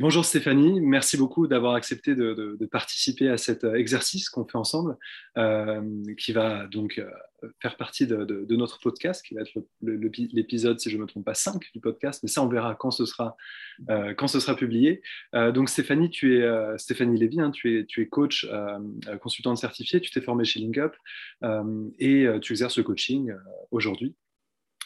Bonjour 0.00 0.24
Stéphanie, 0.24 0.80
merci 0.80 1.18
beaucoup 1.18 1.46
d'avoir 1.46 1.74
accepté 1.74 2.14
de, 2.14 2.56
participer 2.72 3.28
à 3.28 3.36
cet 3.36 3.64
euh, 3.64 3.74
exercice 3.74 4.30
qu'on 4.30 4.46
fait 4.46 4.56
ensemble, 4.56 4.96
euh, 5.36 5.82
qui 6.16 6.32
va 6.32 6.66
donc 6.68 6.98
euh, 6.98 7.50
faire 7.60 7.76
partie 7.76 8.06
de, 8.06 8.46
notre 8.56 8.80
podcast, 8.80 9.22
qui 9.22 9.34
va 9.34 9.42
être 9.42 9.52
l'épisode, 9.82 10.80
si 10.80 10.88
je 10.88 10.96
ne 10.96 11.02
me 11.02 11.06
trompe 11.06 11.26
pas, 11.26 11.34
5 11.34 11.62
du 11.74 11.80
podcast, 11.80 12.22
mais 12.22 12.30
ça 12.30 12.42
on 12.42 12.48
verra 12.48 12.74
quand 12.76 12.90
ce 12.90 13.04
sera, 13.04 13.36
quand 14.16 14.54
publié. 14.56 15.02
donc 15.34 15.68
Stéphanie, 15.68 16.08
tu 16.08 16.38
es 16.38 16.78
Stéphanie 16.78 17.18
Lévy, 17.18 17.42
hein, 17.42 17.50
tu, 17.50 17.78
es, 17.78 17.84
tu 17.84 18.00
es 18.00 18.06
coach, 18.06 18.48
consultante 19.20 19.58
certifiée, 19.58 20.00
tu 20.00 20.10
t'es 20.10 20.22
formée 20.22 20.44
chez 20.44 20.60
LinkUp 20.60 20.96
et 21.98 22.26
tu 22.40 22.52
exerces 22.54 22.78
le 22.78 22.84
coaching 22.84 23.34
aujourd'hui 23.70 24.14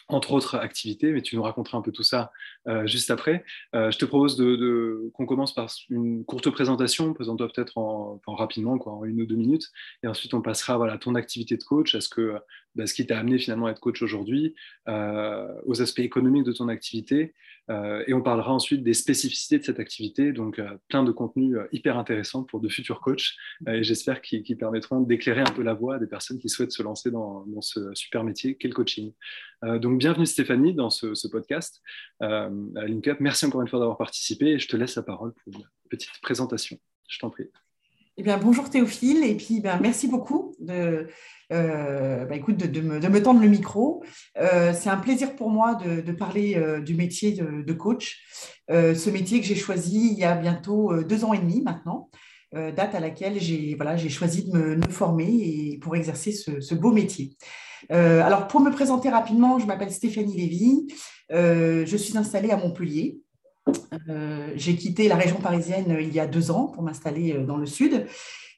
entre 0.07 0.33
autres 0.33 0.55
activités, 0.55 1.11
mais 1.11 1.21
tu 1.21 1.35
nous 1.35 1.41
raconteras 1.41 1.77
un 1.77 1.81
peu 1.81 1.91
tout 1.91 2.03
ça 2.03 2.31
euh, 2.67 2.85
juste 2.85 3.09
après. 3.09 3.43
Euh, 3.73 3.89
je 3.89 3.97
te 3.97 4.05
propose 4.05 4.37
de, 4.37 5.09
qu'on 5.13 5.25
commence 5.25 5.53
par 5.53 5.69
une 5.89 6.23
courte 6.25 6.49
présentation, 6.51 7.13
présente-toi 7.13 7.49
peut-être 7.53 7.77
en, 7.77 8.19
rapidement, 8.27 8.77
quoi, 8.77 8.93
en 8.93 9.05
une 9.05 9.21
ou 9.21 9.25
deux 9.25 9.35
minutes, 9.35 9.71
et 10.03 10.07
ensuite 10.07 10.33
on 10.33 10.41
passera 10.41 10.77
voilà, 10.77 10.97
ton 10.97 11.15
activité 11.15 11.57
de 11.57 11.63
coach, 11.63 11.95
à 11.95 12.01
ce, 12.01 12.09
que, 12.09 12.35
bah, 12.75 12.85
ce 12.85 12.93
qui 12.93 13.07
t'a 13.07 13.17
amené 13.17 13.39
finalement 13.39 13.65
à 13.65 13.71
être 13.71 13.79
coach 13.79 14.01
aujourd'hui, 14.01 14.53
euh, 14.87 15.47
aux 15.65 15.81
aspects 15.81 15.99
économiques 15.99 16.43
de 16.43 16.53
ton 16.53 16.67
activité, 16.67 17.33
et 17.69 18.13
on 18.13 18.21
parlera 18.21 18.53
ensuite 18.53 18.83
des 18.83 18.93
spécificités 18.93 19.57
de 19.57 19.63
cette 19.63 19.79
activité, 19.79 20.31
donc 20.31 20.61
plein 20.87 21.03
de 21.03 21.11
contenus 21.11 21.57
hyper 21.71 21.97
intéressants 21.97 22.43
pour 22.43 22.59
de 22.59 22.69
futurs 22.69 23.01
coachs, 23.01 23.33
et 23.67 23.83
j'espère 23.83 24.21
qu'ils 24.21 24.57
permettront 24.57 25.01
d'éclairer 25.01 25.41
un 25.41 25.51
peu 25.51 25.63
la 25.63 25.73
voie 25.73 25.97
des 25.97 26.07
personnes 26.07 26.37
qui 26.37 26.49
souhaitent 26.49 26.71
se 26.71 26.83
lancer 26.83 27.11
dans, 27.11 27.45
ce 27.61 27.93
super 27.93 28.23
métier 28.23 28.55
qu'est 28.55 28.67
le 28.67 28.73
coaching. 28.73 29.13
donc 29.63 29.97
bienvenue 29.97 30.25
Stéphanie 30.25 30.73
dans 30.73 30.89
ce, 30.89 31.27
podcast 31.27 31.81
euh, 32.21 32.49
à 32.75 32.85
LinkUp. 32.85 33.19
Merci 33.19 33.45
encore 33.45 33.61
une 33.61 33.67
fois 33.67 33.79
d'avoir 33.79 33.97
participé 33.97 34.47
et 34.51 34.59
je 34.59 34.67
te 34.67 34.77
laisse 34.77 34.95
la 34.95 35.03
parole 35.03 35.33
pour 35.33 35.53
une 35.53 35.65
petite 35.89 36.21
présentation. 36.21 36.77
Je 37.07 37.19
t'en 37.19 37.29
prie. 37.29 37.49
Eh 38.17 38.23
bien, 38.23 38.37
bonjour 38.37 38.69
Théophile, 38.69 39.25
et 39.25 39.35
puis 39.35 39.59
ben, 39.59 39.77
merci 39.81 40.07
beaucoup 40.07 40.55
de, 40.59 41.07
euh, 41.51 42.25
ben, 42.25 42.41
de, 42.41 42.79
me, 42.79 43.21
tendre 43.21 43.41
le 43.41 43.49
micro. 43.49 44.03
Euh, 44.37 44.73
c'est 44.73 44.89
un 44.89 44.97
plaisir 44.97 45.35
pour 45.35 45.49
moi 45.49 45.75
de, 45.75 46.11
parler 46.13 46.61
du 46.81 46.95
métier 46.95 47.33
de, 47.33 47.73
coach, 47.73 48.23
ce 48.69 49.09
métier 49.09 49.41
que 49.41 49.45
j'ai 49.45 49.55
choisi 49.55 50.11
il 50.13 50.17
y 50.17 50.23
a 50.23 50.35
bientôt 50.35 51.03
deux 51.03 51.25
ans 51.25 51.33
et 51.33 51.39
demi 51.39 51.61
maintenant, 51.61 52.09
date 52.53 52.95
à 52.95 53.01
laquelle 53.01 53.37
j'ai 53.39 53.75
voilà, 53.75 53.97
choisi 53.97 54.49
de 54.49 54.57
me, 54.57 54.81
former 54.89 55.27
et 55.27 55.77
pour 55.79 55.97
exercer 55.97 56.31
ce, 56.31 56.61
ce 56.61 56.73
beau 56.73 56.93
métier. 56.93 57.35
Euh, 57.91 58.21
alors, 58.21 58.47
pour 58.47 58.61
me 58.61 58.71
présenter 58.71 59.09
rapidement, 59.09 59.59
je 59.59 59.65
m'appelle 59.65 59.91
Stéphanie 59.91 60.35
Lévy. 60.35 60.87
Euh, 61.31 61.85
je 61.85 61.97
suis 61.97 62.17
installée 62.17 62.51
à 62.51 62.57
Montpellier. 62.57 63.19
Euh, 64.09 64.51
j'ai 64.55 64.75
quitté 64.75 65.07
la 65.07 65.15
région 65.15 65.37
parisienne 65.37 65.97
il 65.99 66.13
y 66.13 66.19
a 66.19 66.27
deux 66.27 66.51
ans 66.51 66.67
pour 66.67 66.83
m'installer 66.83 67.33
dans 67.45 67.57
le 67.57 67.65
sud. 67.65 68.05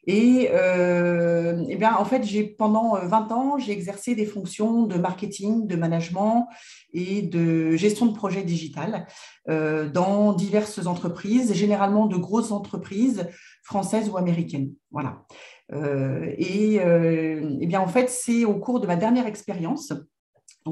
Et, 0.09 0.49
eh 0.49 1.75
bien, 1.75 1.97
en 1.97 2.05
fait, 2.05 2.23
j'ai 2.23 2.45
pendant 2.45 2.95
20 2.95 3.31
ans, 3.33 3.57
j'ai 3.57 3.73
exercé 3.73 4.15
des 4.15 4.25
fonctions 4.25 4.83
de 4.83 4.97
marketing, 4.97 5.67
de 5.67 5.75
management 5.75 6.47
et 6.93 7.23
de 7.23 7.75
gestion 7.75 8.05
de 8.05 8.15
projet 8.15 8.43
digital 8.43 9.05
dans 9.47 10.31
diverses 10.31 10.87
entreprises, 10.87 11.53
généralement 11.53 12.05
de 12.05 12.15
grosses 12.15 12.53
entreprises 12.53 13.27
françaises 13.63 14.09
ou 14.09 14.15
américaines. 14.15 14.71
Voilà. 14.91 15.25
Euh, 15.73 16.33
et, 16.37 16.79
euh, 16.79 17.57
bien, 17.61 17.81
en 17.81 17.87
fait, 17.87 18.09
c'est 18.09 18.45
au 18.45 18.55
cours 18.55 18.79
de 18.79 18.87
ma 18.87 18.95
dernière 18.95 19.27
expérience, 19.27 19.93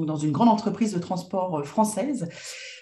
dans 0.04 0.16
une 0.16 0.32
grande 0.32 0.48
entreprise 0.48 0.92
de 0.92 0.98
transport 0.98 1.60
euh, 1.60 1.62
française, 1.62 2.28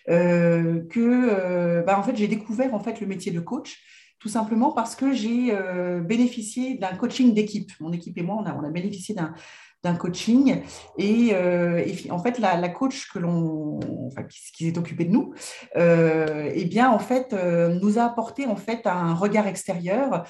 que 0.06 1.82
bah, 1.86 1.98
en 1.98 2.02
fait, 2.02 2.14
j'ai 2.14 2.28
découvert 2.28 2.74
en 2.74 2.78
fait, 2.78 3.00
le 3.00 3.06
métier 3.06 3.32
de 3.32 3.40
coach 3.40 3.78
tout 4.18 4.28
simplement 4.28 4.72
parce 4.72 4.96
que 4.96 5.14
j'ai 5.14 5.56
bénéficié 6.02 6.76
d'un 6.76 6.94
coaching 6.94 7.32
d'équipe. 7.32 7.72
Mon 7.80 7.90
équipe 7.90 8.18
et 8.18 8.22
moi, 8.22 8.36
on 8.38 8.44
a, 8.44 8.54
on 8.54 8.64
a 8.64 8.70
bénéficié 8.70 9.14
d'un 9.84 9.94
coaching. 9.94 10.62
Et, 10.98 11.30
euh, 11.32 11.84
en 12.10 12.18
fait, 12.18 12.38
la, 12.38 12.68
coach 12.68 13.08
que 13.12 13.18
l'on, 13.18 13.78
enfin, 14.06 14.22
qui, 14.24 14.64
s'est 14.64 14.78
occupée 14.78 15.04
de 15.04 15.12
nous, 15.12 15.32
euh, 15.76 16.50
eh 16.52 16.64
bien, 16.64 16.90
en 16.90 16.98
fait, 16.98 17.32
euh, 17.32 17.78
nous 17.80 17.98
a 17.98 18.04
apporté 18.04 18.46
en 18.46 18.56
fait 18.56 18.86
un 18.86 19.14
regard 19.14 19.46
extérieur 19.46 20.24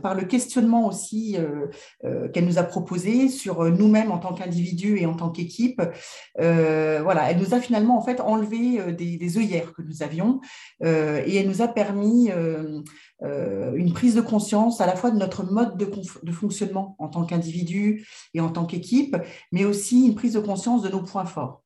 par 0.00 0.14
le 0.14 0.24
questionnement 0.24 0.86
aussi 0.86 1.36
qu'elle 2.32 2.46
nous 2.46 2.58
a 2.58 2.62
proposé 2.62 3.28
sur 3.28 3.64
nous-mêmes 3.64 4.12
en 4.12 4.18
tant 4.18 4.32
qu'individus 4.32 4.98
et 5.00 5.06
en 5.06 5.14
tant 5.14 5.28
qu'équipe. 5.28 5.82
voilà, 6.38 7.30
elle 7.30 7.38
nous 7.38 7.52
a 7.52 7.60
finalement 7.60 7.98
en 7.98 8.02
fait 8.02 8.20
enlevé 8.20 8.92
des, 8.94 9.18
des 9.18 9.38
œillères 9.38 9.74
que 9.74 9.82
nous 9.82 10.02
avions 10.02 10.40
et 10.82 11.36
elle 11.36 11.48
nous 11.48 11.62
a 11.62 11.68
permis 11.68 12.30
euh, 12.30 12.80
une 13.24 13.92
prise 13.92 14.14
de 14.14 14.20
conscience 14.20 14.80
à 14.80 14.86
la 14.86 14.96
fois 14.96 15.10
de 15.10 15.18
notre 15.18 15.44
mode 15.44 15.76
de, 15.76 16.32
fonctionnement 16.32 16.96
en 16.98 17.08
tant 17.08 17.24
qu'individu 17.24 18.06
et 18.34 18.40
en 18.40 18.50
tant 18.50 18.64
qu'équipe, 18.64 19.16
mais 19.52 19.64
aussi 19.64 20.06
une 20.06 20.14
prise 20.14 20.32
de 20.32 20.40
conscience 20.40 20.82
de 20.82 20.88
nos 20.88 21.02
points 21.02 21.26
forts. 21.26 21.62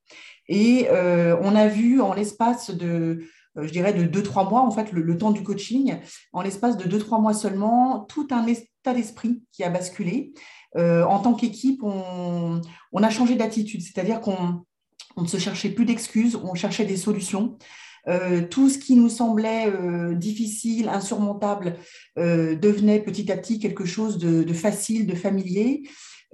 Et 0.49 0.89
euh, 0.91 1.37
on 1.43 1.55
a 1.55 1.67
vu 1.67 2.00
en 2.00 2.12
l'espace 2.12 2.71
de, 2.71 3.25
euh, 3.56 3.67
je 3.67 3.72
dirais, 3.72 3.93
de 3.93 4.05
deux, 4.05 4.22
trois 4.22 4.49
mois, 4.49 4.62
en 4.62 4.71
fait, 4.71 4.93
le, 4.93 5.19
temps 5.19 5.33
du 5.33 5.43
coaching, 5.43 5.97
en 6.33 6.43
l'espace 6.43 6.77
de 6.77 6.84
deux, 6.84 6.99
trois 6.99 7.21
mois 7.21 7.34
seulement, 7.34 8.00
tout 8.00 8.28
un 8.31 8.47
état 8.47 8.94
d'esprit 8.94 9.43
qui 9.53 9.65
a 9.65 9.71
basculé. 9.71 10.33
en 10.77 11.19
tant 11.21 11.34
qu'équipe, 11.34 11.83
on, 11.83 12.61
a 13.03 13.11
changé 13.11 13.34
d'attitude, 13.34 13.83
c'est-à-dire 13.83 14.21
qu'on 14.21 14.65
on 15.17 15.23
ne 15.23 15.27
se 15.27 15.38
cherchait 15.38 15.71
plus 15.71 15.87
d'excuses, 15.87 16.37
on 16.37 16.55
cherchait 16.55 16.84
des 16.84 16.97
solutions. 16.97 17.56
Euh, 18.09 18.43
tout 18.43 18.69
ce 18.69 18.78
qui 18.78 18.94
nous 18.94 19.09
semblait 19.09 19.67
euh, 19.69 20.15
difficile, 20.15 20.89
insurmontable, 20.89 21.77
euh, 22.19 22.55
devenait 22.55 23.00
petit 23.00 23.31
à 23.33 23.37
petit 23.37 23.59
quelque 23.59 23.84
chose 23.84 24.19
de, 24.19 24.53
facile, 24.53 25.06
de 25.06 25.15
familier. 25.15 25.83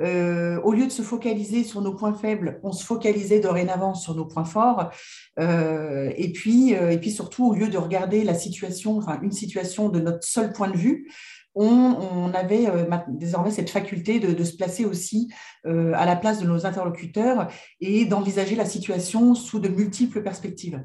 au 0.00 0.72
lieu 0.72 0.86
de 0.86 0.92
se 0.92 1.02
focaliser 1.02 1.64
sur 1.64 1.80
nos 1.80 1.94
points 1.94 2.14
faibles, 2.14 2.60
on 2.62 2.72
se 2.72 2.84
focalisait 2.84 3.40
dorénavant 3.40 3.94
sur 3.94 4.14
nos 4.14 4.26
points 4.26 4.44
forts. 4.44 4.90
et, 5.38 6.32
puis, 6.32 6.72
et 6.72 6.98
puis 6.98 7.10
surtout, 7.10 7.46
au 7.50 7.54
lieu 7.54 7.68
de 7.68 7.78
regarder 7.78 8.24
la 8.24 8.34
situation, 8.34 8.98
enfin 8.98 9.20
une 9.22 9.32
situation 9.32 9.88
de 9.88 10.00
notre 10.00 10.24
seul 10.24 10.52
point 10.52 10.70
de 10.70 10.76
vue, 10.76 11.08
on, 11.54 12.32
avait 12.34 12.66
désormais 13.08 13.50
cette 13.50 13.70
faculté 13.70 14.18
de, 14.18 14.44
se 14.44 14.56
placer 14.56 14.84
aussi 14.84 15.28
à 15.64 16.04
la 16.04 16.16
place 16.16 16.40
de 16.40 16.46
nos 16.46 16.66
interlocuteurs 16.66 17.48
et 17.80 18.04
d'envisager 18.04 18.56
la 18.56 18.66
situation 18.66 19.34
sous 19.34 19.60
de 19.60 19.68
multiples 19.68 20.22
perspectives. 20.22 20.82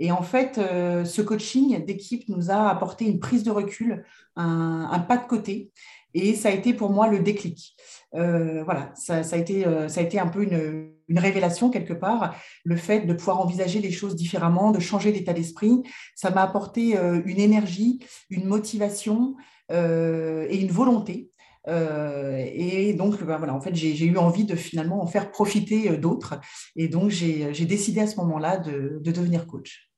Et 0.00 0.10
en 0.10 0.22
fait, 0.22 0.56
euh, 0.56 1.04
ce 1.04 1.20
coaching 1.20 1.84
d'équipe 1.84 2.26
nous 2.28 2.50
a 2.50 2.70
apporté 2.70 3.04
une 3.04 3.20
prise 3.20 3.44
de 3.44 3.50
recul, 3.50 4.04
un, 4.34 4.98
pas 5.06 5.18
de 5.18 5.26
côté. 5.26 5.70
Et 6.14 6.34
ça 6.34 6.48
a 6.48 6.52
été 6.52 6.72
pour 6.72 6.90
moi 6.90 7.06
le 7.06 7.20
déclic. 7.20 7.76
Euh, 8.14 8.64
voilà, 8.64 8.90
ça, 8.94 9.18
a 9.18 9.36
été, 9.36 9.66
euh, 9.66 9.88
ça 9.88 10.00
a 10.00 10.02
été 10.02 10.18
un 10.18 10.26
peu 10.26 10.42
une, 10.42 10.90
révélation 11.16 11.70
quelque 11.70 11.92
part, 11.92 12.36
le 12.64 12.76
fait 12.76 13.00
de 13.00 13.12
pouvoir 13.12 13.40
envisager 13.40 13.80
les 13.80 13.90
choses 13.90 14.14
différemment, 14.14 14.70
de 14.70 14.78
changer 14.78 15.12
d'état 15.12 15.32
d'esprit. 15.32 15.82
Ça 16.14 16.30
m'a 16.30 16.42
apporté 16.42 16.96
une 16.96 17.40
énergie, 17.40 17.98
une 18.30 18.44
motivation 18.44 19.34
et 19.70 20.56
une 20.56 20.70
volonté. 20.70 21.30
et 21.66 22.94
donc, 22.94 23.24
ben 23.24 23.38
voilà, 23.38 23.54
en 23.54 23.60
fait, 23.60 23.74
j'ai 23.74 24.04
eu 24.04 24.18
envie 24.18 24.44
de 24.44 24.54
finalement 24.54 25.02
en 25.02 25.06
faire 25.08 25.32
profiter 25.32 25.96
d'autres. 25.96 26.38
Et 26.76 26.86
donc, 26.86 27.10
j'ai 27.10 27.66
décidé 27.66 28.02
à 28.02 28.06
ce 28.06 28.14
moment-là 28.14 28.58
de 28.58 29.00
devenir 29.10 29.48
coach. 29.48 29.89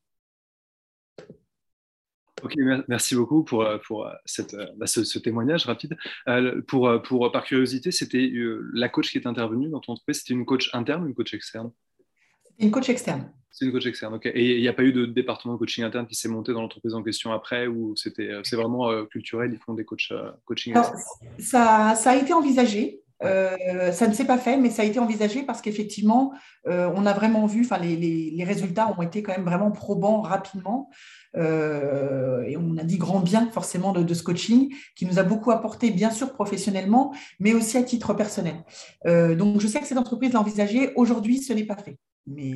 Ok, 2.42 2.54
merci 2.88 3.14
beaucoup 3.14 3.44
pour, 3.44 3.62
euh, 3.62 3.78
pour 3.78 4.06
euh, 4.06 4.12
cette, 4.25 4.54
euh, 4.54 4.66
bah, 4.76 4.86
ce, 4.86 5.19
témoignage 5.19 5.66
rapide. 5.66 5.97
pour, 6.66 6.91
pour, 7.03 7.30
par 7.30 7.44
curiosité, 7.44 7.92
c'était 7.92 8.32
la 8.72 8.88
coach 8.88 9.10
qui 9.10 9.19
est 9.19 9.26
intervenue 9.26 9.69
dans 9.69 9.80
ton 9.80 9.92
entreprise, 9.92 10.19
c'était 10.19 10.34
une 10.34 10.44
coach 10.44 10.70
interne 10.72 11.04
ou 11.04 11.06
une 11.06 11.14
coach 11.14 11.34
externe? 11.34 11.70
Une 12.58 12.70
coach 12.70 12.88
externe. 12.88 13.31
C'est 13.50 13.67
une 13.67 13.72
coach 13.72 13.87
externe, 13.87 14.14
ok. 14.14 14.26
Et 14.26 14.56
il 14.56 14.61
n'y 14.61 14.69
a 14.69 14.72
pas 14.72 14.82
eu 14.82 14.93
de 14.93 15.05
département 15.05 15.55
de 15.55 15.58
coaching 15.58 15.84
interne 15.84 16.06
qui 16.06 16.14
s'est 16.14 16.28
monté 16.28 16.52
dans 16.52 16.62
l'entreprise 16.62 16.94
en 16.94 17.02
question 17.02 17.32
après 17.32 17.67
ou 17.67 17.94
c'est 17.96 18.56
vraiment 18.56 19.05
culturel, 19.06 19.50
ils 19.52 19.58
font 19.58 19.75
des 19.75 19.84
coachs 19.84 20.12
coaching 20.44 20.75
ça, 21.38 21.94
ça, 21.94 22.11
a 22.11 22.17
été 22.17 22.32
envisagé. 22.32 23.01
Ça 23.22 24.08
ne 24.08 24.12
s'est 24.12 24.26
pas 24.26 24.38
fait, 24.38 24.56
mais 24.56 24.70
ça 24.70 24.82
a 24.82 24.84
été 24.84 24.98
envisagé 24.98 25.42
parce 25.42 25.60
qu'effectivement, 25.60 26.32
on 26.66 27.06
a 27.06 27.12
vraiment 27.12 27.46
vu, 27.46 27.62
enfin, 27.64 27.78
les, 27.78 27.96
les, 27.96 28.30
les, 28.30 28.44
résultats 28.44 28.94
ont 28.96 29.02
été 29.02 29.22
quand 29.22 29.32
même 29.32 29.44
vraiment 29.44 29.70
probants 29.70 30.20
rapidement. 30.20 30.90
Euh, 31.36 32.42
et 32.42 32.56
on 32.56 32.76
a 32.76 32.84
dit 32.84 32.98
grand 32.98 33.20
bien 33.20 33.48
forcément 33.50 33.92
de, 33.92 34.14
ce 34.14 34.22
coaching 34.22 34.74
qui 34.96 35.06
nous 35.06 35.19
a 35.19 35.22
beaucoup 35.22 35.50
apporté, 35.50 35.90
bien 35.90 36.10
sûr 36.10 36.32
professionnellement, 36.32 37.14
mais 37.40 37.54
aussi 37.54 37.76
à 37.78 37.82
titre 37.82 38.14
personnel. 38.14 38.64
Euh, 39.06 39.34
donc 39.34 39.60
je 39.60 39.66
sais 39.66 39.80
que 39.80 39.86
cette 39.86 39.98
entreprise 39.98 40.32
l'a 40.32 40.40
envisagé. 40.40 40.92
Aujourd'hui, 40.96 41.38
ce 41.38 41.52
n'est 41.52 41.64
pas 41.64 41.76
fait. 41.76 41.98
Mais 42.26 42.52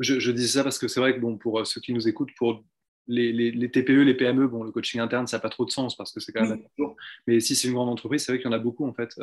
je, 0.00 0.20
je 0.20 0.30
disais 0.30 0.58
ça 0.58 0.62
parce 0.62 0.78
que 0.78 0.88
c'est 0.88 1.00
vrai 1.00 1.14
que 1.14 1.20
bon, 1.20 1.38
pour 1.38 1.58
euh, 1.60 1.64
ceux 1.64 1.80
qui 1.80 1.92
nous 1.92 2.08
écoutent, 2.08 2.34
pour 2.36 2.62
les, 3.08 3.32
les, 3.32 3.70
TPE, 3.70 4.02
les 4.02 4.14
PME, 4.14 4.48
bon, 4.48 4.62
le 4.64 4.72
coaching 4.72 5.00
interne, 5.00 5.26
ça 5.26 5.36
n'a 5.36 5.40
pas 5.40 5.48
trop 5.48 5.64
de 5.64 5.70
sens 5.70 5.96
parce 5.96 6.12
que 6.12 6.20
c'est 6.20 6.32
quand 6.32 6.46
même 6.46 6.62
toujours. 6.76 6.96
Mais 7.26 7.40
si 7.40 7.54
c'est 7.54 7.68
une 7.68 7.74
grande 7.74 7.88
entreprise, 7.88 8.24
c'est 8.24 8.32
vrai 8.32 8.38
qu'il 8.38 8.50
y 8.50 8.54
en 8.54 8.56
a 8.56 8.58
beaucoup 8.58 8.86
en 8.86 8.92
fait 8.92 9.14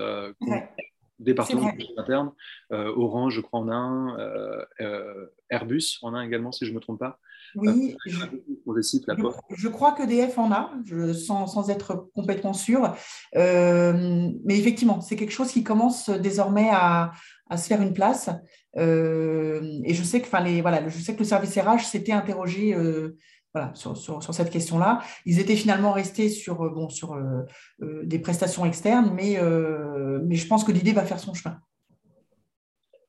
départements 1.20 1.72
internes. 1.98 2.32
Orange, 2.72 3.36
je 3.36 3.42
crois, 3.42 3.60
en 3.60 3.70
a 3.70 3.76
un. 3.76 4.18
Airbus 5.50 6.00
en 6.02 6.14
a 6.14 6.20
un 6.20 6.24
également, 6.24 6.52
si 6.52 6.66
je 6.66 6.72
ne 6.72 6.76
me 6.76 6.80
trompe 6.80 7.00
pas. 7.00 7.20
Oui, 7.56 7.96
je, 8.08 8.18
je, 9.56 9.68
crois 9.68 9.92
que 9.92 10.02
DF 10.08 10.40
en 10.40 10.52
a, 10.52 10.72
sans, 11.14 11.46
sans, 11.46 11.70
être 11.70 12.10
complètement 12.16 12.54
sûr. 12.54 12.96
mais 13.36 14.58
effectivement, 14.58 15.02
c'est 15.02 15.16
quelque 15.16 15.32
chose 15.32 15.52
qui 15.52 15.64
commence 15.64 16.10
désormais 16.10 16.70
à, 16.72 17.12
à 17.50 17.58
se 17.58 17.68
faire 17.68 17.82
une 17.82 17.94
place. 17.94 18.30
et 18.76 19.94
je 19.94 20.04
sais 20.04 20.22
que, 20.22 20.44
les, 20.44 20.62
voilà, 20.62 20.88
je 20.90 20.98
sais 20.98 21.14
que 21.14 21.20
le 21.20 21.26
service 21.26 21.58
RH 21.58 21.86
s'était 21.86 22.12
interrogé 22.12 22.76
voilà, 23.54 23.72
sur, 23.76 23.96
sur, 23.96 24.34
cette 24.34 24.50
question-là. 24.50 25.02
Ils 25.26 25.40
étaient 25.40 25.56
finalement 25.56 25.92
restés 25.92 26.30
sur, 26.30 26.64
euh, 26.64 26.70
bon, 26.70 26.90
sur 26.90 27.14
euh, 27.14 27.42
euh, 27.84 28.02
des 28.04 28.18
prestations 28.18 28.66
externes, 28.66 29.14
mais, 29.14 29.40
mais 30.24 30.36
je 30.36 30.48
pense 30.48 30.64
que 30.64 30.72
l'idée 30.72 30.94
va 30.94 31.06
faire 31.06 31.20
son 31.20 31.34
chemin. 31.34 31.60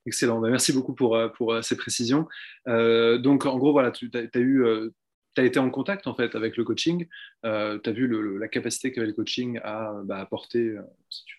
Excellent, 0.06 0.38
bah, 0.41 0.50
merci 0.50 0.75
beaucoup 0.75 0.94
pour, 0.94 1.19
pour 1.37 1.56
ces 1.62 1.76
précisions. 1.76 2.29
donc, 2.67 3.46
en 3.46 3.56
gros, 3.56 3.73
voilà, 3.73 3.91
tu 3.91 4.11
as, 4.12 4.38
eu 4.38 4.64
tu 5.35 5.41
as 5.41 5.44
été 5.44 5.58
en 5.58 5.70
contact 5.70 6.06
en 6.06 6.14
fait 6.14 6.35
avec 6.35 6.58
le 6.58 6.64
coaching, 6.64 7.06
tu 7.43 7.49
as 7.49 7.93
vu 7.93 8.38
la 8.38 8.49
capacité 8.49 8.93
qu'avait 8.93 9.06
le 9.06 9.14
coaching 9.14 9.58
à 9.64 9.94
bah, 10.05 10.19
apporter, 10.19 10.76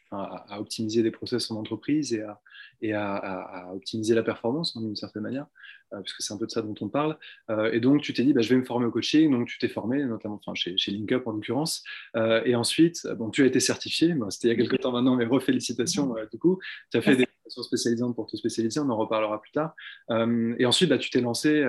à, 0.10 0.60
optimiser 0.60 1.04
des 1.04 1.12
process 1.12 1.52
en 1.52 1.58
entreprise 1.58 2.12
et 2.14 2.24
à, 2.24 2.42
et 2.82 2.94
à, 2.94 3.72
optimiser 3.74 4.16
la 4.16 4.24
performance 4.24 4.76
hein, 4.76 4.82
d'une 4.82 4.96
certaine 4.96 5.24
manière, 5.24 5.46
puisque 6.02 6.22
c'est 6.22 6.34
un 6.34 6.38
peu 6.38 6.46
de 6.46 6.52
ça 6.52 6.62
dont 6.62 6.76
on 6.82 6.90
parle. 6.90 7.18
Euh, 7.50 7.72
et 7.72 7.80
donc, 7.80 8.02
tu 8.02 8.14
t'es 8.14 8.24
dit, 8.24 8.34
bah, 8.34 8.42
je 8.42 8.50
vais 8.50 8.56
me 8.56 8.66
former 8.66 8.86
au 8.86 8.92
coaching, 8.92 9.32
donc 9.32 9.48
tu 9.48 9.58
t'es 9.58 9.68
formé, 9.68 10.04
notamment 10.04 10.36
enfin, 10.36 10.56
chez, 10.56 10.78
chez 10.78 10.92
LinkUp 10.92 11.26
en 11.26 11.32
l'occurrence. 11.32 11.84
Euh, 12.16 12.42
et 12.46 12.56
ensuite, 12.56 13.08
bon, 13.18 13.30
tu 13.30 13.44
as 13.44 13.46
été 13.46 13.60
certifié, 13.60 14.16
c'était 14.30 14.48
il 14.48 14.52
y 14.52 14.54
a 14.54 14.56
quelques 14.56 14.82
temps 14.82 14.92
maintenant, 14.92 15.16
mais 15.16 15.26
refélicitations 15.26 16.16
du 16.32 16.40
coup. 16.40 16.60
Tu 16.92 16.98
as 16.98 17.02
fait 17.02 17.16
des 17.16 17.26
formations 17.26 17.64
spécialisantes 17.64 18.16
pour 18.16 18.28
te 18.28 18.36
spécialiser, 18.36 18.80
on 18.80 18.90
en 18.90 18.98
reparlera 18.98 19.42
plus 19.42 19.52
tard. 19.52 19.76
et 20.10 20.66
ensuite, 20.66 20.90
bah, 20.90 20.98
tu 20.98 21.10
t'es 21.10 21.22
lancé 21.22 21.64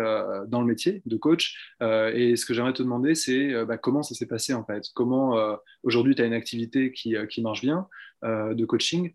dans 0.48 0.60
le 0.60 0.66
métier 0.66 1.02
de 1.06 1.16
coach. 1.16 1.74
et 1.80 2.36
ce 2.36 2.46
que 2.46 2.54
j'aimerais 2.54 2.72
te 2.72 2.82
demander, 2.82 3.14
c'est 3.14 3.64
bah, 3.64 3.78
comment 3.78 4.02
ça 4.02 4.14
s'est 4.14 4.26
passé 4.26 4.54
en 4.54 4.64
fait? 4.64 4.84
Comment 4.94 5.36
aujourd'hui 5.82 6.14
tu 6.14 6.22
as 6.22 6.26
une 6.26 6.34
activité 6.34 6.92
qui, 6.92 7.14
qui 7.28 7.42
marche 7.42 7.62
bien 7.62 7.88
de 8.22 8.64
coaching? 8.64 9.12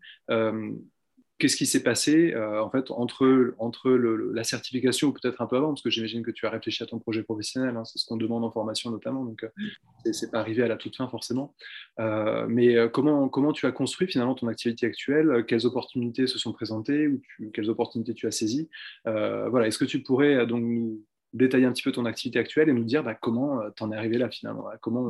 Qu'est-ce 1.42 1.56
qui 1.56 1.66
s'est 1.66 1.82
passé 1.82 2.32
euh, 2.34 2.62
en 2.62 2.70
fait 2.70 2.92
entre, 2.92 3.52
entre 3.58 3.90
la 3.90 4.44
certification 4.44 5.08
ou 5.08 5.12
peut-être 5.12 5.42
un 5.42 5.46
peu 5.46 5.56
avant, 5.56 5.70
parce 5.70 5.82
que 5.82 5.90
j'imagine 5.90 6.22
que 6.22 6.30
tu 6.30 6.46
as 6.46 6.50
réfléchi 6.50 6.84
à 6.84 6.86
ton 6.86 7.00
projet 7.00 7.24
professionnel, 7.24 7.76
hein, 7.76 7.84
c'est 7.84 7.98
ce 7.98 8.06
qu'on 8.06 8.16
demande 8.16 8.44
en 8.44 8.50
formation 8.52 8.92
notamment, 8.92 9.24
donc 9.24 9.42
euh, 9.42 10.12
c'est 10.12 10.30
pas 10.30 10.38
arrivé 10.38 10.62
à 10.62 10.68
la 10.68 10.76
toute 10.76 10.94
fin 10.94 11.08
forcément. 11.08 11.56
Euh, 11.98 12.46
mais 12.48 12.76
comment, 12.92 13.28
comment 13.28 13.52
tu 13.52 13.66
as 13.66 13.72
construit 13.72 14.06
finalement 14.06 14.36
ton 14.36 14.46
activité 14.46 14.86
actuelle? 14.86 15.44
Quelles 15.48 15.66
opportunités 15.66 16.28
se 16.28 16.38
sont 16.38 16.52
présentées 16.52 17.08
ou 17.08 17.20
quelles 17.52 17.68
opportunités 17.68 18.14
tu 18.14 18.28
as 18.28 18.30
saisies? 18.30 18.68
Voilà, 19.04 19.66
est-ce 19.66 19.78
que 19.78 19.84
tu 19.84 20.00
pourrais 20.00 20.46
donc 20.46 20.62
nous 20.62 21.04
détailler 21.32 21.64
un 21.64 21.72
petit 21.72 21.82
peu 21.82 21.90
ton 21.90 22.04
activité 22.04 22.38
actuelle 22.38 22.68
et 22.68 22.72
nous 22.72 22.84
dire 22.84 23.02
bah, 23.02 23.16
comment 23.16 23.58
tu 23.76 23.82
en 23.82 23.90
es 23.90 23.96
arrivé 23.96 24.16
là 24.16 24.30
finalement? 24.30 24.66
Comment 24.80 25.08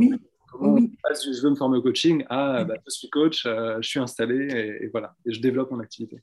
je 0.60 1.42
veux 1.42 1.50
me 1.50 1.54
former 1.54 1.78
au 1.78 1.82
coaching 1.82 2.24
Ah, 2.28 2.64
bah, 2.64 2.74
je 2.86 2.90
suis 2.90 3.10
coach, 3.10 3.44
euh, 3.46 3.78
je 3.80 3.88
suis 3.88 4.00
installé 4.00 4.78
et, 4.82 4.88
voilà, 4.88 5.14
et 5.26 5.32
je 5.32 5.40
développe 5.40 5.70
mon 5.70 5.80
activité. 5.80 6.20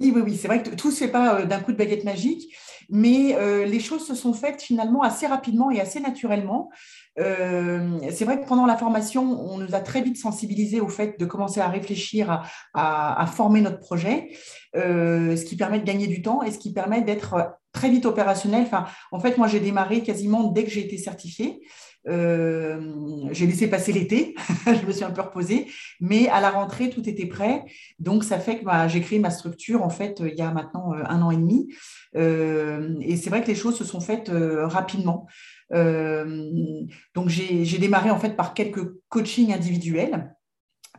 Oui, 0.00 0.12
oui, 0.14 0.22
oui, 0.24 0.36
c'est 0.36 0.48
vrai 0.48 0.62
que 0.62 0.70
tout 0.70 0.88
ne 0.88 0.92
se 0.92 0.98
fait 1.04 1.10
pas 1.10 1.40
euh, 1.40 1.46
d'un 1.46 1.60
coup 1.60 1.70
de 1.70 1.76
baguette 1.76 2.04
magique, 2.04 2.52
mais 2.90 3.36
euh, 3.36 3.64
les 3.64 3.78
choses 3.78 4.04
se 4.04 4.16
sont 4.16 4.32
faites 4.32 4.60
finalement 4.60 5.02
assez 5.02 5.26
rapidement 5.26 5.70
et 5.70 5.80
assez 5.80 6.00
naturellement. 6.00 6.70
c'est 7.16 8.24
vrai 8.24 8.40
que 8.40 8.46
pendant 8.48 8.66
la 8.66 8.76
formation, 8.76 9.22
on 9.22 9.58
nous 9.58 9.74
a 9.74 9.80
très 9.80 10.02
vite 10.02 10.16
sensibilisés 10.16 10.80
au 10.80 10.88
fait 10.88 11.18
de 11.18 11.24
commencer 11.26 11.60
à 11.60 11.68
réfléchir 11.68 12.42
à, 12.74 13.26
former 13.26 13.60
notre 13.60 13.78
projet, 13.78 14.30
ce 14.74 15.44
qui 15.44 15.56
permet 15.56 15.78
de 15.78 15.84
gagner 15.84 16.08
du 16.08 16.22
temps 16.22 16.42
et 16.42 16.50
ce 16.50 16.58
qui 16.58 16.72
permet 16.72 17.02
d'être 17.02 17.36
très 17.72 17.88
vite 17.88 18.06
opérationnel. 18.06 18.62
Enfin, 18.62 18.86
en 19.12 19.20
fait, 19.20 19.38
moi, 19.38 19.46
j'ai 19.46 19.60
démarré 19.60 20.02
quasiment 20.02 20.44
dès 20.44 20.64
que 20.64 20.70
j'ai 20.70 20.84
été 20.84 20.98
certifiée. 20.98 21.60
Euh, 22.06 23.28
j'ai 23.32 23.46
laissé 23.46 23.68
passer 23.68 23.92
l'été, 23.92 24.34
je 24.66 24.86
me 24.86 24.92
suis 24.92 25.04
un 25.04 25.10
peu 25.10 25.22
reposée, 25.22 25.66
mais 26.00 26.28
à 26.28 26.40
la 26.40 26.50
rentrée, 26.50 26.90
tout 26.90 27.08
était 27.08 27.26
prêt. 27.26 27.64
Donc, 27.98 28.24
ça 28.24 28.38
fait 28.38 28.58
que 28.58 28.66
j'ai 28.88 29.00
créé 29.00 29.18
ma 29.18 29.30
structure, 29.30 29.82
en 29.82 29.90
fait, 29.90 30.20
il 30.24 30.34
y 30.34 30.42
a 30.42 30.50
maintenant 30.50 30.92
euh, 30.92 31.02
un 31.06 31.22
an 31.22 31.30
et 31.30 31.36
demi. 31.36 31.72
Euh, 32.16 32.94
et 33.00 33.16
c'est 33.16 33.30
vrai 33.30 33.42
que 33.42 33.48
les 33.48 33.54
choses 33.54 33.76
se 33.76 33.84
sont 33.84 34.00
faites 34.00 34.30
rapidement. 34.30 35.26
donc, 35.70 37.28
j'ai 37.28 37.78
démarré, 37.78 38.10
en 38.10 38.18
fait, 38.18 38.36
par 38.36 38.54
quelques 38.54 38.86
coachings 39.08 39.52
individuels. 39.52 40.34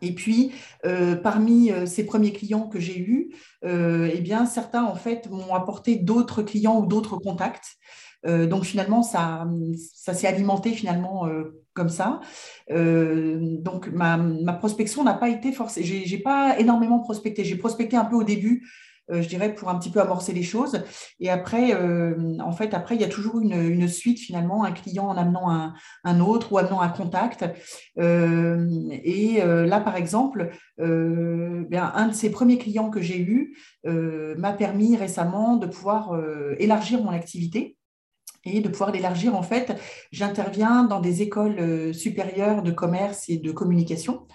Et 0.02 0.14
puis, 0.14 0.52
parmi 1.24 1.72
ces 1.86 2.06
premiers 2.06 2.34
clients 2.34 2.68
que 2.68 2.80
j'ai 2.80 3.00
eus, 3.00 3.34
eh 3.64 4.20
bien, 4.22 4.46
certains, 4.46 4.84
en 4.84 4.96
fait, 4.96 5.30
m'ont 5.30 5.56
apporté 5.56 5.96
d'autres 5.96 6.42
clients 6.44 6.80
ou 6.80 6.86
d'autres 6.86 7.18
contacts. 7.18 7.78
Euh, 8.26 8.48
donc 8.48 8.64
finalement, 8.64 9.04
ça, 9.04 9.48
ça 9.94 10.14
s'est 10.14 10.28
alimenté 10.28 10.72
finalement 10.72 11.28
euh, 11.28 11.64
comme 11.74 11.90
ça. 11.90 12.22
Euh, 12.72 13.58
donc 13.60 13.88
ma, 13.90 14.18
prospection 14.54 15.04
n'a 15.04 15.14
pas 15.14 15.30
été 15.30 15.52
forcée. 15.52 15.84
J'ai, 15.84 16.06
j'ai 16.06 16.20
pas 16.20 16.58
énormément 16.60 17.00
prospecté. 17.00 17.44
J'ai 17.44 17.56
prospecté 17.56 17.98
un 17.98 18.06
peu 18.06 18.16
au 18.16 18.24
début. 18.24 18.68
je 19.08 19.28
dirais 19.28 19.54
pour 19.54 19.70
un 19.70 19.78
petit 19.78 19.92
peu 19.92 20.02
amorcer 20.02 20.34
les 20.34 20.42
choses 20.42 20.84
et 21.20 21.30
après 21.30 21.76
en 22.40 22.52
fait 22.52 22.74
après 22.74 22.96
il 22.96 23.02
y 23.02 23.04
a 23.04 23.08
toujours 23.08 23.40
une, 23.40 23.54
une 23.54 23.88
suite 23.88 24.20
finalement 24.20 24.64
un 24.64 24.72
client 24.72 25.08
en 25.08 25.16
amenant 25.16 25.48
un, 25.52 25.76
un 26.04 26.20
autre 26.20 26.52
ou 26.52 26.58
amenant 26.58 26.82
un 26.82 26.90
contact 26.90 27.46
et 28.00 29.44
là 29.44 29.80
par 29.80 29.96
exemple 29.96 30.50
bien, 30.80 31.92
un 31.94 32.08
de 32.08 32.16
ces 32.16 32.32
premiers 32.32 32.58
clients 32.58 32.90
que 32.90 33.02
j'ai 33.02 33.20
eu 33.20 33.56
m'a 33.86 34.54
permis 34.54 34.98
récemment 34.98 35.58
de 35.58 35.68
pouvoir 35.68 36.20
élargir 36.58 37.04
mon 37.04 37.12
activité 37.12 37.78
et 38.46 38.62
de 38.62 38.70
pouvoir 38.70 38.92
l'élargir. 38.92 39.36
En 39.36 39.42
fait, 39.42 39.76
j'interviens 40.12 40.84
dans 40.84 41.00
des 41.00 41.22
écoles 41.22 41.60
euh, 41.60 41.94
supérieures 41.94 42.62
de 42.62 42.72
commerce 42.72 43.28
et 43.28 43.38
de 43.38 43.52
communication 43.52 44.28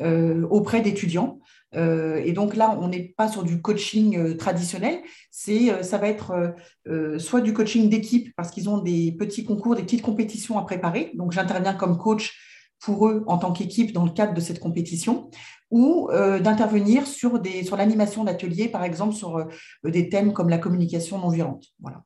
euh, 0.00 0.46
auprès 0.50 0.80
d'étudiants. 0.80 1.38
Euh, 1.76 2.20
et 2.24 2.32
donc 2.32 2.56
là, 2.56 2.76
on 2.80 2.88
n'est 2.88 3.14
pas 3.16 3.28
sur 3.28 3.44
du 3.44 3.60
coaching 3.60 4.36
traditionnel, 4.36 5.00
ça 5.30 5.98
va 5.98 6.08
être 6.08 6.54
soit 7.18 7.40
du 7.40 7.52
coaching 7.52 7.88
d'équipe 7.88 8.34
parce 8.36 8.50
qu'ils 8.50 8.68
ont 8.68 8.78
des 8.78 9.12
petits 9.12 9.44
concours, 9.44 9.76
des 9.76 9.82
petites 9.82 10.02
compétitions 10.02 10.58
à 10.58 10.62
préparer. 10.62 11.12
Donc 11.14 11.32
j'interviens 11.32 11.74
comme 11.74 11.96
coach 11.96 12.36
pour 12.80 13.06
eux 13.06 13.24
en 13.26 13.38
tant 13.38 13.52
qu'équipe 13.52 13.92
dans 13.92 14.04
le 14.04 14.10
cadre 14.10 14.34
de 14.34 14.40
cette 14.40 14.58
compétition, 14.58 15.30
ou 15.70 16.08
d'intervenir 16.10 17.06
sur, 17.06 17.40
sur 17.64 17.76
l'animation 17.76 18.24
d'ateliers, 18.24 18.68
par 18.68 18.82
exemple 18.82 19.14
sur 19.14 19.46
des 19.84 20.08
thèmes 20.08 20.32
comme 20.32 20.48
la 20.48 20.58
communication 20.58 21.18
non 21.18 21.28
violente. 21.28 21.66
Voilà. 21.78 22.02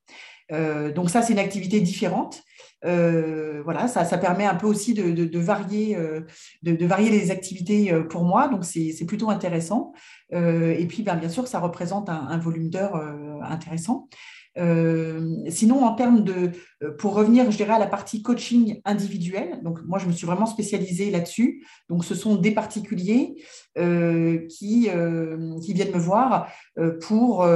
Euh, 0.52 0.92
donc 0.92 1.10
ça, 1.10 1.22
c'est 1.22 1.32
une 1.32 1.38
activité 1.38 1.80
différente. 1.80 2.42
Euh, 2.84 3.62
voilà, 3.64 3.88
ça, 3.88 4.04
ça, 4.04 4.18
permet 4.18 4.44
un 4.44 4.54
peu 4.54 4.66
aussi 4.66 4.92
de, 4.92 5.38
varier, 5.38 5.96
euh, 5.96 6.20
de, 6.62 6.86
varier 6.86 7.10
les 7.10 7.30
activités 7.30 7.94
pour 8.10 8.24
moi, 8.24 8.48
donc 8.48 8.64
c'est 8.64 9.06
plutôt 9.06 9.30
intéressant. 9.30 9.92
et 10.32 10.86
puis, 10.88 11.02
ben, 11.02 11.16
bien 11.16 11.28
sûr, 11.28 11.46
ça 11.46 11.60
représente 11.60 12.08
un, 12.10 12.26
un 12.28 12.38
volume 12.38 12.68
d'heures 12.68 12.96
intéressant. 13.42 14.08
Euh, 14.56 15.44
sinon, 15.48 15.84
en 15.84 15.94
termes 15.94 16.22
de, 16.22 16.52
euh, 16.82 16.96
pour 16.96 17.14
revenir, 17.14 17.50
je 17.50 17.56
dirais, 17.56 17.72
à 17.72 17.78
la 17.78 17.86
partie 17.86 18.22
coaching 18.22 18.80
individuel, 18.84 19.60
donc 19.62 19.80
moi, 19.84 19.98
je 19.98 20.06
me 20.06 20.12
suis 20.12 20.26
vraiment 20.26 20.46
spécialisée 20.46 21.10
là-dessus. 21.10 21.66
Donc, 21.88 22.04
ce 22.04 22.14
sont 22.14 22.36
des 22.36 22.52
particuliers 22.52 23.42
euh, 23.78 24.46
qui, 24.48 24.88
viennent 25.74 25.92
me 25.92 25.98
voir 25.98 26.48
pour, 27.00 27.46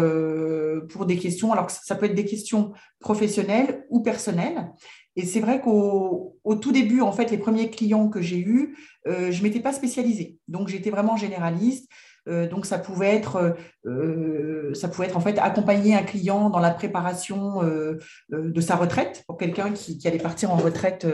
pour 0.89 1.07
des 1.07 1.17
questions. 1.17 1.53
Alors, 1.53 1.71
ça 1.71 1.95
peut 1.95 2.07
être 2.07 2.15
des 2.15 2.25
questions 2.25 2.73
professionnelles 2.99 3.87
ou 3.91 4.01
personnelles. 4.01 4.73
Et 5.15 5.25
c'est 5.25 5.41
vrai 5.41 5.61
qu'au 5.61 6.37
au 6.45 6.55
tout 6.57 6.73
début, 6.73 7.01
en 7.01 7.13
fait, 7.13 7.31
les 7.31 7.39
premiers 7.39 7.71
clients 7.71 8.09
que 8.09 8.21
j'ai 8.21 8.39
eus, 8.39 8.77
je 9.07 9.43
m'étais 9.43 9.61
pas 9.61 9.73
spécialisée. 9.73 10.39
Donc, 10.49 10.69
j'étais 10.69 10.91
vraiment 10.91 11.17
généraliste. 11.17 11.89
Euh, 12.29 12.49
donc 12.49 12.67
ça 12.67 12.79
pouvait 12.79 13.15
être, 13.15 13.57
euh, 13.87 14.75
ça 14.75 14.89
pouvait 14.89 15.07
être 15.07 15.17
en 15.17 15.21
fait 15.21 15.39
accompagner 15.39 15.95
un 15.95 16.03
client 16.03 16.51
dans 16.51 16.59
la 16.59 16.71
préparation 16.71 17.63
euh, 17.63 17.99
de 18.31 18.61
sa 18.61 18.77
retraite 18.77 19.25
pour 19.27 19.37
quelqu'un 19.37 19.73
qui, 19.73 20.07
allait 20.07 20.19
partir 20.19 20.51
en 20.51 20.57
retraite 20.57 21.07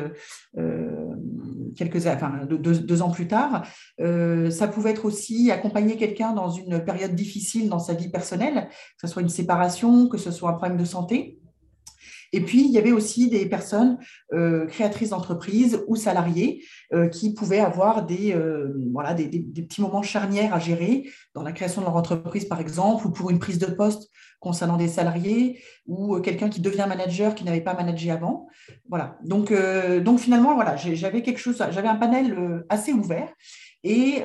quelques, 1.77 2.07
enfin, 2.07 2.47
deux, 2.49 3.03
ans 3.03 3.11
plus 3.11 3.27
tard. 3.27 3.67
ça 3.99 4.69
pouvait 4.69 4.91
être 4.91 5.05
aussi 5.05 5.51
accompagner 5.51 5.97
quelqu'un 5.97 6.33
dans 6.33 6.51
une 6.51 6.85
période 6.85 7.15
difficile 7.15 7.69
dans 7.69 7.79
sa 7.79 7.95
vie 7.95 8.09
personnelle, 8.09 8.69
que 9.01 9.07
ce 9.07 9.13
soit 9.13 9.23
une 9.23 9.29
séparation, 9.29 10.09
que 10.09 10.19
ce 10.19 10.31
soit 10.31 10.51
un 10.51 10.55
problème 10.55 10.79
de 10.79 10.85
santé. 10.85 11.39
Et 12.33 12.41
puis, 12.41 12.65
il 12.65 12.71
y 12.71 12.79
avait 12.79 12.93
aussi 12.93 13.29
des 13.29 13.47
personnes 13.47 13.99
euh, 14.33 14.67
créatrices 14.67 15.11
d'entreprise 15.11 15.83
ou 15.87 15.97
salariés 15.97 16.65
euh, 16.93 17.09
qui 17.09 17.35
pouvaient 17.35 17.61
avoir 17.61 18.05
des, 18.05 18.33
euh, 18.33 18.73
voilà, 18.93 19.15
des, 19.15 19.29
petits 19.29 19.81
moments 19.81 20.03
charnières 20.03 20.55
à 20.55 20.59
gérer 20.59 21.09
dans 21.35 21.43
la 21.43 21.53
création 21.53 21.81
de 21.81 21.87
leur 21.87 21.97
entreprise, 21.97 22.47
par 22.47 22.61
exemple, 22.61 23.07
ou 23.07 23.11
pour 23.11 23.31
une 23.31 23.39
prise 23.39 23.59
de 23.59 23.67
poste 23.67 24.11
concernant 24.41 24.77
des 24.77 24.89
salariés, 24.89 25.63
ou 25.87 26.21
quelqu'un 26.21 26.51
qui 26.51 26.61
devient 26.61 26.85
manager 26.87 27.35
qui 27.35 27.45
n'avait 27.45 27.63
pas 27.63 27.75
managé 27.75 28.11
avant. 28.11 28.47
Voilà. 28.89 29.17
Donc, 29.25 29.55
donc 30.03 30.19
finalement, 30.19 30.55
voilà, 30.55 30.77
j'avais 30.77 31.23
quelque 31.23 31.39
chose, 31.39 31.57
j'avais 31.71 31.89
un 31.89 31.95
panel 31.95 32.63
assez 32.69 32.93
ouvert. 32.93 33.33
Et 33.85 34.23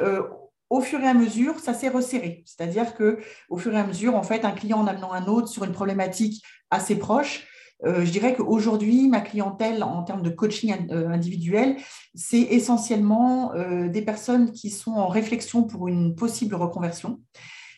au 0.69 0.81
fur 0.81 0.99
et 0.99 1.07
à 1.07 1.13
mesure, 1.13 1.59
ça 1.59 1.73
s'est 1.73 1.89
resserré. 1.89 2.43
C'est-à-dire 2.45 2.93
que 2.95 3.19
au 3.49 3.57
fur 3.57 3.73
et 3.73 3.79
à 3.79 3.85
mesure, 3.85 4.15
en 4.15 4.23
fait, 4.23 4.45
un 4.45 4.51
client 4.51 4.79
en 4.79 4.87
amenant 4.87 5.13
un 5.13 5.25
autre 5.25 5.47
sur 5.47 5.63
une 5.63 5.71
problématique 5.71 6.43
assez 6.69 6.95
proche, 6.97 7.47
euh, 7.85 8.03
je 8.03 8.11
dirais 8.11 8.35
qu'aujourd'hui, 8.35 9.07
ma 9.07 9.21
clientèle 9.21 9.83
en 9.83 10.03
termes 10.03 10.21
de 10.21 10.29
coaching 10.29 10.73
euh, 10.91 11.09
individuel, 11.09 11.77
c'est 12.13 12.41
essentiellement 12.41 13.53
euh, 13.53 13.87
des 13.87 14.01
personnes 14.01 14.51
qui 14.51 14.69
sont 14.69 14.91
en 14.91 15.07
réflexion 15.07 15.63
pour 15.63 15.87
une 15.87 16.15
possible 16.15 16.55
reconversion 16.55 17.21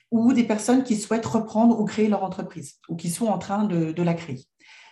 ou 0.10 0.34
des 0.34 0.44
personnes 0.44 0.84
qui 0.84 0.98
souhaitent 0.98 1.26
reprendre 1.26 1.80
ou 1.80 1.86
créer 1.86 2.10
leur 2.10 2.24
entreprise 2.24 2.80
ou 2.90 2.96
qui 2.96 3.10
sont 3.10 3.28
en 3.28 3.38
train 3.38 3.64
de, 3.66 4.02
la 4.02 4.14
créer. 4.14 4.44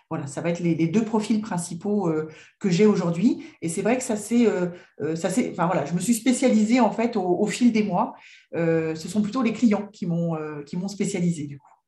Voilà, 0.10 0.28
ça 0.28 0.42
va 0.42 0.50
être 0.50 0.62
les, 0.62 0.88
deux 0.88 1.04
profils 1.04 1.42
principaux 1.42 2.10
que 2.58 2.70
j'ai 2.70 2.86
aujourd'hui. 2.86 3.44
Et 3.62 3.68
c'est 3.68 3.82
vrai 3.82 3.98
que 3.98 4.04
ça 4.04 4.16
c'est, 4.16 4.48
enfin 4.48 5.66
voilà, 5.66 5.84
je 5.86 5.94
me 5.94 6.00
suis 6.00 6.14
spécialisée 6.14 6.80
en 6.80 6.92
fait 6.92 7.18
au, 7.18 7.46
fil 7.48 7.74
des 7.74 7.84
mois. 7.84 8.16
ce 8.54 8.96
sont 8.96 9.22
plutôt 9.22 9.42
les 9.42 9.52
clients 9.52 9.88
qui 9.92 10.06
m'ont 10.06 10.38
qui 10.66 10.78
m'ont 10.78 10.88
spécialisée 10.88 11.48
du 11.48 11.60
coup. 11.60 11.79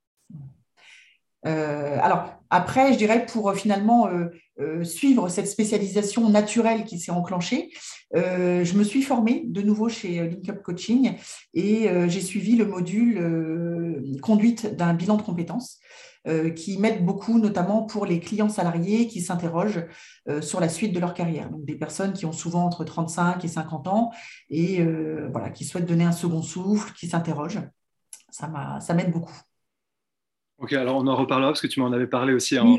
Euh, 1.45 1.97
alors, 2.01 2.33
après, 2.49 2.93
je 2.93 2.97
dirais 2.97 3.25
pour 3.25 3.49
euh, 3.49 3.53
finalement 3.53 4.07
euh, 4.07 4.83
suivre 4.83 5.27
cette 5.29 5.47
spécialisation 5.47 6.29
naturelle 6.29 6.83
qui 6.85 6.99
s'est 6.99 7.11
enclenchée, 7.11 7.71
je 8.13 8.77
me 8.77 8.83
suis 8.83 9.01
formée 9.01 9.43
de 9.47 9.61
nouveau 9.61 9.89
chez 9.89 10.27
LinkUp 10.27 10.61
Coaching 10.61 11.13
et 11.55 11.89
j'ai 12.07 12.21
suivi 12.21 12.55
le 12.55 12.65
module 12.65 14.19
conduite 14.21 14.75
d'un 14.75 14.93
bilan 14.93 15.17
de 15.17 15.23
compétences 15.23 15.79
qui 16.55 16.77
m'aide 16.77 17.03
beaucoup, 17.03 17.39
notamment 17.39 17.83
pour 17.83 18.05
les 18.05 18.19
clients 18.19 18.49
salariés 18.49 19.07
qui 19.07 19.21
s'interrogent 19.21 19.85
sur 20.41 20.59
la 20.59 20.69
suite 20.69 20.93
de 20.93 20.99
leur 20.99 21.15
carrière. 21.15 21.49
Donc, 21.49 21.65
des 21.65 21.75
personnes 21.75 22.13
qui 22.13 22.27
ont 22.27 22.33
souvent 22.33 22.65
entre 22.65 22.83
35 22.83 23.43
et 23.43 23.47
50 23.47 23.87
ans 23.87 24.11
et 24.49 24.85
voilà, 25.31 25.49
qui 25.49 25.65
souhaitent 25.65 25.87
donner 25.87 26.03
un 26.03 26.11
second 26.11 26.43
souffle, 26.43 26.93
qui 26.93 27.07
s'interrogent. 27.07 27.61
Ça 28.29 28.93
m'aide 28.93 29.11
beaucoup. 29.11 29.41
Ok, 30.61 30.73
alors 30.73 30.97
on 30.97 31.07
en 31.07 31.15
reparlera 31.15 31.49
parce 31.49 31.61
que 31.61 31.67
tu 31.67 31.79
m'en 31.79 31.91
avais 31.91 32.05
parlé 32.05 32.33
aussi 32.33 32.59
en, 32.59 32.77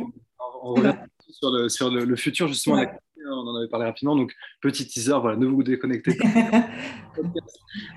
sur, 1.40 1.50
le, 1.50 1.68
sur 1.68 1.90
le, 1.90 2.16
futur, 2.16 2.46
justement, 2.46 2.80
on 3.26 3.48
en 3.48 3.56
avait 3.56 3.68
parlé 3.68 3.86
rapidement. 3.86 4.14
Donc, 4.14 4.32
petit 4.60 4.86
teaser, 4.86 5.18
voilà, 5.20 5.36
ne 5.36 5.46
vous 5.46 5.64
déconnectez 5.64 6.16
pas. 6.16 6.24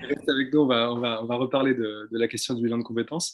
Restez 0.02 0.30
avec 0.30 0.52
nous, 0.52 0.60
on 0.60 0.66
va, 0.66 0.92
on 0.92 0.98
va, 0.98 1.22
on 1.22 1.26
va 1.26 1.36
reparler 1.36 1.74
de, 1.74 2.08
de, 2.10 2.18
la 2.18 2.26
question 2.26 2.54
du 2.54 2.64
bilan 2.64 2.78
de 2.78 2.82
compétences 2.82 3.32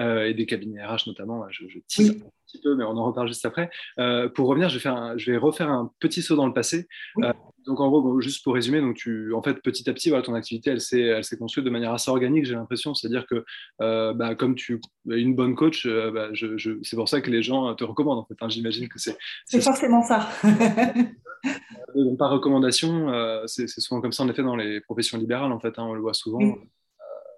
euh, 0.00 0.26
et 0.26 0.34
des 0.34 0.44
cabinets 0.44 0.84
RH 0.84 1.06
notamment. 1.06 1.44
Je, 1.50 1.68
je 1.68 1.78
tease 1.86 2.10
un 2.10 2.30
petit 2.46 2.60
peu, 2.60 2.74
mais 2.74 2.82
on 2.82 2.96
en 2.96 3.06
reparle 3.06 3.28
juste 3.28 3.46
après. 3.46 3.70
Euh, 4.00 4.28
pour 4.28 4.48
revenir, 4.48 4.68
je 4.68 4.74
vais, 4.74 4.80
faire 4.80 5.16
je 5.16 5.30
vais 5.30 5.36
refaire 5.36 5.70
un 5.70 5.92
petit 6.00 6.20
saut 6.20 6.34
dans 6.34 6.46
le 6.46 6.52
passé. 6.52 6.88
Euh, 7.22 7.32
donc 7.66 7.80
en 7.80 7.88
gros, 7.88 8.20
juste 8.20 8.44
pour 8.44 8.54
résumer, 8.54 8.80
donc 8.80 8.96
tu, 8.96 9.34
en 9.34 9.42
fait, 9.42 9.54
petit 9.60 9.90
à 9.90 9.92
petit, 9.92 10.08
voilà, 10.08 10.22
ton 10.22 10.34
activité, 10.34 10.70
elle 10.70 10.80
s'est, 10.80 11.00
elle 11.00 11.24
s'est 11.24 11.36
construite 11.36 11.64
de 11.64 11.70
manière 11.70 11.92
assez 11.92 12.10
organique, 12.10 12.44
j'ai 12.44 12.54
l'impression. 12.54 12.94
C'est-à-dire 12.94 13.26
que, 13.26 13.44
euh, 13.80 14.14
bah, 14.14 14.36
comme 14.36 14.54
tu 14.54 14.80
es 15.10 15.20
une 15.20 15.34
bonne 15.34 15.56
coach, 15.56 15.84
euh, 15.86 16.12
bah, 16.12 16.28
je, 16.32 16.78
c'est 16.82 16.96
pour 16.96 17.08
ça 17.08 17.20
que 17.20 17.30
les 17.30 17.42
gens 17.42 17.74
te 17.74 17.82
recommandent. 17.82 18.18
En 18.18 18.24
fait, 18.24 18.36
hein. 18.40 18.48
j'imagine 18.48 18.88
que 18.88 19.00
c'est. 19.00 19.18
C'est 19.46 19.60
forcément 19.60 20.02
ça. 20.02 20.28
donc, 21.96 22.18
par 22.18 22.30
recommandation, 22.30 23.08
euh, 23.08 23.42
c'est, 23.46 23.66
souvent 23.66 24.00
comme 24.00 24.12
ça 24.12 24.22
en 24.22 24.28
effet 24.28 24.44
dans 24.44 24.56
les 24.56 24.80
professions 24.80 25.18
libérales. 25.18 25.50
En 25.50 25.58
fait, 25.58 25.78
hein, 25.78 25.86
on 25.88 25.94
le 25.94 26.00
voit 26.00 26.14
souvent. 26.14 26.40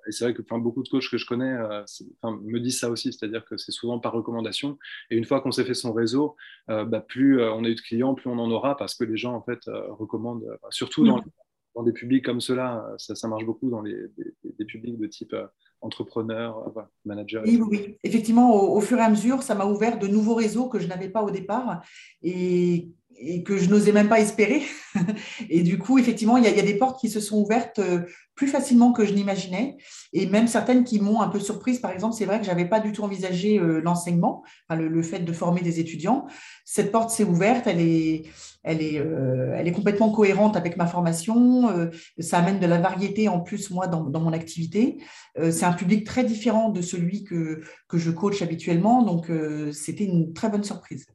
Et 0.09 0.13
c'est 0.13 0.25
vrai 0.25 0.35
que 0.35 0.43
beaucoup 0.59 0.83
de 0.83 0.89
coachs 0.89 1.09
que 1.11 1.19
je 1.19 1.27
connais 1.27 1.53
euh, 1.53 1.85
me 2.25 2.59
disent 2.59 2.81
ça 2.81 2.91
aussi, 2.91 3.13
c'est-à-dire 3.13 3.45
que 3.45 3.57
c'est 3.57 3.73
souvent 3.73 3.99
par 3.99 4.13
recommandation. 4.13 4.79
Et 5.11 5.17
une 5.17 5.25
fois 5.25 5.41
qu'on 5.41 5.53
s'est 5.53 5.65
fait 5.65 5.75
son 5.75 5.93
réseau, 5.93 6.35
euh, 6.71 6.85
bah, 6.85 7.01
plus 7.01 7.41
euh, 7.41 7.53
on 7.53 7.65
a 7.65 7.69
eu 7.69 7.75
de 7.75 7.81
clients, 7.81 8.15
plus 8.15 8.31
on 8.31 8.39
en 8.39 8.51
aura 8.51 8.77
parce 8.77 8.95
que 8.95 9.05
les 9.05 9.17
gens 9.17 9.35
en 9.35 9.43
fait 9.43 9.61
recommandent, 9.67 10.59
surtout 10.71 11.05
dans, 11.05 11.23
dans, 11.75 11.83
des 11.83 11.93
publics 11.93 12.25
comme 12.25 12.41
cela, 12.41 12.85
ça, 12.97 13.15
ça 13.15 13.29
marche 13.29 13.45
beaucoup 13.45 13.71
dans 13.71 13.83
les, 13.83 13.95
des, 14.59 14.65
publics 14.65 14.99
de 14.99 15.07
type 15.07 15.37
entrepreneur, 15.81 16.73
manager. 17.05 17.45
Oui, 17.47 17.61
oui, 17.61 17.97
effectivement, 18.03 18.73
au, 18.73 18.81
fur 18.81 18.99
et 18.99 19.03
à 19.03 19.11
mesure, 19.11 19.43
ça 19.43 19.55
m'a 19.55 19.67
ouvert 19.67 19.99
de 19.99 20.09
nouveaux 20.09 20.35
réseaux 20.35 20.69
que 20.69 20.79
je 20.79 20.89
n'avais 20.89 21.09
pas 21.09 21.23
au 21.23 21.31
départ 21.31 21.83
et 22.23 22.89
et 23.21 23.43
que 23.43 23.57
je 23.57 23.69
n'osais 23.69 23.93
même 23.93 24.09
pas 24.09 24.21
espérer. 24.21 24.63
et 25.51 25.63
du 25.63 25.79
coup, 25.79 25.99
effectivement, 25.99 26.37
il 26.37 26.45
y, 26.45 26.47
a, 26.47 26.63
des 26.63 26.77
portes 26.77 27.01
qui 27.01 27.09
se 27.09 27.21
sont 27.21 27.39
ouvertes 27.39 27.79
euh, 27.79 28.03
plus 28.35 28.49
facilement 28.49 28.93
que 28.93 29.05
je 29.05 29.13
n'imaginais, 29.13 29.77
et 30.13 30.27
même 30.27 30.47
certaines 30.47 30.85
qui 30.85 31.01
m'ont 31.01 31.21
un 31.21 31.29
peu 31.29 31.41
surprise. 31.41 31.81
Par 31.81 31.91
exemple, 31.91 32.15
c'est 32.15 32.25
vrai 32.25 32.39
que 32.39 32.45
je 32.45 32.51
n'avais 32.51 32.67
pas 32.67 32.81
du 32.81 32.93
tout 32.93 33.03
envisagé 33.03 33.59
euh, 33.59 33.81
l'enseignement, 33.81 34.45
le, 34.71 35.03
fait 35.03 35.21
de 35.21 35.33
former 35.33 35.61
des 35.61 35.81
étudiants. 35.81 36.27
Cette 36.65 36.93
porte 36.93 37.11
s'est 37.11 37.25
ouverte, 37.25 37.67
elle 37.67 37.81
est, 37.81 38.25
elle, 38.63 38.83
est, 38.83 38.99
euh, 38.99 39.55
elle 39.57 39.67
est 39.67 39.73
complètement 39.73 40.11
cohérente 40.11 40.57
avec 40.57 40.77
ma 40.77 40.87
formation, 40.87 41.91
ça 42.19 42.39
amène 42.39 42.61
de 42.61 42.67
la 42.67 42.79
variété 42.79 43.29
en 43.29 43.41
plus, 43.41 43.71
moi, 43.71 43.87
dans, 43.87 44.05
dans 44.05 44.21
mon 44.21 44.33
activité. 44.33 44.99
c'est 45.51 45.65
un 45.65 45.73
public 45.73 46.05
très 46.05 46.25
différent 46.25 46.69
de 46.69 46.83
celui 46.83 47.25
que, 47.25 47.63
que 47.89 47.99
je 47.99 48.11
coach 48.11 48.43
habituellement, 48.43 49.03
donc 49.03 49.31
c'était 49.73 50.05
une 50.05 50.33
très 50.33 50.49
bonne 50.49 50.65
surprise. 50.65 51.07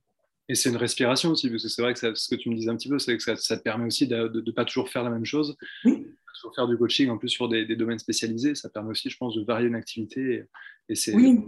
Et 0.49 0.55
c'est 0.55 0.69
une 0.69 0.77
respiration 0.77 1.29
aussi, 1.29 1.49
parce 1.49 1.63
que 1.63 1.69
c'est 1.69 1.81
vrai 1.81 1.93
que 1.93 2.13
ce 2.13 2.27
que 2.27 2.35
tu 2.35 2.49
me 2.49 2.55
disais 2.55 2.69
un 2.69 2.75
petit 2.75 2.89
peu, 2.89 2.99
c'est 2.99 3.15
que 3.15 3.23
ça, 3.23 3.57
te 3.57 3.63
permet 3.63 3.85
aussi 3.85 4.07
de 4.07 4.41
ne 4.45 4.51
pas 4.51 4.65
toujours 4.65 4.89
faire 4.89 5.03
la 5.03 5.09
même 5.09 5.25
chose, 5.25 5.55
oui. 5.85 6.05
toujours 6.35 6.53
faire 6.53 6.67
du 6.67 6.77
coaching 6.77 7.09
en 7.09 7.17
plus 7.17 7.29
sur 7.29 7.47
des, 7.47 7.65
domaines 7.75 7.99
spécialisés. 7.99 8.53
Ça 8.55 8.69
permet 8.69 8.89
aussi, 8.89 9.09
je 9.09 9.17
pense, 9.17 9.35
de 9.35 9.43
varier 9.43 9.67
une 9.67 9.75
activité. 9.75 10.43
Et, 10.89 10.95
c'est 10.95 11.13
oui. 11.13 11.39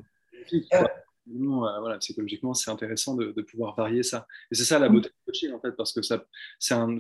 Euh, 0.73 0.83
voilà, 1.27 1.97
psychologiquement, 1.97 2.53
c'est 2.53 2.71
intéressant 2.71 3.15
de, 3.15 3.41
pouvoir 3.41 3.75
varier 3.75 4.03
ça. 4.03 4.27
Et 4.51 4.55
c'est 4.55 4.63
ça 4.63 4.79
la 4.79 4.89
beauté 4.89 5.09
du 5.09 5.25
coaching, 5.25 5.51
en 5.53 5.59
fait, 5.59 5.71
parce 5.71 5.93
que 5.93 6.01
c'est 6.01 6.73
un, 6.73 6.97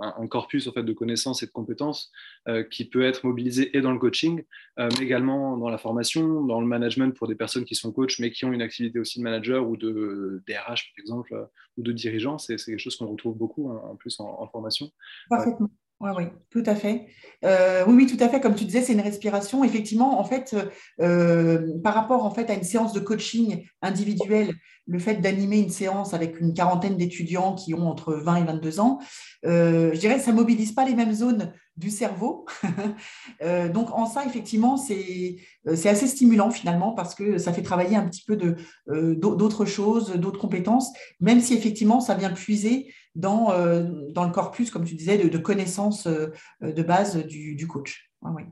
un, 0.00 0.26
corpus 0.28 0.66
en 0.66 0.72
fait, 0.72 0.82
de 0.82 0.92
connaissances 0.92 1.42
et 1.42 1.46
de 1.46 1.50
compétences 1.50 2.10
euh, 2.48 2.62
qui 2.62 2.88
peut 2.88 3.02
être 3.02 3.24
mobilisé 3.26 3.76
et 3.76 3.80
dans 3.80 3.92
le 3.92 3.98
coaching, 3.98 4.44
euh, 4.78 4.88
mais 4.98 5.04
également 5.04 5.56
dans 5.56 5.68
la 5.68 5.78
formation, 5.78 6.44
dans 6.44 6.60
le 6.60 6.66
management 6.66 7.16
pour 7.16 7.28
des 7.28 7.34
personnes 7.34 7.64
qui 7.64 7.74
sont 7.74 7.92
coachs, 7.92 8.18
mais 8.18 8.30
qui 8.30 8.44
ont 8.44 8.52
une 8.52 8.62
activité 8.62 8.98
aussi 8.98 9.18
de 9.18 9.24
manager 9.24 9.68
ou 9.68 9.76
de 9.76 10.42
DRH, 10.46 10.92
par 10.92 11.00
exemple, 11.00 11.48
ou 11.76 11.82
de 11.82 11.92
dirigeant. 11.92 12.38
C'est 12.38 12.56
quelque 12.56 12.78
chose 12.78 12.96
qu'on 12.96 13.06
retrouve 13.06 13.36
beaucoup, 13.36 13.70
hein, 13.70 13.80
en 13.84 13.96
plus, 13.96 14.18
en, 14.20 14.40
en 14.40 14.46
formation. 14.48 14.90
Parfaitement. 15.28 15.70
Oui, 15.98 16.10
oui, 16.14 16.24
tout 16.50 16.62
à 16.66 16.74
fait. 16.74 17.06
Euh, 17.42 17.82
oui, 17.86 17.94
oui, 17.94 18.06
tout 18.06 18.22
à 18.22 18.28
fait. 18.28 18.38
Comme 18.38 18.54
tu 18.54 18.66
disais, 18.66 18.82
c'est 18.82 18.92
une 18.92 19.00
respiration. 19.00 19.64
Effectivement, 19.64 20.20
en 20.20 20.24
fait, 20.24 20.54
euh, 21.00 21.72
par 21.82 21.94
rapport 21.94 22.24
en 22.26 22.30
fait 22.30 22.50
à 22.50 22.54
une 22.54 22.64
séance 22.64 22.92
de 22.92 23.00
coaching 23.00 23.66
individuelle, 23.80 24.54
le 24.86 24.98
fait 24.98 25.14
d'animer 25.16 25.58
une 25.58 25.70
séance 25.70 26.12
avec 26.12 26.38
une 26.38 26.52
quarantaine 26.52 26.98
d'étudiants 26.98 27.54
qui 27.54 27.72
ont 27.72 27.88
entre 27.88 28.12
20 28.12 28.36
et 28.36 28.44
22 28.44 28.78
ans, 28.80 28.98
euh, 29.46 29.90
je 29.94 29.98
dirais 29.98 30.16
que 30.16 30.22
ça 30.22 30.32
ne 30.32 30.36
mobilise 30.36 30.72
pas 30.72 30.84
les 30.84 30.94
mêmes 30.94 31.14
zones 31.14 31.54
du 31.76 31.90
cerveau. 31.90 32.46
Euh, 33.42 33.68
donc 33.68 33.90
en 33.90 34.06
ça, 34.06 34.24
effectivement, 34.24 34.76
c'est 34.76 35.38
assez 35.66 36.06
stimulant 36.06 36.50
finalement 36.50 36.92
parce 36.92 37.14
que 37.14 37.38
ça 37.38 37.52
fait 37.52 37.62
travailler 37.62 37.96
un 37.96 38.08
petit 38.08 38.24
peu 38.24 38.36
d'autres 38.86 39.64
choses, 39.66 40.14
d'autres 40.14 40.38
compétences, 40.38 40.90
même 41.20 41.40
si 41.40 41.54
effectivement 41.54 42.00
ça 42.00 42.14
vient 42.14 42.30
puiser 42.30 42.92
dans, 43.14 43.48
dans 44.10 44.24
le 44.24 44.32
corpus, 44.32 44.70
comme 44.70 44.84
tu 44.84 44.94
disais, 44.94 45.18
de, 45.18 45.38
connaissances 45.38 46.06
de 46.06 46.82
base 46.82 47.26
du, 47.26 47.66
coach. 47.66 48.10
oui. 48.22 48.44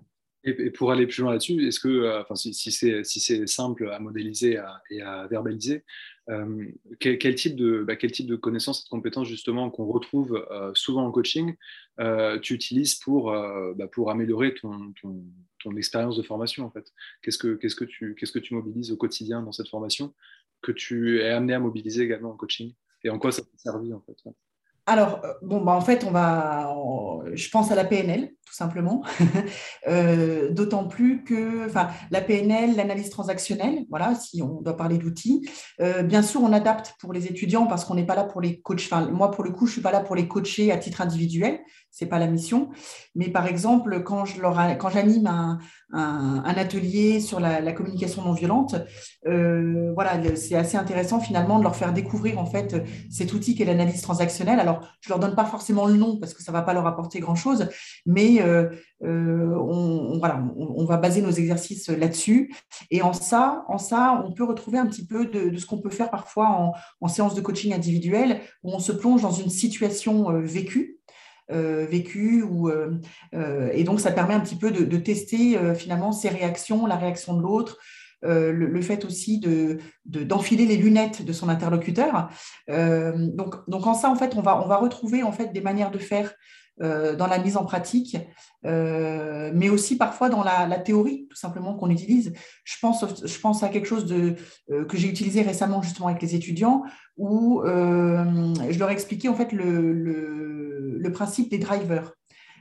Et, 0.45 0.71
pour 0.71 0.93
aller 0.93 1.07
plus 1.07 1.23
loin 1.23 1.33
là-dessus, 1.33 1.67
est-ce 1.67 1.81
que, 1.81 1.89
euh, 1.89 2.21
enfin, 2.21 2.35
si, 2.35 2.53
si 2.53 2.71
c'est 2.71 3.47
simple 3.47 3.89
à 3.91 3.99
modéliser 3.99 4.61
et 4.91 5.01
à 5.01 5.27
verbaliser, 5.29 5.85
euh, 6.31 6.67
quel, 7.01 7.35
type 7.35 7.57
de, 7.57 7.85
bah, 7.87 7.97
quel 7.97 8.13
type 8.13 8.27
de 8.27 8.37
connaissances 8.37 8.81
et 8.81 8.85
de 8.85 8.89
compétences 8.89 9.29
justement 9.29 9.71
qu'on 9.71 9.87
retrouve 9.87 10.47
euh, 10.51 10.73
souvent 10.75 11.07
en 11.07 11.11
coaching 11.11 11.55
tu 12.43 12.55
utilises 12.55 12.97
pour, 12.97 13.31
bah, 13.31 13.89
pour 13.89 14.11
améliorer 14.11 14.55
ton, 14.55 14.93
ton, 15.01 15.77
expérience 15.77 16.17
de 16.17 16.23
formation 16.23 16.65
en 16.67 16.71
fait? 16.71 16.93
Qu'est-ce 17.23 17.39
que, 17.39 17.55
que 17.55 17.85
tu, 17.85 18.15
qu'est-ce 18.15 18.33
que 18.33 18.39
tu 18.39 18.55
mobilises 18.55 18.93
au 18.93 18.97
quotidien 18.97 19.43
dans 19.43 19.53
cette 19.53 19.69
formation 19.69 20.15
que 20.61 20.73
tu 20.73 21.21
es 21.21 21.31
amené 21.31 21.55
à 21.55 21.59
mobiliser 21.59 22.03
également 22.03 22.33
en 22.33 22.37
coaching? 22.37 22.75
Et 23.03 23.11
en 23.11 23.19
quoi 23.19 23.33
ça 23.33 23.43
t'a 23.43 23.57
servi 23.57 23.93
en 23.93 24.01
fait? 24.01 24.17
Alors, 24.87 25.23
euh, 25.25 25.33
bon, 25.43 25.63
bah, 25.63 25.73
en 25.73 25.81
fait, 25.81 26.05
on 26.05 26.11
va, 26.11 26.75
je 27.33 27.49
pense 27.49 27.71
à 27.71 27.75
la 27.75 27.85
PNL, 27.85 28.31
tout 28.47 28.55
simplement. 28.55 29.03
Euh, 29.87 30.51
d'autant 30.51 30.87
plus 30.89 31.25
que, 31.25 31.69
la 32.11 32.21
PNL, 32.23 32.75
l'analyse 32.75 33.11
transactionnelle, 33.11 33.85
voilà, 33.91 34.15
si 34.15 34.41
on 34.41 34.63
doit 34.63 34.77
parler 34.77 34.97
d'outils. 34.97 35.47
Euh, 35.81 36.03
bien 36.03 36.23
sûr, 36.23 36.43
on 36.43 36.53
adapte 36.55 36.95
pour 36.99 37.13
les 37.13 37.27
étudiants 37.27 37.67
parce 37.67 37.85
qu'on 37.85 37.95
n'est 37.95 38.07
pas 38.07 38.15
là 38.15 38.25
pour 38.25 38.41
les 38.41 38.61
coacher. 38.61 38.89
Enfin, 38.91 39.11
moi, 39.11 39.31
pour 39.31 39.45
le 39.45 39.51
coup, 39.51 39.67
je 39.67 39.73
suis 39.73 39.83
pas 39.83 39.93
là 39.93 40.01
pour 40.01 40.17
les 40.17 40.27
coacher 40.27 40.73
à 40.73 40.79
titre 40.79 41.03
individuel. 41.03 41.61
C'est 41.97 42.07
pas 42.07 42.19
la 42.19 42.27
mission. 42.27 42.71
Mais 43.15 43.29
par 43.29 43.47
exemple, 43.47 44.03
quand 44.03 44.25
je 44.25 44.41
leur, 44.41 44.59
quand 44.79 44.89
j'anime 44.89 45.29
un, 45.29 45.61
un, 45.93 46.43
atelier 46.57 47.21
sur 47.21 47.39
la, 47.39 47.73
communication 47.73 48.23
non 48.23 48.33
violente, 48.33 48.75
voilà, 49.25 50.21
c'est 50.35 50.57
assez 50.57 50.77
intéressant 50.77 51.21
finalement 51.21 51.59
de 51.59 51.63
leur 51.63 51.77
faire 51.77 51.93
découvrir 51.93 52.39
en 52.39 52.47
fait 52.47 52.83
cet 53.11 53.33
outil 53.33 53.55
qu'est 53.55 53.65
l'analyse 53.65 54.03
transactionnelle. 54.03 54.59
Alors 54.59 54.81
je 55.01 55.09
leur 55.09 55.21
donne 55.21 55.37
pas 55.37 55.45
forcément 55.45 55.87
le 55.87 55.95
nom 55.95 56.19
parce 56.19 56.35
que 56.35 56.43
ça 56.43 56.51
va 56.51 56.63
pas 56.63 56.75
leur 56.75 56.87
apporter 56.87 57.21
grand-chose, 57.21 57.69
mais 58.07 58.41
euh, 58.43 58.71
euh, 59.05 59.55
on, 59.57 60.19
voilà, 60.19 60.43
on, 60.57 60.85
va 60.85 60.97
baser 60.97 61.23
nos 61.23 61.31
exercices 61.31 61.89
là-dessus. 61.89 62.55
Et 62.91 63.03
en 63.03 63.13
ça, 63.13 63.65
en 63.69 63.79
ça, 63.79 64.23
on 64.27 64.33
peut 64.33 64.45
retrouver 64.45 64.79
un 64.79 64.87
petit 64.87 65.07
peu 65.07 65.27
de, 65.27 65.57
ce 65.57 65.67
qu'on 65.67 65.79
peut 65.79 65.91
faire 65.91 66.11
parfois 66.11 66.75
en, 67.01 67.09
séance 67.09 67.35
de 67.35 67.41
coaching 67.41 67.73
individuel, 67.73 68.41
où 68.63 68.73
on 68.73 68.79
se 68.79 68.93
plonge 68.93 69.23
dans 69.23 69.31
une 69.31 69.51
situation 69.51 70.31
euh, 70.31 70.41
vécue. 70.41 71.01
Vécues. 71.51 72.43
Ou, 72.43 72.71
et 73.73 73.85
donc, 73.85 74.01
ça 74.01 74.13
permet 74.13 74.35
un 74.35 74.41
petit 74.41 74.57
peu 74.57 74.71
de, 74.71 74.97
tester 74.97 75.59
finalement 75.75 76.13
ses 76.13 76.29
réactions, 76.29 76.87
la 76.87 76.97
réaction 76.97 77.37
de 77.37 77.43
l'autre. 77.43 77.79
Le, 78.23 78.81
fait 78.81 79.05
aussi 79.05 79.39
de, 79.39 79.79
d'enfiler 80.07 80.65
les 80.67 80.77
lunettes 80.77 81.25
de 81.25 81.33
son 81.33 81.49
interlocuteur. 81.49 82.31
donc, 82.69 83.69
donc, 83.69 83.87
en 83.87 83.95
ça, 83.95 84.11
en 84.11 84.17
fait, 84.17 84.35
on 84.37 84.41
va, 84.41 84.63
on 84.65 84.69
va 84.69 84.77
retrouver 84.77 85.23
en 85.23 85.33
fait 85.33 85.53
des 85.53 85.61
manières 85.61 85.91
de 85.91 85.99
faire 85.99 86.31
euh, 86.31 86.35
dans 86.81 87.27
la 87.27 87.39
mise 87.39 87.57
en 87.57 87.65
pratique, 87.65 88.17
euh, 88.67 89.51
mais 89.55 89.69
aussi 89.69 89.97
parfois 89.97 90.29
dans 90.29 90.43
la, 90.43 90.79
théorie, 90.79 91.27
tout 91.29 91.37
simplement, 91.37 91.75
qu'on 91.75 91.91
utilise. 91.91 92.33
Je 92.65 92.77
pense, 92.81 93.05
je 93.25 93.39
pense 93.39 93.63
à 93.63 93.69
quelque 93.69 93.87
chose 93.87 94.13
euh, 94.13 94.85
que 94.85 94.97
j'ai 94.97 95.09
utilisé 95.09 95.43
récemment 95.43 95.83
justement 95.83 96.09
avec 96.09 96.23
les 96.23 96.35
étudiants, 96.35 96.83
où 97.17 97.63
je 97.65 98.79
leur 98.79 98.91
ai 98.91 98.93
expliqué 98.93 99.29
en 99.29 99.35
fait 99.35 99.53
le 99.53 101.11
principe 101.13 101.51
des 101.51 101.59
drivers. 101.59 102.13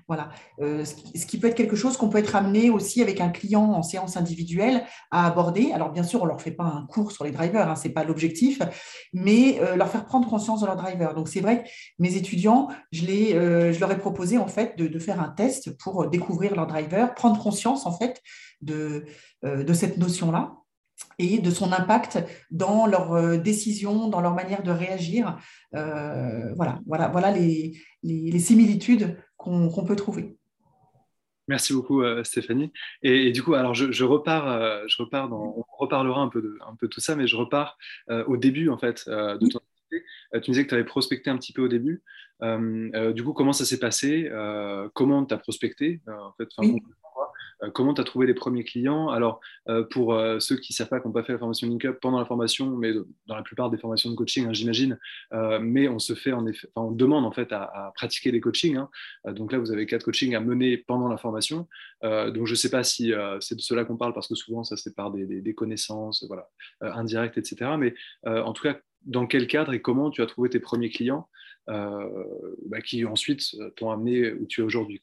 Voilà. 0.08 0.30
Euh, 0.60 0.84
ce, 0.86 1.26
qui, 1.26 1.40
peut 1.40 1.48
être 1.48 1.56
quelque 1.56 1.76
chose 1.76 1.98
qu'on 1.98 2.10
peut 2.10 2.18
être 2.18 2.36
amené 2.36 2.70
aussi 2.70 3.02
avec 3.02 3.22
un 3.22 3.30
client 3.30 3.64
en 3.64 3.84
séance 3.84 4.18
individuelle 4.18 4.84
à 5.12 5.26
aborder. 5.26 5.72
Alors, 5.72 5.92
bien 5.92 6.04
sûr, 6.04 6.22
on 6.22 6.26
ne 6.26 6.30
leur 6.30 6.42
fait 6.42 6.52
pas 6.52 6.66
un 6.66 6.86
cours 6.88 7.12
sur 7.12 7.24
les 7.24 7.32
drivers, 7.32 7.70
hein, 7.70 7.76
ce 7.76 7.88
n'est 7.88 7.94
pas 7.94 8.04
l'objectif, 8.04 8.62
mais 9.14 9.60
euh, 9.62 9.76
leur 9.76 9.90
faire 9.90 10.06
prendre 10.06 10.30
conscience 10.30 10.62
de 10.62 10.66
leurs 10.66 10.76
drivers. 10.76 11.14
Donc, 11.14 11.30
c'est 11.30 11.42
vrai 11.42 11.64
mes 12.00 12.16
étudiants, 12.16 12.68
euh, 12.94 13.72
je 13.74 13.80
leur 13.80 13.92
ai 13.92 13.98
proposé 13.98 14.38
en 14.38 14.48
fait 14.48 14.78
de, 14.78 15.00
faire 15.00 15.22
un 15.22 15.30
test 15.30 15.78
pour 15.78 16.08
découvrir 16.08 16.56
leurs 16.56 16.68
drivers, 16.68 17.14
prendre 17.16 17.42
conscience 17.42 17.86
en 17.86 17.92
fait 17.92 18.22
de, 18.62 19.06
de 19.44 19.74
cette 19.74 19.98
notion-là 19.98 20.63
et 21.20 21.40
de 21.40 21.52
son 21.52 21.72
impact 21.72 22.24
dans 22.52 22.86
leurs 22.86 23.40
décisions, 23.40 24.08
dans 24.08 24.22
leur 24.22 24.34
manière 24.34 24.64
de 24.64 24.72
réagir. 24.72 25.38
voilà, 25.72 26.80
voilà, 26.86 27.08
voilà 27.10 27.32
les, 27.32 27.78
les 28.04 28.40
similitudes 28.40 29.18
qu'on 29.38 29.86
peut 29.86 29.96
trouver. 29.96 30.38
Merci 31.48 31.74
beaucoup 31.74 32.02
euh, 32.02 32.24
Stéphanie. 32.24 32.72
Et, 33.02 33.32
du 33.32 33.44
coup, 33.44 33.54
alors 33.54 33.74
je, 33.74 34.04
repars, 34.04 34.48
euh, 34.48 34.84
je 34.88 35.02
repars 35.02 35.28
dans, 35.28 35.56
on 35.58 35.66
reparlera 35.78 36.22
un 36.22 36.30
peu 36.30 36.42
de, 36.42 36.58
un 36.66 36.76
peu 36.76 36.88
tout 36.88 37.02
ça, 37.02 37.16
mais 37.16 37.28
je 37.28 37.36
repars 37.36 37.78
euh, 38.10 38.24
au 38.26 38.38
début 38.38 38.70
en 38.70 38.78
fait 38.78 39.04
de 39.08 39.48
ton 39.48 39.60
activité. 39.60 40.06
tu 40.42 40.52
me 40.52 40.54
disais 40.54 40.64
que 40.64 40.70
tu 40.70 40.76
avais 40.76 40.86
prospecté 40.86 41.30
un 41.30 41.38
petit 41.38 41.54
peu 41.54 41.64
au 41.64 41.68
début. 41.68 42.02
du 42.42 43.24
coup, 43.24 43.34
comment 43.34 43.54
ça 43.54 43.66
s'est 43.66 43.80
passé? 43.80 44.32
Comment 44.94 45.26
tu 45.26 45.34
as 45.34 45.38
prospecté 45.38 46.02
en 46.08 46.34
fait, 46.38 46.48
euh, 46.60 46.78
comment 47.72 47.94
tu 47.94 48.02
as 48.02 48.04
trouvé 48.04 48.28
les 48.28 48.34
premiers 48.34 48.64
clients? 48.64 49.10
Alors, 49.10 49.40
euh, 49.70 49.84
pour 49.84 50.14
euh, 50.14 50.40
ceux 50.40 50.58
qui 50.58 50.74
ne 50.74 50.76
savent 50.76 50.90
pas, 50.90 51.00
qui 51.00 51.08
n'ont 51.08 51.14
pas 51.14 51.24
fait 51.24 51.34
la 51.34 51.40
formation 51.40 51.68
Link 51.68 51.90
pendant 52.02 52.20
la 52.20 52.26
formation, 52.26 52.76
mais 52.76 52.94
dans 53.28 53.36
la 53.36 53.44
plupart 53.44 53.70
des 53.70 53.78
formations 53.78 54.10
de 54.10 54.16
coaching, 54.16 54.48
hein, 54.48 54.54
j'imagine, 54.54 55.00
mais 55.62 55.88
on 55.88 56.00
se 56.00 56.14
fait 56.14 56.34
en 56.34 56.46
effet, 56.46 56.68
on 56.76 56.92
demande 56.92 57.26
en 57.26 57.32
fait 57.32 57.52
à, 57.52 57.92
pratiquer 57.96 58.32
des 58.32 58.42
coachings. 58.42 58.78
Hein. 58.78 58.90
donc 59.34 59.52
là, 59.52 59.60
vous 59.60 59.72
avez 59.72 59.86
quatre 59.86 60.04
coachings 60.04 60.36
à 60.36 60.40
mener 60.40 60.78
pendant 60.78 61.08
la 61.08 61.18
formation. 61.18 61.68
donc 62.02 62.46
je 62.46 62.52
ne 62.52 62.56
sais 62.56 62.70
pas 62.70 62.84
si 62.84 63.14
c'est 63.40 63.56
de 63.56 63.62
cela 63.62 63.86
qu'on 63.86 63.98
parle 63.98 64.14
parce 64.14 64.28
que 64.28 64.36
souvent 64.36 64.64
ça 64.64 64.78
c'est 64.78 64.96
par 64.96 65.12
des, 65.12 65.54
connaissances, 65.54 66.26
voilà, 66.28 66.50
indirectes, 66.82 67.38
etc. 67.38 67.72
Mais 67.78 67.94
en 68.26 68.54
tout 68.54 68.64
cas, 68.64 68.80
dans 69.06 69.28
quel 69.28 69.48
cadre 69.48 69.74
et 69.74 69.82
comment 69.82 70.10
tu 70.10 70.22
as 70.22 70.26
trouvé 70.26 70.50
tes 70.50 70.60
premiers 70.60 70.90
clients 70.90 71.30
bah, 71.68 72.82
qui 72.84 73.06
ensuite 73.06 73.56
t'ont 73.76 73.92
amené 73.92 74.34
où 74.34 74.46
tu 74.48 74.62
es 74.62 74.64
aujourd'hui. 74.64 75.02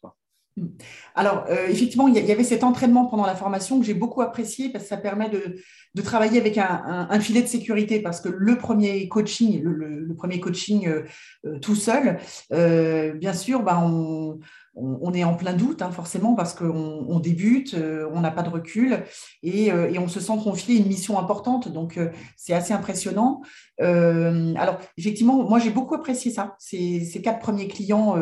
Alors, 1.14 1.46
euh, 1.48 1.68
effectivement, 1.68 2.08
il 2.08 2.14
y, 2.14 2.32
avait 2.32 2.44
cet 2.44 2.64
entraînement 2.64 3.06
pendant 3.06 3.26
la 3.26 3.34
formation 3.34 3.78
que 3.80 3.86
j'ai 3.86 3.94
beaucoup 3.94 4.20
apprécié 4.20 4.70
parce 4.70 4.84
que 4.84 4.90
ça 4.90 4.96
permet 4.96 5.30
de, 5.30 6.02
travailler 6.02 6.40
avec 6.40 6.58
un, 6.58 7.20
filet 7.20 7.42
de 7.42 7.46
sécurité 7.46 8.00
parce 8.00 8.20
que 8.20 8.28
le 8.28 8.56
premier 8.58 9.08
coaching, 9.08 9.62
le, 9.62 10.14
premier 10.14 10.40
coaching 10.40 10.86
euh, 10.88 11.02
euh, 11.46 11.58
tout 11.58 11.74
seul, 11.74 12.18
bien 12.50 13.32
sûr, 13.32 13.62
bah, 13.62 13.80
on, 13.82 14.38
on, 14.80 15.12
est 15.12 15.24
en 15.24 15.34
plein 15.34 15.52
doute, 15.52 15.82
hein, 15.82 15.90
forcément, 15.90 16.34
parce 16.34 16.54
qu'on 16.54 17.20
débute, 17.20 17.74
euh, 17.74 18.08
on 18.12 18.20
n'a 18.20 18.30
pas 18.30 18.42
de 18.42 18.48
recul 18.48 18.94
euh, 18.94 19.00
et, 19.42 19.98
on 19.98 20.08
se 20.08 20.20
sent 20.20 20.32
confier 20.42 20.76
une 20.76 20.86
mission 20.86 21.18
importante. 21.18 21.68
Donc, 21.68 21.96
euh, 21.98 22.10
c'est 22.36 22.54
assez 22.54 22.72
impressionnant. 22.72 23.42
alors, 23.78 24.78
effectivement, 24.98 25.42
moi, 25.48 25.58
j'ai 25.58 25.70
beaucoup 25.70 25.94
apprécié 25.94 26.30
ça, 26.30 26.56
ces, 26.58 27.20
quatre 27.22 27.40
premiers 27.40 27.68
clients 27.68 28.16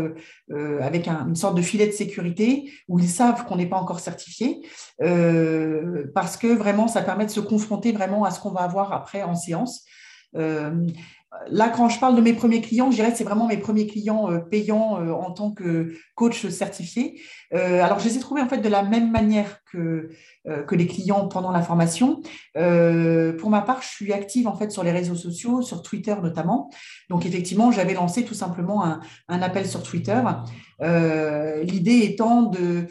avec 0.51 1.09
une 1.09 1.35
sorte 1.35 1.57
de 1.57 1.63
filet 1.63 1.87
de 1.87 1.93
sécurité 1.93 2.71
où 2.89 2.99
ils 2.99 3.09
savent 3.09 3.45
qu'on 3.45 3.57
n'est 3.57 3.69
pas 3.69 3.79
encore 3.79 4.01
certifié, 4.01 4.61
parce 4.99 6.37
que 6.37 6.47
vraiment, 6.47 6.89
ça 6.89 7.03
permet 7.03 7.27
de 7.27 7.31
se 7.31 7.41
confronter 7.41 7.93
vraiment 7.93 8.25
à 8.25 8.31
ce 8.31 8.41
qu'on 8.41 8.53
va 8.53 8.61
avoir 8.61 8.93
après 8.93 9.23
en 9.23 9.35
séance. 9.35 9.85
Là, 11.49 11.69
quand 11.69 11.89
je 11.89 11.99
parle 11.99 12.17
de 12.17 12.21
mes 12.21 12.33
premiers 12.33 12.61
clients, 12.61 12.91
je 12.91 12.97
dirais 12.97 13.13
que 13.13 13.17
c'est 13.17 13.25
vraiment 13.25 13.47
mes 13.47 13.57
premiers 13.59 13.87
clients 13.87 14.31
euh, 14.31 14.39
payants 14.39 15.01
euh, 15.01 15.13
en 15.13 15.31
tant 15.31 15.53
que 15.53 15.95
coach 16.15 16.47
certifié. 16.49 17.21
Euh, 17.55 17.83
alors, 17.83 17.99
je 17.99 18.09
les 18.09 18.17
ai 18.17 18.21
trouvés 18.21 18.41
en 18.41 18.49
fait 18.49 18.59
de 18.59 18.69
la 18.69 18.83
même 18.83 19.11
manière 19.11 19.61
que, 19.71 20.11
que 20.67 20.75
les 20.75 20.87
clients 20.87 21.29
pendant 21.29 21.51
la 21.51 21.63
formation. 21.63 22.23
pour 22.55 23.51
ma 23.51 23.61
part, 23.63 23.83
je 23.83 23.89
suis 23.89 24.13
active 24.13 24.49
en 24.49 24.57
fait 24.57 24.71
sur 24.71 24.83
les 24.83 24.93
réseaux 24.93 25.15
sociaux, 25.15 25.63
sur 25.63 25.83
Twitter 25.83 26.15
notamment. 26.23 26.71
Donc, 27.11 27.27
effectivement, 27.27 27.71
j'avais 27.71 27.95
lancé 27.95 28.25
tout 28.25 28.35
simplement 28.35 28.85
un, 28.85 29.01
un 29.29 29.43
appel 29.43 29.67
sur 29.67 29.83
Twitter. 29.83 30.21
L'idée 30.81 32.05
étant 32.05 32.43
de, 32.43 32.87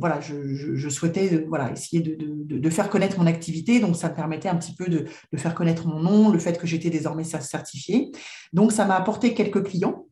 voilà, 0.00 0.20
je, 0.20 0.88
souhaitais 0.88 1.44
voilà, 1.48 1.72
essayer 1.72 2.02
de, 2.02 2.70
faire 2.70 2.90
connaître 2.90 3.18
mon 3.18 3.26
activité. 3.26 3.80
Donc, 3.80 3.96
ça 3.96 4.08
me 4.08 4.14
permettait 4.14 4.48
un 4.48 4.56
petit 4.56 4.74
peu 4.74 4.86
de, 4.86 5.06
faire 5.36 5.54
connaître 5.54 5.86
mon 5.86 6.00
nom, 6.00 6.30
le 6.30 6.38
fait 6.38 6.58
que 6.58 6.66
j'étais 6.66 6.90
désormais 6.90 7.24
certifié. 7.24 8.10
Donc, 8.52 8.72
ça 8.72 8.84
m'a 8.84 8.96
apporté 8.96 9.34
quelques 9.34 9.64
clients. 9.64 10.06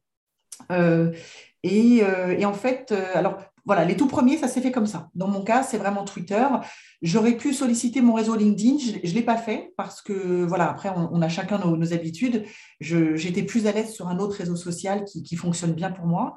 Euh, 0.73 1.13
euh, 1.65 2.37
et, 2.39 2.45
en 2.45 2.53
fait, 2.53 2.93
euh, 2.93 3.05
alors 3.15 3.39
voilà, 3.67 3.85
les 3.85 3.97
tout 3.97 4.07
premiers, 4.07 4.39
ça 4.39 4.47
s'est 4.47 4.61
fait 4.61 4.71
comme 4.71 4.87
ça. 4.87 5.11
Dans 5.15 5.27
mon 5.27 5.43
cas, 5.43 5.65
c'est 5.65 5.77
vraiment 5.77 6.05
Twitter. 6.05 6.47
J'aurais 7.03 7.37
pu 7.37 7.53
solliciter 7.53 8.01
mon 8.01 8.15
réseau 8.15 8.37
LinkedIn, 8.37 8.79
je 8.79 9.09
ne 9.09 9.15
l'ai 9.15 9.23
pas 9.23 9.37
fait 9.37 9.73
parce 9.77 10.01
que, 10.01 10.45
voilà, 10.45 10.71
après, 10.71 10.89
on, 10.89 11.21
a 11.21 11.29
chacun 11.29 11.59
nos, 11.59 11.93
habitudes. 11.93 12.45
J'étais 12.81 13.43
plus 13.43 13.67
à 13.67 13.73
l'aise 13.73 13.93
sur 13.93 14.09
un 14.09 14.19
autre 14.19 14.37
réseau 14.37 14.57
social 14.57 15.05
qui, 15.05 15.37
fonctionne 15.37 15.73
bien 15.73 15.91
pour 15.91 16.07
moi 16.07 16.37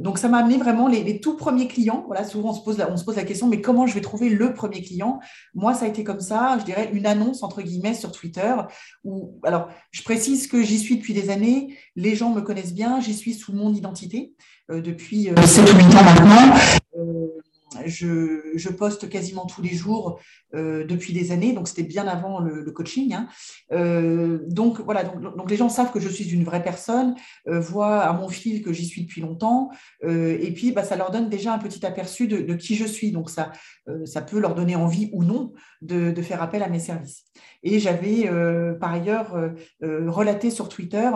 donc, 0.00 0.18
ça 0.18 0.28
m'a 0.28 0.38
amené 0.38 0.56
vraiment 0.56 0.88
les, 0.88 1.20
tout 1.20 1.36
premiers 1.36 1.68
clients. 1.68 2.04
Voilà, 2.06 2.24
souvent, 2.24 2.50
on 2.50 2.54
se, 2.54 2.62
pose 2.62 2.78
la, 2.78 2.90
on 2.90 2.96
se 2.96 3.04
pose 3.04 3.16
la 3.16 3.24
question, 3.24 3.46
mais 3.46 3.60
comment 3.60 3.86
je 3.86 3.94
vais 3.94 4.00
trouver 4.00 4.28
le 4.28 4.52
premier 4.52 4.82
client? 4.82 5.20
Moi, 5.54 5.74
ça 5.74 5.84
a 5.84 5.88
été 5.88 6.02
comme 6.02 6.20
ça, 6.20 6.56
je 6.58 6.64
dirais 6.64 6.90
une 6.92 7.06
annonce, 7.06 7.42
entre 7.42 7.62
guillemets, 7.62 7.94
sur 7.94 8.10
Twitter. 8.10 8.54
Où, 9.04 9.38
alors, 9.44 9.68
je 9.92 10.02
précise 10.02 10.48
que 10.48 10.62
j'y 10.62 10.78
suis 10.78 10.96
depuis 10.96 11.14
des 11.14 11.30
années. 11.30 11.76
Les 11.94 12.16
gens 12.16 12.30
me 12.30 12.40
connaissent 12.40 12.74
bien. 12.74 13.00
J'y 13.00 13.14
suis 13.14 13.34
sous 13.34 13.52
mon 13.52 13.72
identité 13.72 14.34
euh, 14.70 14.80
depuis 14.80 15.30
euh, 15.30 15.36
7 15.36 15.72
ou 15.72 15.76
8 15.76 15.84
ans 15.84 16.04
maintenant. 16.04 16.56
Euh, 16.98 17.26
je, 17.84 18.68
poste 18.70 19.08
quasiment 19.08 19.46
tous 19.46 19.62
les 19.62 19.74
jours 19.74 20.20
euh, 20.54 20.84
depuis 20.84 21.12
des 21.12 21.32
années, 21.32 21.52
donc 21.52 21.68
c'était 21.68 21.82
bien 21.82 22.06
avant 22.06 22.40
le, 22.40 22.70
coaching. 22.70 23.14
Hein. 23.14 23.28
Euh, 23.72 24.38
donc 24.46 24.80
voilà, 24.80 25.04
donc, 25.04 25.50
les 25.50 25.56
gens 25.56 25.68
savent 25.68 25.92
que 25.92 26.00
je 26.00 26.08
suis 26.08 26.30
une 26.30 26.44
vraie 26.44 26.62
personne, 26.62 27.14
euh, 27.48 27.58
voient 27.58 28.00
à 28.00 28.12
mon 28.12 28.28
fil 28.28 28.62
que 28.62 28.72
j'y 28.72 28.86
suis 28.86 29.02
depuis 29.02 29.20
longtemps, 29.20 29.70
et 30.02 30.52
puis 30.54 30.72
bah, 30.72 30.84
ça 30.84 30.96
leur 30.96 31.10
donne 31.10 31.28
déjà 31.28 31.54
un 31.54 31.58
petit 31.58 31.84
aperçu 31.84 32.28
de, 32.28 32.54
qui 32.54 32.76
je 32.76 32.84
suis. 32.84 33.12
Donc 33.12 33.30
ça, 33.30 33.52
ça 34.04 34.22
peut 34.22 34.38
leur 34.38 34.54
donner 34.54 34.76
envie 34.76 35.10
ou 35.12 35.24
non 35.24 35.52
de, 35.82 36.10
de 36.10 36.22
faire 36.22 36.42
appel 36.42 36.62
à 36.62 36.68
mes 36.68 36.80
services. 36.80 37.24
Et 37.62 37.78
j'avais 37.80 38.30
par 38.80 38.92
ailleurs 38.92 39.36
relaté 39.80 40.50
sur 40.50 40.68
Twitter 40.68 41.10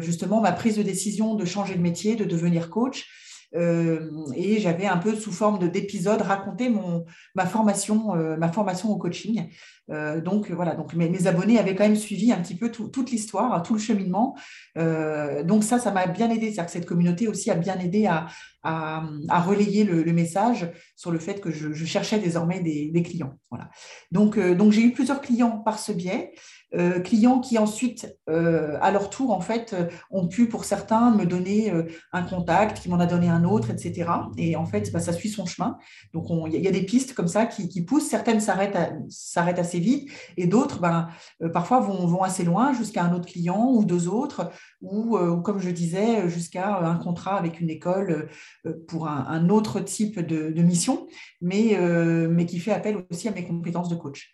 justement 0.00 0.40
ma 0.40 0.52
prise 0.52 0.76
de 0.76 0.82
décision 0.82 1.34
de 1.34 1.44
changer 1.44 1.74
de 1.74 1.82
métier, 1.82 2.16
de 2.16 2.24
devenir 2.24 2.70
coach. 2.70 3.06
Euh, 3.54 4.10
et 4.34 4.60
j'avais 4.60 4.86
un 4.86 4.96
peu 4.96 5.14
sous 5.14 5.32
forme 5.32 5.70
d'épisode 5.70 6.20
raconté 6.20 6.68
mon, 6.68 7.04
ma, 7.34 7.46
formation, 7.46 8.14
euh, 8.14 8.36
ma 8.36 8.50
formation 8.50 8.90
au 8.90 8.98
coaching. 8.98 9.50
Euh, 9.90 10.20
donc 10.20 10.50
voilà, 10.50 10.74
donc 10.74 10.94
mes, 10.94 11.26
abonnés 11.26 11.58
avaient 11.58 11.74
quand 11.74 11.84
même 11.84 11.96
suivi 11.96 12.32
un 12.32 12.38
petit 12.38 12.56
peu 12.56 12.70
toute 12.70 13.10
l'histoire, 13.10 13.62
tout 13.62 13.74
le 13.74 13.80
cheminement. 13.80 14.36
donc 14.74 15.64
ça, 15.64 15.78
ça 15.78 15.90
m'a 15.90 16.06
bien 16.06 16.30
aidé. 16.30 16.46
C'est-à-dire 16.46 16.66
que 16.66 16.72
cette 16.72 16.86
communauté 16.86 17.28
aussi 17.28 17.50
a 17.50 17.54
bien 17.54 17.78
aidé 17.78 18.06
à, 18.06 18.26
relayer 18.64 19.84
le, 19.84 20.12
message 20.12 20.70
sur 20.96 21.10
le 21.10 21.18
fait 21.18 21.40
que 21.40 21.50
je, 21.50 21.84
cherchais 21.84 22.18
désormais 22.18 22.60
des, 22.60 23.02
clients. 23.02 23.34
Voilà. 23.50 23.70
Donc, 24.10 24.38
donc 24.38 24.72
j'ai 24.72 24.82
eu 24.82 24.92
plusieurs 24.92 25.20
clients 25.20 25.58
par 25.58 25.78
ce 25.78 25.92
biais. 25.92 26.32
Euh, 26.74 26.98
clients 27.00 27.38
qui 27.38 27.58
ensuite, 27.58 28.18
euh, 28.28 28.76
à 28.82 28.90
leur 28.90 29.08
tour, 29.08 29.32
en 29.32 29.40
fait, 29.40 29.72
euh, 29.72 29.86
ont 30.10 30.26
pu, 30.26 30.48
pour 30.48 30.64
certains, 30.64 31.10
me 31.12 31.24
donner 31.24 31.72
un 32.12 32.22
contact, 32.22 32.82
qui 32.82 32.88
m'en 32.88 32.98
a 32.98 33.06
donné 33.06 33.28
un 33.28 33.44
autre, 33.44 33.70
etc. 33.70 34.10
Et 34.36 34.56
en 34.56 34.66
fait, 34.66 34.92
bah, 34.92 35.00
ça 35.00 35.12
suit 35.12 35.28
son 35.28 35.46
chemin. 35.46 35.78
Donc, 36.12 36.26
il 36.52 36.60
y, 36.60 36.68
a 36.68 36.70
des 36.70 36.82
pistes 36.82 37.14
comme 37.14 37.28
ça 37.28 37.46
qui, 37.46 37.84
poussent. 37.84 38.08
Certaines 38.08 38.40
s'arrêtent 38.40 39.58
assez 39.58 39.75
vite 39.80 40.10
et 40.36 40.46
d'autres, 40.46 40.80
ben, 40.80 41.08
parfois, 41.52 41.80
vont, 41.80 42.22
assez 42.22 42.44
loin 42.44 42.72
jusqu'à 42.72 43.04
un 43.04 43.14
autre 43.14 43.26
client 43.26 43.70
ou 43.70 43.84
deux 43.84 44.08
autres, 44.08 44.50
ou, 44.80 45.16
comme 45.42 45.60
je 45.60 45.70
disais, 45.70 46.28
jusqu'à 46.28 46.78
un 46.78 46.96
contrat 46.96 47.36
avec 47.36 47.60
une 47.60 47.70
école 47.70 48.28
pour 48.88 49.08
un, 49.08 49.48
autre 49.48 49.80
type 49.80 50.20
de, 50.20 50.62
mission, 50.62 51.06
mais, 51.40 51.78
mais 52.30 52.46
qui 52.46 52.58
fait 52.58 52.72
appel 52.72 53.04
aussi 53.10 53.28
à 53.28 53.32
mes 53.32 53.44
compétences 53.44 53.88
de 53.88 53.96
coach. 53.96 54.32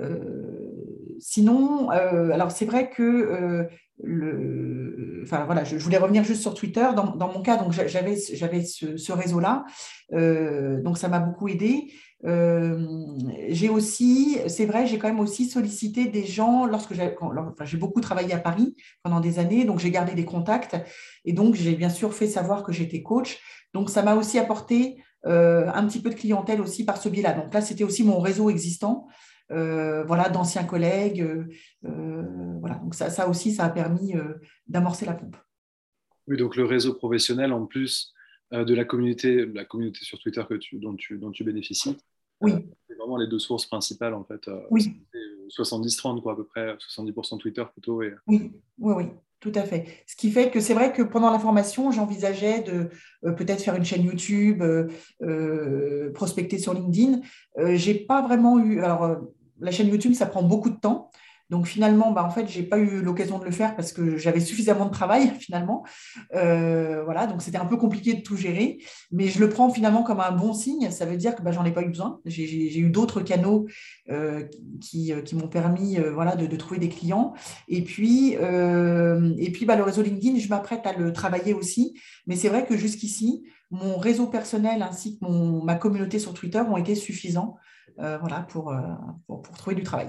Euh, 0.00 1.14
sinon, 1.20 1.90
euh, 1.92 2.30
alors 2.30 2.50
c'est 2.50 2.64
vrai 2.64 2.90
que 2.90 3.02
euh, 3.02 3.64
le, 4.02 5.20
enfin 5.22 5.44
voilà, 5.44 5.64
je, 5.64 5.76
voulais 5.76 5.98
revenir 5.98 6.24
juste 6.24 6.42
sur 6.42 6.54
Twitter. 6.54 6.86
Dans, 6.96 7.28
mon 7.28 7.42
cas, 7.42 7.56
donc 7.56 7.72
j'avais 7.72 8.16
j'avais 8.16 8.62
ce, 8.62 9.12
réseau-là, 9.12 9.64
euh, 10.12 10.82
donc 10.82 10.98
ça 10.98 11.08
m'a 11.08 11.20
beaucoup 11.20 11.48
aidé. 11.48 11.92
Euh, 12.26 12.78
j'ai 13.48 13.68
aussi, 13.68 14.38
c'est 14.46 14.64
vrai, 14.64 14.86
j'ai 14.86 14.98
quand 14.98 15.08
même 15.08 15.20
aussi 15.20 15.44
sollicité 15.44 16.06
des 16.06 16.24
gens 16.24 16.64
lorsque 16.64 16.94
j'ai, 16.94 17.76
beaucoup 17.76 18.00
travaillé 18.00 18.32
à 18.32 18.38
Paris 18.38 18.76
pendant 19.02 19.20
des 19.20 19.38
années, 19.38 19.64
donc 19.64 19.78
j'ai 19.78 19.90
gardé 19.90 20.14
des 20.14 20.24
contacts 20.24 20.76
et 21.24 21.32
donc 21.32 21.54
j'ai 21.54 21.74
bien 21.74 21.90
sûr 21.90 22.14
fait 22.14 22.26
savoir 22.26 22.62
que 22.62 22.72
j'étais 22.72 23.02
coach. 23.02 23.40
Donc 23.74 23.90
ça 23.90 24.02
m'a 24.02 24.14
aussi 24.14 24.38
apporté 24.38 25.02
euh, 25.26 25.70
un 25.74 25.86
petit 25.86 26.00
peu 26.00 26.10
de 26.10 26.14
clientèle 26.14 26.60
aussi 26.60 26.84
par 26.84 26.96
ce 26.96 27.08
biais-là. 27.08 27.34
Donc 27.34 27.52
là, 27.52 27.60
c'était 27.60 27.84
aussi 27.84 28.04
mon 28.04 28.20
réseau 28.20 28.48
existant. 28.48 29.06
Euh, 29.50 30.04
voilà, 30.04 30.30
d'anciens 30.30 30.64
collègues. 30.64 31.26
Voilà, 31.82 32.76
donc 32.76 32.94
ça, 32.94 33.10
ça, 33.10 33.28
aussi, 33.28 33.52
ça 33.52 33.64
a 33.64 33.70
permis 33.70 34.14
d'amorcer 34.66 35.04
la 35.04 35.12
pompe. 35.12 35.36
Oui, 36.26 36.38
donc 36.38 36.56
le 36.56 36.64
réseau 36.64 36.94
professionnel, 36.94 37.52
en 37.52 37.66
plus 37.66 38.14
de 38.50 38.74
la 38.74 38.86
communauté, 38.86 39.44
la 39.52 39.66
communauté 39.66 39.98
sur 40.02 40.18
Twitter 40.18 40.42
que 40.48 40.54
tu, 40.54 40.78
dont, 40.78 40.94
tu, 40.94 41.18
dont 41.18 41.30
tu 41.30 41.44
bénéficies, 41.44 41.98
oui. 42.40 42.52
c'est 42.86 42.94
vraiment 42.94 43.16
les 43.16 43.26
deux 43.26 43.38
sources 43.38 43.66
principales, 43.66 44.14
en 44.14 44.24
fait. 44.24 44.50
oui. 44.70 44.96
70-30, 45.50 46.22
quoi, 46.22 46.32
à 46.32 46.36
peu 46.36 46.44
près, 46.44 46.74
70% 46.76 47.38
Twitter 47.38 47.64
plutôt. 47.72 48.02
Et... 48.02 48.14
Oui, 48.26 48.52
oui, 48.78 48.94
oui. 48.96 49.04
Tout 49.44 49.52
à 49.56 49.62
fait. 49.62 49.84
Ce 50.06 50.16
qui 50.16 50.30
fait 50.30 50.50
que 50.50 50.58
c'est 50.58 50.72
vrai 50.72 50.90
que 50.90 51.02
pendant 51.02 51.30
la 51.30 51.38
formation, 51.38 51.90
j'envisageais 51.90 52.62
de 52.62 52.88
euh, 53.26 53.32
peut-être 53.32 53.60
faire 53.60 53.74
une 53.74 53.84
chaîne 53.84 54.02
YouTube, 54.02 54.62
euh, 54.62 54.88
euh, 55.20 56.10
prospecter 56.14 56.58
sur 56.58 56.72
LinkedIn. 56.72 57.20
j'ai 57.74 57.94
pas 57.94 58.22
vraiment 58.22 58.58
eu. 58.58 58.80
Alors, 58.80 59.18
la 59.60 59.70
chaîne 59.70 59.88
YouTube, 59.88 60.14
ça 60.14 60.24
prend 60.24 60.42
beaucoup 60.42 60.70
de 60.70 60.80
temps. 60.80 61.10
Donc 61.50 61.66
finalement, 61.66 62.12
bah, 62.12 62.24
en 62.24 62.30
fait, 62.30 62.48
je 62.48 62.58
n'ai 62.58 62.66
pas 62.66 62.78
eu 62.78 63.02
l'occasion 63.02 63.38
de 63.38 63.44
le 63.44 63.50
faire 63.50 63.76
parce 63.76 63.92
que 63.92 64.16
j'avais 64.16 64.40
suffisamment 64.40 64.86
de 64.86 64.90
travail 64.90 65.32
finalement. 65.38 65.84
Euh, 66.34 67.04
voilà, 67.04 67.26
donc 67.26 67.42
c'était 67.42 67.58
un 67.58 67.66
peu 67.66 67.76
compliqué 67.76 68.14
de 68.14 68.22
tout 68.22 68.36
gérer, 68.36 68.78
mais 69.10 69.28
je 69.28 69.38
le 69.40 69.48
prends 69.48 69.70
finalement 69.70 70.02
comme 70.02 70.20
un 70.20 70.32
bon 70.32 70.52
signe. 70.52 70.90
Ça 70.90 71.04
veut 71.06 71.16
dire 71.16 71.34
que 71.34 71.42
bah, 71.42 71.52
j'en 71.52 71.64
ai 71.64 71.72
pas 71.72 71.82
eu 71.82 71.88
besoin. 71.88 72.20
J'ai 72.24 72.78
eu 72.78 72.90
d'autres 72.90 73.20
canaux 73.20 73.66
euh, 74.10 74.44
qui, 74.80 75.12
euh, 75.12 75.20
qui 75.20 75.36
m'ont 75.36 75.48
permis 75.48 75.98
voilà, 76.12 76.36
de, 76.36 76.56
trouver 76.56 76.80
des 76.80 76.88
clients. 76.88 77.34
Et 77.68 77.82
puis, 77.82 78.32
et 78.32 79.50
puis 79.52 79.66
bah, 79.66 79.76
le 79.76 79.82
réseau 79.82 80.02
LinkedIn, 80.02 80.38
je 80.38 80.48
m'apprête 80.48 80.86
à 80.86 80.92
le 80.92 81.12
travailler 81.12 81.52
aussi. 81.52 81.98
Mais 82.26 82.36
c'est 82.36 82.48
vrai 82.48 82.64
que 82.64 82.76
jusqu'ici, 82.76 83.44
mon 83.70 83.98
réseau 83.98 84.26
personnel 84.26 84.82
ainsi 84.82 85.18
que 85.18 85.64
ma 85.64 85.74
communauté 85.74 86.18
sur 86.18 86.32
Twitter 86.32 86.60
ont 86.60 86.76
été 86.76 86.94
suffisants 86.94 87.56
pour 88.48 88.72
trouver 89.56 89.76
du 89.76 89.82
travail. 89.82 90.08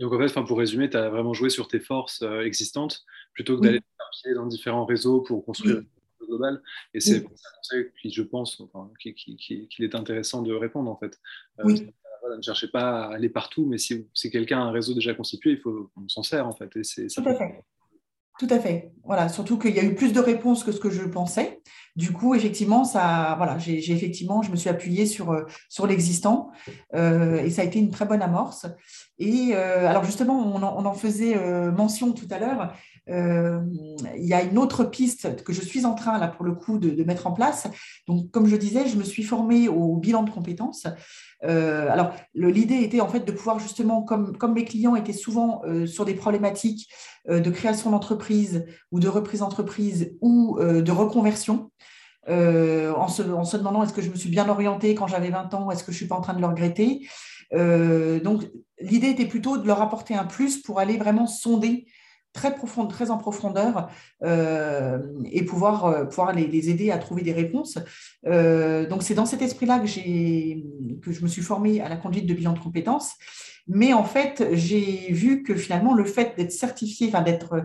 Donc 0.00 0.14
en 0.14 0.18
fait, 0.18 0.32
pour 0.46 0.58
résumer, 0.58 0.88
tu 0.88 0.96
as 0.96 1.10
vraiment 1.10 1.34
joué 1.34 1.50
sur 1.50 1.68
tes 1.68 1.78
forces 1.78 2.22
euh, 2.22 2.40
existantes 2.40 3.04
plutôt 3.34 3.58
que 3.58 3.62
d'aller 3.62 3.80
oui. 4.24 4.34
dans 4.34 4.46
différents 4.46 4.86
réseaux 4.86 5.20
pour 5.20 5.44
construire 5.44 5.82
le 6.20 6.26
global. 6.26 6.62
Et 6.94 7.00
c'est 7.00 7.20
pour 7.20 7.38
ça 7.38 7.76
que 7.76 7.90
je 8.04 8.22
pense 8.22 8.62
qu'il 8.98 9.84
est 9.84 9.94
intéressant 9.94 10.42
de 10.42 10.54
répondre 10.54 10.90
en 10.90 10.96
fait. 10.96 11.20
Euh, 11.60 11.64
oui. 11.66 11.92
ne 12.34 12.42
cherchez 12.42 12.68
pas 12.68 13.04
à 13.04 13.14
aller 13.14 13.28
partout, 13.28 13.66
mais 13.66 13.76
si, 13.76 14.06
si 14.14 14.30
quelqu'un 14.30 14.60
a 14.60 14.64
un 14.64 14.72
réseau 14.72 14.94
déjà 14.94 15.12
constitué, 15.12 15.50
il 15.50 15.58
faut 15.58 15.90
qu'on 15.94 16.08
s'en 16.08 16.22
sert 16.22 16.46
en 16.46 16.54
fait. 16.54 16.74
Et 16.76 17.06
Tout 17.06 17.22
à 17.26 17.34
fait. 17.34 17.62
Tout 18.40 18.48
à 18.48 18.58
fait. 18.58 18.90
Voilà, 19.04 19.28
surtout 19.28 19.58
qu'il 19.58 19.76
y 19.76 19.80
a 19.80 19.84
eu 19.84 19.94
plus 19.94 20.14
de 20.14 20.18
réponses 20.18 20.64
que 20.64 20.72
ce 20.72 20.80
que 20.80 20.88
je 20.88 21.02
pensais. 21.02 21.60
Du 21.94 22.10
coup, 22.10 22.34
effectivement, 22.34 22.84
ça, 22.84 23.34
voilà, 23.36 23.58
j'ai 23.58 23.92
effectivement, 23.92 24.40
je 24.40 24.50
me 24.50 24.56
suis 24.56 24.70
appuyée 24.70 25.04
sur, 25.04 25.30
euh, 25.30 25.44
l'existant 25.86 26.50
euh, 26.94 27.42
et 27.44 27.50
ça 27.50 27.60
a 27.60 27.66
été 27.66 27.78
une 27.78 27.90
très 27.90 28.06
bonne 28.06 28.22
amorce. 28.22 28.64
Et 29.18 29.50
euh, 29.52 29.86
alors 29.86 30.04
justement, 30.04 30.38
on 30.38 30.62
en, 30.62 30.94
faisait 30.94 31.36
mention 31.70 32.12
tout 32.12 32.28
à 32.30 32.38
l'heure. 32.38 32.72
Il 33.08 34.24
y 34.24 34.34
a 34.34 34.42
une 34.42 34.58
autre 34.58 34.84
piste 34.84 35.42
que 35.42 35.52
je 35.52 35.60
suis 35.60 35.84
en 35.84 35.94
train, 35.94 36.18
là, 36.18 36.28
pour 36.28 36.44
le 36.44 36.54
coup, 36.54 36.78
de, 36.78 37.02
mettre 37.04 37.26
en 37.26 37.32
place. 37.32 37.66
Donc, 38.06 38.30
comme 38.30 38.46
je 38.46 38.56
disais, 38.56 38.86
je 38.86 38.96
me 38.96 39.04
suis 39.04 39.22
formée 39.22 39.68
au 39.68 39.96
bilan 39.96 40.22
de 40.22 40.30
compétences. 40.30 40.86
Euh, 41.44 41.90
alors, 41.90 42.12
l'idée 42.34 42.82
était 42.82 43.00
en 43.00 43.08
fait 43.08 43.20
de 43.20 43.32
pouvoir 43.32 43.58
justement, 43.58 44.02
comme, 44.02 44.54
mes 44.54 44.64
clients 44.64 44.96
étaient 44.96 45.12
souvent 45.12 45.62
euh, 45.64 45.86
sur 45.86 46.04
des 46.04 46.14
problématiques 46.14 46.88
euh, 47.28 47.40
de 47.40 47.50
création 47.50 47.90
d'entreprise 47.90 48.64
ou 48.92 49.00
de 49.00 49.08
reprise 49.08 49.40
d'entreprise 49.40 50.16
ou 50.20 50.58
de 50.60 50.92
reconversion, 50.92 51.70
en 52.28 53.08
se, 53.08 53.22
en, 53.22 53.44
se, 53.44 53.56
demandant 53.56 53.82
est-ce 53.82 53.92
que 53.92 54.02
je 54.02 54.10
me 54.10 54.16
suis 54.16 54.28
bien 54.28 54.48
orientée 54.48 54.94
quand 54.94 55.06
j'avais 55.06 55.30
20 55.30 55.54
ans, 55.54 55.70
est-ce 55.70 55.82
que 55.82 55.90
je 55.90 55.96
ne 55.96 55.98
suis 55.98 56.06
pas 56.06 56.16
en 56.16 56.20
train 56.20 56.34
de 56.34 56.40
le 56.40 56.46
regretter? 56.46 57.08
donc, 57.52 58.44
l'idée 58.80 59.08
était 59.08 59.26
plutôt 59.26 59.56
de 59.56 59.66
leur 59.66 59.82
apporter 59.82 60.14
un 60.14 60.24
plus 60.24 60.62
pour 60.62 60.78
aller 60.78 60.96
vraiment 60.96 61.26
sonder 61.26 61.86
très 62.32 62.54
profonde, 62.54 62.90
très 62.90 63.10
en 63.10 63.18
profondeur 63.18 63.88
euh, 64.22 64.98
et 65.30 65.44
pouvoir, 65.44 65.84
euh, 65.86 66.04
pouvoir 66.04 66.32
les, 66.32 66.70
aider 66.70 66.90
à 66.90 66.98
trouver 66.98 67.22
des 67.22 67.32
réponses. 67.32 67.78
Euh, 68.26 68.86
donc 68.86 69.02
c'est 69.02 69.14
dans 69.14 69.26
cet 69.26 69.42
esprit-là 69.42 69.80
que, 69.80 71.00
que 71.00 71.12
je 71.12 71.22
me 71.22 71.28
suis 71.28 71.42
formée 71.42 71.80
à 71.80 71.88
la 71.88 71.96
conduite 71.96 72.26
de 72.26 72.34
bilan 72.34 72.52
de 72.52 72.58
compétences. 72.58 73.14
Mais 73.72 73.92
en 73.92 74.04
fait, 74.04 74.48
j'ai 74.52 75.12
vu 75.12 75.42
que 75.42 75.54
finalement, 75.54 75.94
le 75.94 76.04
fait 76.04 76.36
d'être 76.36 76.52
certifié, 76.52 77.08
enfin 77.08 77.22
d'être, 77.22 77.64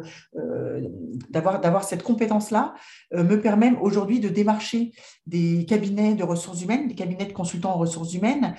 d'avoir, 1.29 1.59
d'avoir 1.59 1.83
cette 1.83 2.03
compétence-là, 2.03 2.75
me 3.13 3.35
permet 3.41 3.73
aujourd'hui 3.81 4.19
de 4.19 4.29
démarcher 4.29 4.91
des 5.25 5.65
cabinets 5.65 6.13
de 6.13 6.23
ressources 6.23 6.61
humaines, 6.61 6.87
des 6.87 6.95
cabinets 6.95 7.25
de 7.25 7.33
consultants 7.33 7.71
en 7.71 7.77
ressources 7.77 8.13
humaines, 8.13 8.53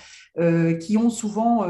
qui 0.80 0.96
ont 0.96 1.10
souvent 1.10 1.64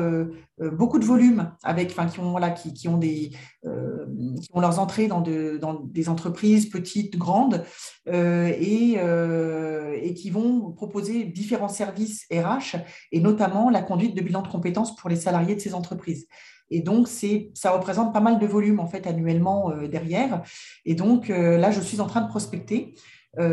beaucoup 0.58 0.98
de 0.98 1.04
volume, 1.04 1.52
avec, 1.62 1.90
enfin, 1.90 2.06
qui 2.06 2.20
ont, 2.20 2.30
voilà, 2.30 2.50
qui, 2.50 2.88
ont 2.88 2.96
des, 2.96 3.32
ont 3.64 4.60
leurs 4.60 4.78
entrées 4.78 5.08
dans, 5.08 5.20
de, 5.20 5.58
dans 5.60 5.74
des 5.74 6.08
entreprises 6.08 6.70
petites, 6.70 7.16
grandes, 7.18 7.64
euh, 8.08 8.52
et, 8.58 8.96
euh, 8.98 9.98
et, 10.00 10.14
qui 10.14 10.30
vont 10.30 10.72
proposer 10.72 11.24
différents 11.24 11.68
services 11.68 12.26
RH, 12.32 12.76
et 13.12 13.20
notamment 13.20 13.70
la 13.70 13.82
conduite 13.82 14.14
de 14.14 14.20
bilan 14.20 14.42
de 14.42 14.48
compétences 14.48 14.94
pour 14.96 15.10
les 15.10 15.16
salariés 15.16 15.54
de 15.54 15.60
entreprises. 15.74 16.26
Et 16.70 16.80
donc, 16.80 17.08
ça 17.54 17.70
représente 17.70 18.12
pas 18.12 18.20
mal 18.20 18.38
de 18.38 18.46
volume 18.46 18.80
en 18.80 18.86
fait 18.86 19.06
annuellement 19.06 19.70
euh, 19.70 19.86
derrière. 19.86 20.42
Et 20.84 20.94
donc, 20.94 21.28
là, 21.28 21.70
je 21.70 21.80
suis 21.80 22.00
en 22.00 22.06
train 22.06 22.22
de 22.22 22.28
prospecter 22.28 22.94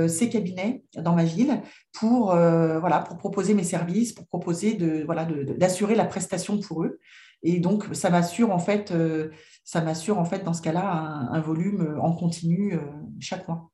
ces 0.08 0.30
cabinets 0.30 0.86
dans 0.96 1.14
ma 1.14 1.26
ville 1.26 1.62
pour, 1.92 2.28
voilà, 2.28 3.00
pour 3.00 3.18
proposer 3.18 3.54
mes 3.54 3.66
services, 3.66 4.14
pour 4.14 4.26
proposer 4.28 4.76
de, 4.76 5.04
voilà, 5.04 5.26
d'assurer 5.26 5.94
la 5.94 6.06
prestation 6.06 6.58
pour 6.58 6.86
eux. 6.86 7.00
Et 7.44 7.60
donc, 7.60 7.84
ça 7.92 8.10
m'assure 8.10 8.52
en 8.52 8.60
fait 8.60 8.94
ça 9.64 9.82
m'assure 9.82 10.20
en 10.20 10.26
fait 10.26 10.44
dans 10.44 10.54
ce 10.54 10.62
cas-là 10.62 10.86
un, 11.32 11.42
volume 11.42 11.82
euh, 11.82 12.02
en 12.02 12.14
continu 12.14 12.74
euh, 12.74 12.80
chaque 13.20 13.48
mois. 13.48 13.72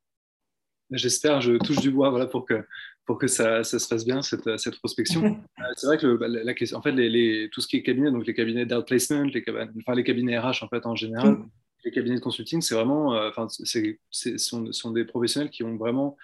J'espère, 0.91 1.41
je 1.41 1.53
touche 1.53 1.79
du 1.79 1.91
bois 1.91 2.09
voilà, 2.09 2.25
pour 2.25 2.45
que, 2.45 2.65
pour 3.05 3.17
que 3.17 3.27
ça, 3.27 3.63
ça 3.63 3.79
se 3.79 3.87
fasse 3.87 4.05
bien, 4.05 4.21
cette, 4.21 4.57
cette 4.57 4.77
prospection. 4.77 5.39
Euh, 5.59 5.73
c'est 5.75 5.87
vrai 5.87 5.97
que 5.97 6.15
bah, 6.15 6.29
la, 6.29 6.53
question, 6.53 6.77
en 6.77 6.81
fait, 6.81 6.93
les, 6.93 7.09
les, 7.09 7.49
tout 7.51 7.59
ce 7.59 7.67
qui 7.67 7.75
est 7.75 7.83
cabinet, 7.83 8.11
donc 8.11 8.25
les 8.25 8.33
cabinets 8.33 8.65
d'outplacement, 8.65 9.23
les, 9.23 9.43
enfin, 9.77 9.93
les 9.93 10.05
cabinets 10.05 10.39
RH 10.39 10.63
en 10.63 10.69
fait 10.69 10.85
en 10.85 10.95
général, 10.95 11.37
les 11.83 11.91
cabinets 11.91 12.15
de 12.15 12.21
consulting, 12.21 12.61
c'est 12.61 12.75
vraiment, 12.75 13.09
enfin, 13.27 13.47
c'est, 13.49 13.99
sont, 14.09 14.71
sont, 14.71 14.91
des 14.91 15.03
professionnels 15.03 15.49
qui 15.49 15.63
ont 15.63 15.75
vraiment, 15.75 16.15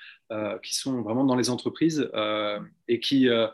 qui 0.64 0.74
sont 0.74 1.02
vraiment 1.02 1.26
dans 1.26 1.36
les 1.36 1.50
entreprises 1.50 2.10
et 2.88 3.00
qui 3.02 3.28
euh, 3.28 3.48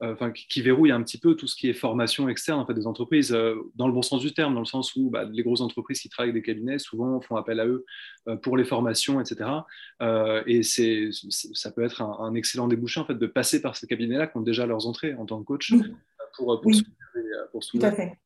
enfin, 0.00 0.30
qui 0.30 0.60
verrouille 0.62 0.90
un 0.90 1.02
petit 1.02 1.18
peu 1.18 1.34
tout 1.34 1.46
ce 1.46 1.56
qui 1.56 1.68
est 1.68 1.74
formation 1.74 2.28
externe 2.28 2.60
en 2.60 2.66
fait, 2.66 2.74
des 2.74 2.86
entreprises, 2.86 3.32
euh, 3.32 3.54
dans 3.74 3.86
le 3.86 3.92
bon 3.92 4.02
sens 4.02 4.20
du 4.20 4.32
terme, 4.34 4.54
dans 4.54 4.60
le 4.60 4.66
sens 4.66 4.94
où 4.96 5.10
bah, 5.10 5.24
les 5.24 5.42
grosses 5.42 5.60
entreprises 5.60 6.00
qui 6.00 6.08
travaillent 6.08 6.30
avec 6.30 6.42
des 6.42 6.46
cabinets 6.46 6.78
souvent 6.78 7.20
font 7.20 7.36
appel 7.36 7.60
à 7.60 7.66
eux 7.66 7.84
euh, 8.28 8.36
pour 8.36 8.56
les 8.56 8.64
formations, 8.64 9.20
etc. 9.20 9.50
et 10.46 10.62
c'est, 10.62 11.10
ça 11.30 11.70
peut 11.70 11.82
être 11.82 12.02
un, 12.02 12.34
excellent 12.34 12.68
débouché 12.68 13.00
en 13.00 13.06
fait, 13.06 13.14
de 13.14 13.26
passer 13.26 13.62
par 13.62 13.76
ces 13.76 13.86
cabinets-là 13.86 14.26
qui 14.26 14.36
ont 14.36 14.42
déjà 14.42 14.66
leurs 14.66 14.86
entrées 14.86 15.14
en 15.14 15.24
tant 15.24 15.40
que 15.40 15.44
coach 15.44 15.72
pour, 16.36 16.60
pour, 16.60 16.72
pour 17.52 17.60
Tout 17.66 17.78
à 17.82 17.92
fait. 17.92 18.18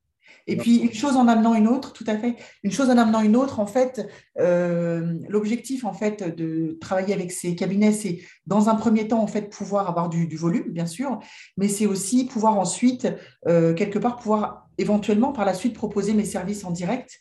Et 0.47 0.57
puis, 0.57 0.77
une 0.79 0.93
chose 0.93 1.17
en 1.17 1.29
amenant 1.29 1.55
une 1.55 1.69
autre, 1.69 1.93
tout 1.93 2.05
à 2.07 2.17
fait. 2.17 2.37
Une 2.63 2.73
chose 2.73 2.91
en 2.91 2.99
amenant 2.99 3.21
une 3.21 3.37
autre, 3.37 3.61
en 3.61 3.67
fait, 3.67 4.09
euh, 4.39 5.15
l'objectif, 5.29 5.85
en 5.85 5.93
fait, 5.93 6.35
de 6.37 6.79
travailler 6.81 7.15
avec 7.15 7.33
ces 7.33 7.55
cabinets, 7.55 7.93
c'est, 7.93 8.21
dans 8.47 8.69
un 8.69 8.75
premier 8.75 9.09
temps, 9.09 9.23
en 9.23 9.27
fait, 9.27 9.51
pouvoir 9.51 9.89
avoir 9.89 10.09
du, 10.09 10.27
volume, 10.37 10.73
bien 10.73 10.87
sûr, 10.87 11.19
mais 11.57 11.69
c'est 11.69 11.87
aussi 11.87 12.25
pouvoir 12.27 12.59
ensuite, 12.59 13.09
euh, 13.47 13.75
quelque 13.75 13.99
part, 13.99 14.17
pouvoir 14.17 14.69
éventuellement, 14.79 15.33
par 15.33 15.45
la 15.45 15.55
suite, 15.55 15.75
proposer 15.75 16.15
mes 16.15 16.25
services 16.25 16.65
en 16.65 16.71
direct 16.71 17.21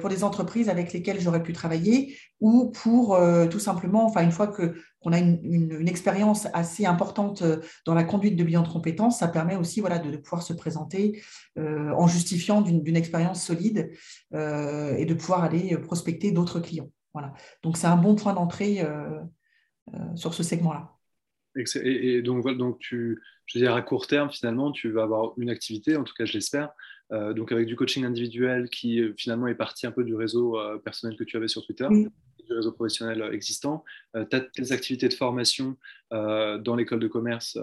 pour 0.00 0.08
des 0.08 0.24
entreprises 0.24 0.68
avec 0.68 0.92
lesquelles 0.92 1.20
j'aurais 1.20 1.42
pu 1.42 1.52
travailler 1.52 2.16
ou 2.40 2.70
pour 2.70 3.18
tout 3.50 3.58
simplement, 3.58 4.06
enfin, 4.06 4.22
une 4.22 4.32
fois 4.32 4.46
que 4.46 4.74
on 5.06 5.12
a 5.12 5.18
une, 5.18 5.88
expérience 5.88 6.48
assez 6.52 6.84
importante 6.84 7.42
euh, 7.42 7.60
dans 7.86 7.94
la 7.94 8.02
conduite 8.02 8.36
de 8.36 8.42
bilan 8.42 8.62
de 8.62 8.68
compétences, 8.68 9.20
ça 9.20 9.28
permet 9.28 9.54
aussi 9.54 9.80
voilà, 9.80 10.00
de, 10.00 10.16
pouvoir 10.16 10.42
se 10.42 10.52
présenter 10.52 11.22
euh, 11.58 11.90
en 11.92 12.08
justifiant 12.08 12.60
d'une 12.60 12.96
expérience 12.96 13.42
solide 13.42 13.92
euh, 14.34 14.96
et 14.96 15.06
de 15.06 15.14
pouvoir 15.14 15.44
aller 15.44 15.78
prospecter 15.78 16.32
d'autres 16.32 16.58
clients. 16.58 16.90
Voilà. 17.14 17.32
Donc 17.62 17.76
c'est 17.76 17.86
un 17.86 17.96
bon 17.96 18.16
point 18.16 18.34
d'entrée 18.34 18.84
sur 20.16 20.34
ce 20.34 20.42
segment-là. 20.42 20.92
Et, 21.82 22.20
donc, 22.20 22.46
donc 22.58 22.78
tu, 22.80 23.22
je 23.46 23.58
veux 23.58 23.64
dire, 23.64 23.74
à 23.74 23.80
court 23.80 24.06
terme, 24.06 24.30
finalement, 24.30 24.72
tu 24.72 24.90
vas 24.90 25.04
avoir 25.04 25.32
une 25.38 25.48
activité, 25.48 25.96
en 25.96 26.04
tout 26.04 26.12
cas, 26.12 26.26
je 26.26 26.34
l'espère, 26.34 26.72
donc 27.10 27.52
avec 27.52 27.66
du 27.66 27.76
coaching 27.76 28.04
individuel 28.04 28.68
qui 28.68 29.00
finalement 29.16 29.46
est 29.46 29.54
parti 29.54 29.86
un 29.86 29.92
peu 29.92 30.02
du 30.02 30.14
réseau 30.14 30.58
personnel 30.84 31.16
que 31.16 31.24
tu 31.24 31.36
avais 31.36 31.48
sur 31.48 31.64
Twitter. 31.64 31.86
du 31.88 32.52
réseau 32.52 32.72
professionnel 32.72 33.28
existant. 33.32 33.84
tu 34.14 34.36
as 34.36 34.40
tes 34.40 34.72
activités 34.72 35.08
de 35.08 35.14
formation 35.14 35.76
dans 36.10 36.74
l'école 36.76 37.00
de 37.00 37.08
commerce, 37.08 37.56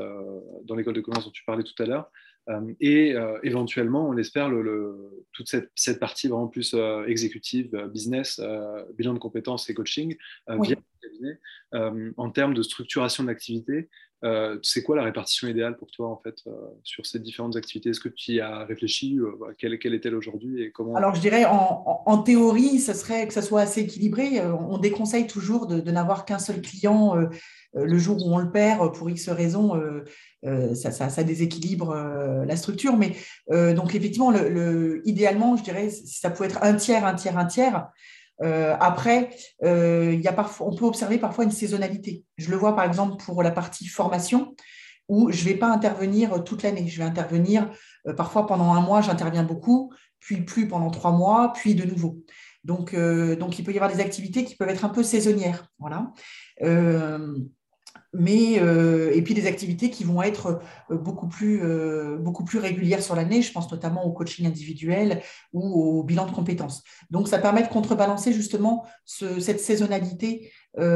dans 0.63 0.75
l'école 0.75 0.93
de 0.93 1.01
commerce 1.01 1.25
dont 1.25 1.31
tu 1.31 1.43
parlais 1.43 1.63
tout 1.63 1.81
à 1.83 1.85
l'heure. 1.85 2.09
Euh, 2.49 2.73
et 2.79 3.13
euh, 3.13 3.39
éventuellement, 3.43 4.07
on 4.07 4.11
l'espère, 4.11 4.49
le, 4.49 5.25
toute 5.31 5.47
cette, 5.47 5.71
cette, 5.75 5.99
partie 5.99 6.27
vraiment 6.27 6.47
plus 6.47 6.73
euh, 6.73 7.05
exécutive, 7.05 7.69
business, 7.91 8.41
bilan 8.97 9.13
de 9.13 9.19
compétences 9.19 9.69
et 9.69 9.73
coaching 9.73 10.15
via 10.47 10.75
le 10.75 11.09
cabinet. 11.09 12.13
en 12.17 12.29
termes 12.31 12.53
de 12.53 12.61
structuration 12.61 13.23
d'activité, 13.25 13.89
c'est 14.61 14.83
quoi 14.83 14.95
la 14.95 15.03
répartition 15.03 15.47
idéale 15.47 15.77
pour 15.77 15.91
toi 15.91 16.09
en 16.09 16.17
fait 16.17 16.43
sur 16.83 17.05
ces 17.05 17.19
différentes 17.19 17.55
activités? 17.55 17.89
Est-ce 17.89 17.99
que 17.99 18.09
tu 18.09 18.33
y 18.33 18.41
as 18.41 18.63
réfléchi 18.65 19.19
Quelle, 19.57 19.77
quelle 19.79 19.93
est-elle 19.93 20.15
aujourd'hui 20.15 20.63
et 20.63 20.71
comment 20.71 20.95
Alors 20.95 21.15
je 21.15 21.21
dirais 21.21 21.45
en, 21.45 22.17
théorie, 22.23 22.79
ce 22.79 22.93
serait 22.93 23.27
que 23.27 23.33
ça 23.33 23.41
soit 23.41 23.61
assez 23.61 23.81
équilibré. 23.81 24.41
On 24.41 24.77
déconseille 24.77 25.27
toujours 25.27 25.67
de, 25.67 25.91
n'avoir 25.91 26.25
qu'un 26.25 26.39
seul 26.39 26.61
client 26.61 27.15
le 27.73 27.97
jour 27.97 28.25
où 28.25 28.33
on 28.33 28.37
le 28.37 28.51
perd 28.51 28.95
pour 28.95 29.09
X 29.09 29.29
raisons. 29.29 29.73
Euh, 30.45 30.75
ça, 30.75 30.91
ça, 30.91 31.23
déséquilibre 31.23 31.91
euh, 31.91 32.45
la 32.45 32.57
structure. 32.57 32.97
Mais 32.97 33.15
euh, 33.51 33.73
donc, 33.73 33.95
effectivement, 33.95 34.31
le, 34.31 35.01
idéalement, 35.05 35.55
je 35.55 35.63
dirais, 35.63 35.89
ça 35.89 36.29
peut 36.29 36.43
être 36.43 36.59
un 36.63 36.73
tiers, 36.73 37.05
un 37.05 37.13
tiers, 37.13 37.37
un 37.37 37.45
tiers. 37.45 37.87
Après, 38.41 39.29
il 39.61 40.21
y 40.21 40.27
a 40.27 40.33
parfois, 40.33 40.67
on 40.67 40.75
peut 40.75 40.85
observer 40.85 41.17
parfois 41.17 41.43
une 41.43 41.51
saisonnalité. 41.51 42.23
Je 42.37 42.49
le 42.51 42.57
vois 42.57 42.75
par 42.75 42.85
exemple 42.85 43.23
pour 43.23 43.43
la 43.43 43.51
partie 43.51 43.87
formation, 43.87 44.55
où 45.09 45.31
je 45.31 45.43
ne 45.43 45.49
vais 45.49 45.55
pas 45.55 45.67
intervenir 45.67 46.43
toute 46.43 46.63
l'année. 46.63 46.87
Je 46.87 46.97
vais 46.97 47.03
intervenir 47.03 47.69
parfois 48.17 48.45
pendant 48.45 48.73
un 48.73 48.81
mois, 48.81 49.01
j'interviens 49.01 49.43
beaucoup, 49.43 49.93
puis 50.19 50.41
plus 50.41 50.67
pendant 50.67 50.91
trois 50.91 51.11
mois, 51.11 51.53
puis 51.53 51.75
de 51.75 51.83
nouveau. 51.83 52.19
Donc, 52.63 52.95
donc, 52.95 53.59
il 53.59 53.63
peut 53.65 53.73
y 53.73 53.77
avoir 53.77 53.91
des 53.91 54.01
activités 54.01 54.45
qui 54.45 54.55
peuvent 54.55 54.69
être 54.69 54.85
un 54.85 54.89
peu 54.89 55.03
saisonnières. 55.03 55.67
Voilà 55.79 56.11
mais 58.13 58.59
euh, 58.59 59.11
et 59.13 59.21
puis 59.23 59.33
des 59.33 59.47
activités 59.47 59.89
qui 59.89 60.03
vont 60.03 60.21
être 60.21 60.61
euh, 60.91 60.97
beaucoup 60.97 61.27
plus 61.27 61.61
euh, 61.63 62.17
beaucoup 62.17 62.45
plus 62.45 62.59
régulières 62.59 63.01
sur 63.01 63.15
l'année. 63.15 63.41
Je 63.41 63.51
pense 63.51 63.71
notamment 63.71 64.05
au 64.05 64.11
coaching 64.11 64.45
individuel 64.45 65.21
ou 65.51 65.99
au 65.99 66.03
bilan 66.03 66.27
de 66.27 66.31
compétences. 66.31 66.83
Donc 67.09 67.27
ça 67.27 67.39
permet 67.39 67.63
de 67.63 67.69
contrebalancer 67.69 68.31
justement 68.31 68.85
cette 69.05 69.59
saisonnalité. 69.59 70.51
enfin, 70.77 70.93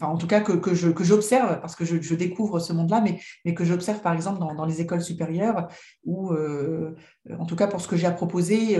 en 0.00 0.16
tout 0.16 0.26
cas 0.26 0.40
que, 0.40 0.52
que 0.52 1.04
j'observe 1.04 1.60
parce 1.60 1.74
que 1.76 1.84
je, 1.84 2.00
je, 2.00 2.14
découvre 2.14 2.58
ce 2.60 2.72
monde-là, 2.72 3.00
mais 3.00 3.20
mais 3.44 3.54
que 3.54 3.64
j'observe 3.64 4.00
par 4.00 4.14
exemple 4.14 4.38
dans, 4.40 4.54
dans, 4.54 4.64
les 4.64 4.80
écoles 4.80 5.02
supérieures 5.02 5.68
où 6.04 6.32
en 6.32 7.46
tout 7.46 7.56
cas 7.56 7.66
pour 7.66 7.80
ce 7.80 7.88
que 7.88 7.96
j'ai 7.96 8.06
à 8.06 8.12
proposer, 8.12 8.76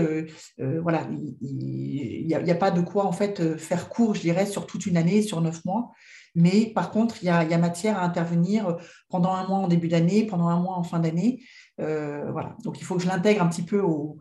voilà, 0.81 1.07
il 1.41 2.25
n'y 2.25 2.33
a, 2.33 2.39
a, 2.39 2.55
pas 2.55 2.71
de 2.71 2.81
quoi 2.81 3.05
en 3.05 3.11
fait 3.11 3.57
faire 3.57 3.89
court, 3.89 4.15
je 4.15 4.21
dirais, 4.21 4.45
sur 4.45 4.65
toute 4.65 4.85
une 4.85 4.97
année, 4.97 5.21
sur 5.21 5.41
neuf 5.41 5.63
mois. 5.65 5.91
Mais 6.37 6.67
par 6.67 6.91
contre, 6.91 7.15
il 7.23 7.25
y 7.25 7.29
a, 7.29 7.57
matière 7.57 7.97
à 7.97 8.03
intervenir 8.03 8.77
pendant 9.09 9.33
un 9.33 9.47
mois 9.47 9.57
en 9.57 9.67
début 9.67 9.87
d'année, 9.87 10.23
pendant 10.23 10.49
un 10.49 10.59
mois 10.61 10.75
en 10.75 10.83
fin 10.83 10.99
d'année. 10.99 11.43
Euh, 11.81 12.31
voilà. 12.31 12.55
Donc, 12.63 12.79
il 12.79 12.83
faut 12.83 12.95
que 12.95 13.01
je 13.01 13.07
l'intègre 13.07 13.41
un 13.41 13.49
petit 13.49 13.63
peu 13.63 13.79
au, 13.79 14.19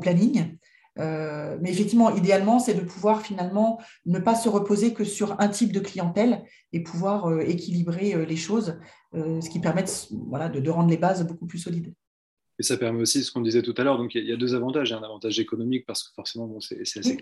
planning. 0.00 0.56
Euh, 0.98 1.58
mais 1.60 1.70
effectivement, 1.70 2.16
idéalement, 2.16 2.58
c'est 2.58 2.72
de 2.72 2.80
pouvoir 2.80 3.20
finalement 3.20 3.78
ne 4.06 4.18
pas 4.18 4.34
se 4.34 4.48
reposer 4.48 4.94
que 4.94 5.04
sur 5.04 5.38
un 5.42 5.48
type 5.48 5.72
de 5.72 5.80
clientèle 5.80 6.42
et 6.72 6.82
pouvoir 6.82 7.26
euh, 7.26 7.40
équilibrer 7.40 8.24
les 8.24 8.36
choses, 8.36 8.78
ce 9.12 9.50
qui 9.50 9.60
permet 9.60 9.84
voilà, 10.26 10.48
de, 10.48 10.70
rendre 10.70 10.88
les 10.88 10.96
bases 10.96 11.26
beaucoup 11.26 11.46
plus 11.46 11.58
solides. 11.58 11.92
Et 12.58 12.62
ça 12.62 12.78
permet 12.78 13.02
aussi 13.02 13.22
ce 13.22 13.30
qu'on 13.30 13.42
disait 13.42 13.62
tout 13.62 13.74
à 13.76 13.84
l'heure. 13.84 13.98
Donc, 13.98 14.14
il 14.14 14.24
y, 14.24 14.32
a 14.32 14.36
deux 14.38 14.54
avantages. 14.54 14.88
Il 14.88 14.92
y 14.92 14.94
a 14.94 14.98
un 14.98 15.02
avantage 15.02 15.38
économique 15.38 15.84
parce 15.84 16.02
que 16.02 16.14
forcément, 16.14 16.46
bon, 16.46 16.60
c'est 16.60 16.80
assez 16.80 17.18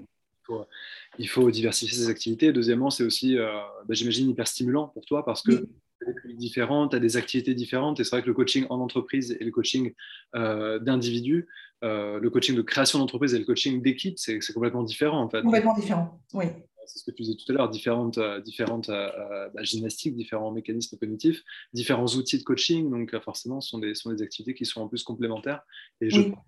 il 1.19 1.29
faut 1.29 1.51
diversifier 1.51 1.97
ses 1.97 2.09
activités. 2.09 2.53
Deuxièmement, 2.53 2.91
c'est 2.91 3.05
aussi, 3.05 3.39
euh, 3.39 3.49
bah, 3.87 3.95
j'imagine, 3.95 4.29
hyper 4.31 4.47
stimulant 4.47 4.89
pour 4.89 5.05
toi 5.05 5.25
parce 5.25 5.43
que 5.43 5.53
tu 5.53 5.67
as 6.03 6.07
des 6.07 6.15
publics 6.15 6.39
différents, 6.39 6.89
tu 6.89 6.97
as 6.97 7.01
des 7.01 7.17
activités 7.17 7.55
différentes. 7.55 8.01
Et 8.01 8.05
c'est 8.05 8.11
vrai 8.11 8.23
que 8.23 8.29
le 8.29 8.35
coaching 8.35 8.67
en 8.71 8.81
entreprise 8.81 9.37
et 9.39 9.45
le 9.45 9.51
coaching 9.51 9.95
euh, 10.35 10.79
d'individu, 10.79 11.49
euh, 11.85 12.19
le 12.21 12.31
coaching 12.31 12.57
de 12.57 12.63
création 12.63 12.99
d'entreprise 12.99 13.35
et 13.35 13.39
le 13.39 13.45
coaching 13.45 13.83
d'équipe, 13.83 14.19
c'est 14.19 14.41
complètement 14.53 14.83
différent 14.83 15.23
en 15.23 15.29
fait. 15.29 15.43
Complètement 15.43 15.75
différent, 15.75 16.21
oui. 16.35 16.47
C'est 16.89 17.01
ce 17.01 17.05
que 17.05 17.11
tu 17.11 17.25
disais 17.25 17.35
tout 17.35 17.51
à 17.51 17.57
l'heure, 17.57 17.69
différentes, 17.69 18.21
différentes 18.45 18.87
bah, 18.87 19.63
gymnastiques, 19.63 20.15
différents 20.15 20.53
mécanismes 20.53 20.97
cognitifs, 20.97 21.43
différents 21.73 22.07
outils 22.07 22.39
de 22.39 22.45
coaching. 22.45 22.89
Donc 22.91 23.19
forcément, 23.25 23.61
ce 23.61 23.71
sont 23.71 23.81
des, 23.81 23.97
sont 23.97 24.13
des 24.13 24.23
activités 24.23 24.55
qui 24.55 24.65
sont 24.65 24.83
en 24.83 24.87
plus 24.87 25.03
complémentaires. 25.03 25.63
Et 26.01 26.11
je 26.11 26.21
pense 26.21 26.39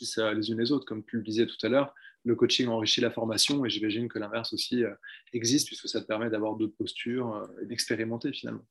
les 0.00 0.50
unes 0.50 0.58
les 0.58 0.72
autres, 0.72 0.86
comme 0.86 1.04
tu 1.04 1.16
le 1.16 1.22
disais 1.22 1.46
tout 1.46 1.66
à 1.66 1.68
l'heure 1.68 1.94
le 2.24 2.34
coaching 2.34 2.68
enrichit 2.68 3.00
la 3.00 3.10
formation 3.10 3.64
et 3.64 3.70
j'imagine 3.70 4.08
que 4.08 4.18
l'inverse 4.18 4.52
aussi 4.52 4.84
euh, 4.84 4.94
existe 5.32 5.66
puisque 5.66 5.88
ça 5.88 6.00
te 6.00 6.06
permet 6.06 6.30
d'avoir 6.30 6.56
d'autres 6.56 6.76
postures 6.76 7.34
euh, 7.34 7.62
et 7.62 7.66
d'expérimenter 7.66 8.32
finalement. 8.32 8.64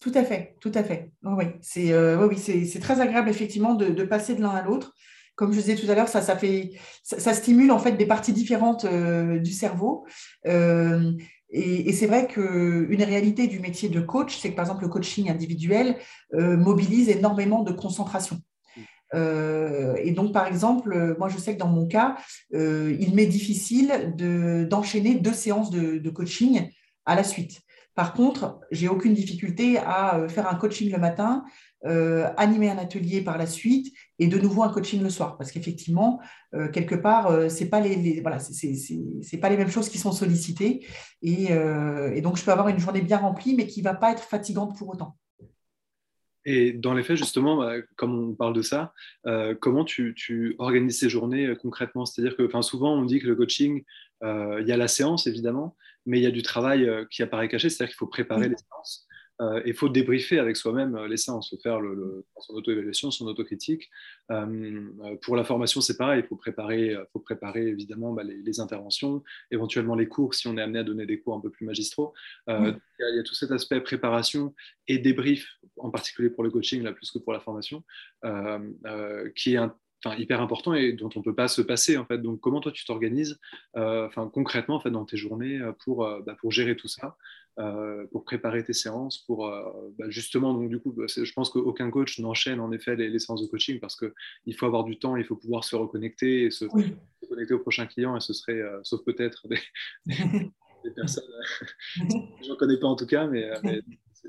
Tout 0.00 0.12
à 0.14 0.24
fait, 0.24 0.56
tout 0.60 0.72
à 0.74 0.84
fait. 0.84 1.10
Oui, 1.22 1.44
c'est 1.60 1.92
euh, 1.92 2.30
c'est 2.36 2.80
très 2.80 3.00
agréable 3.00 3.28
effectivement 3.28 3.74
de, 3.74 4.04
passer 4.04 4.36
de 4.36 4.40
l'un 4.40 4.50
à 4.50 4.62
l'autre. 4.62 4.94
Comme 5.34 5.52
je 5.52 5.60
disais 5.60 5.76
tout 5.76 5.90
à 5.90 5.94
l'heure, 5.94 6.08
ça, 6.08 7.34
stimule 7.34 7.70
en 7.70 7.78
fait 7.78 7.92
des 7.92 8.06
parties 8.06 8.32
différentes 8.32 8.84
du 8.86 9.52
cerveau. 9.52 10.04
et, 10.44 11.92
c'est 11.92 12.06
vrai 12.06 12.26
qu'une 12.26 13.02
réalité 13.02 13.46
du 13.46 13.60
métier 13.60 13.88
de 13.88 14.00
coach, 14.00 14.36
c'est 14.36 14.50
que 14.50 14.56
par 14.56 14.64
exemple 14.64 14.82
le 14.82 14.88
coaching 14.88 15.30
individuel 15.30 15.96
mobilise 16.32 17.08
énormément 17.08 17.62
de 17.62 17.70
concentration. 17.70 18.40
Euh, 19.14 19.94
et 20.02 20.12
donc, 20.12 20.32
par 20.32 20.46
exemple, 20.46 21.16
moi, 21.18 21.28
je 21.28 21.38
sais 21.38 21.54
que 21.54 21.58
dans 21.58 21.68
mon 21.68 21.86
cas, 21.86 22.16
euh, 22.54 22.96
il 22.98 23.14
m'est 23.14 23.26
difficile 23.26 24.14
d'enchaîner 24.68 25.14
deux 25.16 25.32
séances 25.32 25.70
de, 25.70 26.10
coaching 26.10 26.68
à 27.06 27.14
la 27.14 27.24
suite. 27.24 27.60
Par 27.94 28.12
contre, 28.14 28.60
j'ai 28.70 28.88
aucune 28.88 29.12
difficulté 29.12 29.78
à 29.78 30.18
euh, 30.18 30.28
faire 30.28 30.48
un 30.48 30.54
coaching 30.54 30.90
le 30.90 30.98
matin, 30.98 31.44
animer 32.36 32.70
un 32.70 32.78
atelier 32.78 33.20
par 33.20 33.38
la 33.38 33.46
suite 33.46 33.94
et 34.18 34.26
de 34.26 34.36
nouveau 34.36 34.64
un 34.64 34.68
coaching 34.68 35.00
le 35.00 35.10
soir. 35.10 35.36
Parce 35.36 35.52
qu'effectivement, 35.52 36.20
quelque 36.72 36.96
part, 36.96 37.30
ce 37.48 37.62
n'est 37.62 37.70
pas, 37.70 37.78
les, 37.78 38.20
voilà, 38.20 38.40
c'est, 38.40 39.36
pas 39.40 39.48
les 39.48 39.56
mêmes 39.56 39.70
choses 39.70 39.88
qui 39.88 39.96
sont 39.96 40.10
sollicitées. 40.10 40.84
Et, 41.22 41.50
donc, 42.20 42.36
je 42.36 42.44
peux 42.44 42.50
avoir 42.50 42.66
une 42.66 42.80
journée 42.80 43.00
bien 43.00 43.18
remplie, 43.18 43.54
mais 43.54 43.68
qui 43.68 43.78
ne 43.78 43.84
va 43.84 43.94
pas 43.94 44.10
être 44.10 44.24
fatigante 44.24 44.76
pour 44.76 44.88
autant. 44.88 45.14
Et 46.50 46.72
dans 46.72 46.94
les 46.94 47.02
faits, 47.02 47.18
justement, 47.18 47.58
bah, 47.58 47.74
comme 47.96 48.30
on 48.30 48.34
parle 48.34 48.54
de 48.54 48.62
ça, 48.62 48.94
euh, 49.26 49.54
comment 49.54 49.84
tu, 49.84 50.56
organises 50.58 50.98
ces 50.98 51.10
journées 51.10 51.46
euh, 51.46 51.54
concrètement? 51.54 52.06
C'est-à-dire 52.06 52.38
que 52.38 52.62
souvent, 52.62 52.94
on 52.94 53.04
dit 53.04 53.20
que 53.20 53.26
le 53.26 53.36
coaching, 53.36 53.84
euh, 54.22 54.58
il 54.62 54.66
y 54.66 54.72
a 54.72 54.78
la 54.78 54.88
séance, 54.88 55.26
évidemment, 55.26 55.76
mais 56.06 56.18
il 56.18 56.22
y 56.22 56.26
a 56.26 56.30
du 56.30 56.40
travail 56.40 56.90
qui 57.10 57.22
apparaît 57.22 57.48
caché, 57.48 57.68
c'est-à-dire 57.68 57.90
qu'il 57.90 57.98
faut 57.98 58.06
préparer 58.06 58.48
les 58.48 58.56
séances. 58.56 59.07
Euh, 59.40 59.62
il 59.64 59.74
faut 59.74 59.88
débriefer 59.88 60.38
avec 60.38 60.56
soi-même 60.56 60.96
euh, 60.96 61.06
les 61.06 61.16
séances, 61.16 61.54
faire 61.62 61.80
le, 61.80 62.24
son 62.40 62.54
auto-évaluation, 62.54 63.10
son 63.10 63.26
autocritique. 63.26 63.88
Euh, 64.30 65.16
pour 65.22 65.36
la 65.36 65.44
formation, 65.44 65.80
c'est 65.80 65.96
pareil, 65.96 66.22
il 66.24 66.26
faut 66.26 66.36
préparer, 66.36 66.96
faut 67.12 67.20
préparer 67.20 67.68
évidemment 67.68 68.12
bah, 68.12 68.24
les, 68.24 68.60
interventions, 68.60 69.22
éventuellement 69.50 69.94
les 69.94 70.08
cours 70.08 70.34
si 70.34 70.48
on 70.48 70.56
est 70.56 70.62
amené 70.62 70.80
à 70.80 70.84
donner 70.84 71.06
des 71.06 71.20
cours 71.20 71.34
un 71.34 71.40
peu 71.40 71.50
plus 71.50 71.66
magistraux. 71.66 72.12
il, 72.48 72.54
y 72.98 73.18
a, 73.18 73.22
tout 73.22 73.34
cet 73.34 73.52
aspect 73.52 73.80
préparation 73.80 74.54
et 74.88 74.98
débrief, 74.98 75.46
en 75.76 75.90
particulier 75.90 76.30
pour 76.30 76.42
le 76.42 76.50
coaching, 76.50 76.82
là, 76.82 76.92
plus 76.92 77.10
que 77.10 77.18
pour 77.18 77.32
la 77.32 77.40
formation, 77.40 77.84
qui 79.36 79.54
est 79.54 79.58
hyper 80.18 80.40
important 80.40 80.74
et 80.74 80.92
dont 80.92 81.10
on 81.14 81.20
ne 81.20 81.24
peut 81.24 81.34
pas 81.34 81.48
se 81.48 81.62
passer. 81.62 81.96
En 81.96 82.06
fait. 82.06 82.18
Donc, 82.18 82.40
comment 82.40 82.60
toi, 82.60 82.72
tu 82.72 82.84
t'organises 82.84 83.38
concrètement 84.32 84.76
en 84.76 84.80
fait, 84.80 84.90
dans 84.90 85.04
tes 85.04 85.16
journées 85.16 85.60
pour, 85.84 86.08
bah, 86.26 86.36
pour 86.40 86.50
gérer 86.50 86.76
tout 86.76 86.88
ça 86.88 87.16
euh, 87.16 87.37
pour 88.12 88.24
préparer 88.24 88.64
tes 88.64 88.72
séances, 88.72 89.18
pour 89.18 89.46
euh, 89.46 89.92
bah, 89.98 90.06
justement, 90.08 90.54
donc 90.54 90.68
du 90.68 90.78
coup, 90.78 90.92
bah, 90.92 91.06
je 91.08 91.32
pense 91.32 91.50
qu'aucun 91.50 91.90
coach 91.90 92.20
n'enchaîne 92.20 92.60
en 92.60 92.70
effet 92.70 92.94
les, 92.94 93.18
séances 93.18 93.42
de 93.42 93.48
coaching 93.48 93.80
parce 93.80 93.96
qu'il 93.96 94.54
faut 94.54 94.66
avoir 94.66 94.84
du 94.84 94.98
temps, 94.98 95.16
il 95.16 95.24
faut 95.24 95.34
pouvoir 95.34 95.64
se 95.64 95.74
reconnecter 95.74 96.44
et 96.44 96.50
se, 96.50 96.66
connecter 97.28 97.54
au 97.54 97.58
prochain 97.58 97.86
client, 97.86 98.16
et 98.16 98.20
ce 98.20 98.32
serait, 98.32 98.60
euh, 98.60 98.78
sauf 98.84 99.04
peut-être 99.04 99.48
des, 99.48 99.58
personnes, 100.94 101.24
je 101.96 102.48
ne 102.48 102.54
connais 102.54 102.78
pas 102.78 102.86
en 102.86 102.96
tout 102.96 103.06
cas, 103.06 103.26
mais, 103.26 103.50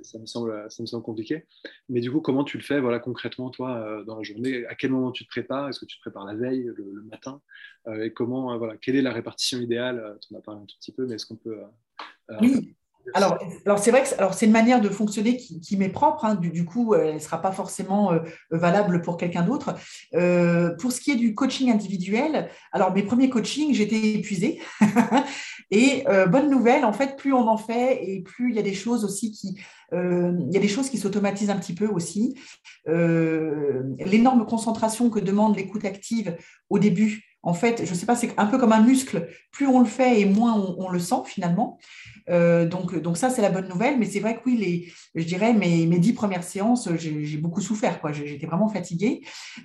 ça, 0.01 0.17
me 0.17 0.25
semble, 0.25 0.65
ça 0.69 0.81
me 0.81 0.87
semble 0.87 1.03
compliqué. 1.03 1.45
Mais 1.87 1.99
du 1.99 2.11
coup, 2.11 2.21
comment 2.21 2.43
tu 2.43 2.57
le 2.57 2.63
fais 2.63 2.79
voilà, 2.79 2.99
concrètement, 2.99 3.49
toi, 3.49 4.03
dans 4.05 4.17
la 4.17 4.23
journée? 4.23 4.65
À 4.67 4.75
quel 4.75 4.91
moment 4.91 5.11
tu 5.11 5.25
te 5.25 5.29
prépares? 5.29 5.69
Est-ce 5.69 5.79
que 5.79 5.85
tu 5.85 5.97
te 5.97 6.01
prépares 6.01 6.25
la 6.25 6.35
veille, 6.35 6.71
le, 6.75 7.03
matin? 7.03 7.41
Et 8.01 8.11
comment, 8.11 8.57
voilà, 8.57 8.77
quelle 8.77 8.95
est 8.95 9.01
la 9.01 9.11
répartition 9.11 9.59
idéale? 9.59 10.17
Tu 10.21 10.33
en 10.33 10.37
as 10.39 10.41
parlé 10.41 10.61
un 10.61 10.65
tout 10.65 10.75
petit 10.79 10.91
peu, 10.91 11.05
mais 11.05 11.15
est-ce 11.15 11.25
qu'on 11.25 11.37
peut 11.37 11.59
alors, 13.13 13.79
c'est 13.79 13.91
vrai 13.91 14.03
que 14.03 14.15
alors 14.17 14.33
c'est 14.33 14.45
une 14.45 14.51
manière 14.51 14.81
de 14.81 14.89
fonctionner 14.89 15.37
qui, 15.37 15.77
m'est 15.77 15.89
propre. 15.89 16.25
Hein. 16.25 16.35
du, 16.35 16.65
coup, 16.65 16.95
elle 16.95 17.15
ne 17.15 17.19
sera 17.19 17.41
pas 17.41 17.51
forcément 17.51 18.11
euh, 18.11 18.19
valable 18.51 19.01
pour 19.01 19.17
quelqu'un 19.17 19.43
d'autre. 19.43 19.75
Euh, 20.13 20.75
pour 20.77 20.91
ce 20.91 20.99
qui 21.01 21.11
est 21.11 21.15
du 21.15 21.35
coaching 21.35 21.71
individuel, 21.71 22.49
alors 22.71 22.93
mes 22.93 23.03
premiers 23.03 23.29
coachings, 23.29 23.73
j'étais 23.73 24.15
épuisée. 24.15 24.61
et 25.71 26.03
euh, 26.07 26.25
bonne 26.25 26.49
nouvelle, 26.49 26.85
en 26.85 26.93
fait, 26.93 27.15
plus 27.17 27.33
on 27.33 27.47
en 27.47 27.57
fait 27.57 27.99
et 28.03 28.21
plus 28.21 28.49
il 28.49 28.55
y 28.55 28.59
a 28.59 28.63
des 28.63 28.73
choses 28.73 29.05
aussi 29.05 29.31
qui, 29.31 29.59
il 29.91 30.49
y 30.51 30.57
a 30.57 30.61
des 30.61 30.67
choses 30.67 30.89
qui 30.89 30.99
s'automatisent 30.99 31.49
un 31.49 31.57
petit 31.57 31.73
peu 31.73 31.87
aussi. 31.87 32.35
L'énorme 32.85 34.45
concentration 34.45 35.09
que 35.09 35.19
demande 35.19 35.55
l'écoute 35.55 35.85
active 35.85 36.37
au 36.69 36.77
début 36.79 37.28
en 37.41 37.53
fait, 37.53 37.85
je 37.85 37.91
ne 37.91 37.95
sais 37.95 38.05
pas, 38.05 38.15
c'est 38.15 38.33
un 38.37 38.45
peu 38.45 38.57
comme 38.57 38.73
un 38.73 38.81
muscle. 38.81 39.27
Plus 39.51 39.65
on 39.67 39.79
le 39.79 39.85
fait 39.85 40.19
et 40.19 40.25
moins 40.25 40.53
on, 40.55 40.89
le 40.89 40.99
sent 40.99 41.23
finalement. 41.25 41.79
Euh, 42.29 42.67
donc, 42.67 42.95
donc 43.01 43.17
ça, 43.17 43.29
c'est 43.29 43.41
la 43.41 43.49
bonne 43.49 43.67
nouvelle. 43.69 43.97
Mais 43.97 44.05
c'est 44.05 44.19
vrai 44.19 44.35
que 44.35 44.41
oui, 44.45 44.57
les, 44.57 44.91
je 45.15 45.25
dirais 45.25 45.53
mes, 45.53 45.85
mes 45.85 45.99
dix 45.99 46.13
premières 46.13 46.43
séances, 46.43 46.89
j'ai 46.97 47.37
beaucoup 47.37 47.61
souffert. 47.61 47.99
J'étais 48.11 48.45
vraiment 48.45 48.67
fatiguée. 48.67 49.21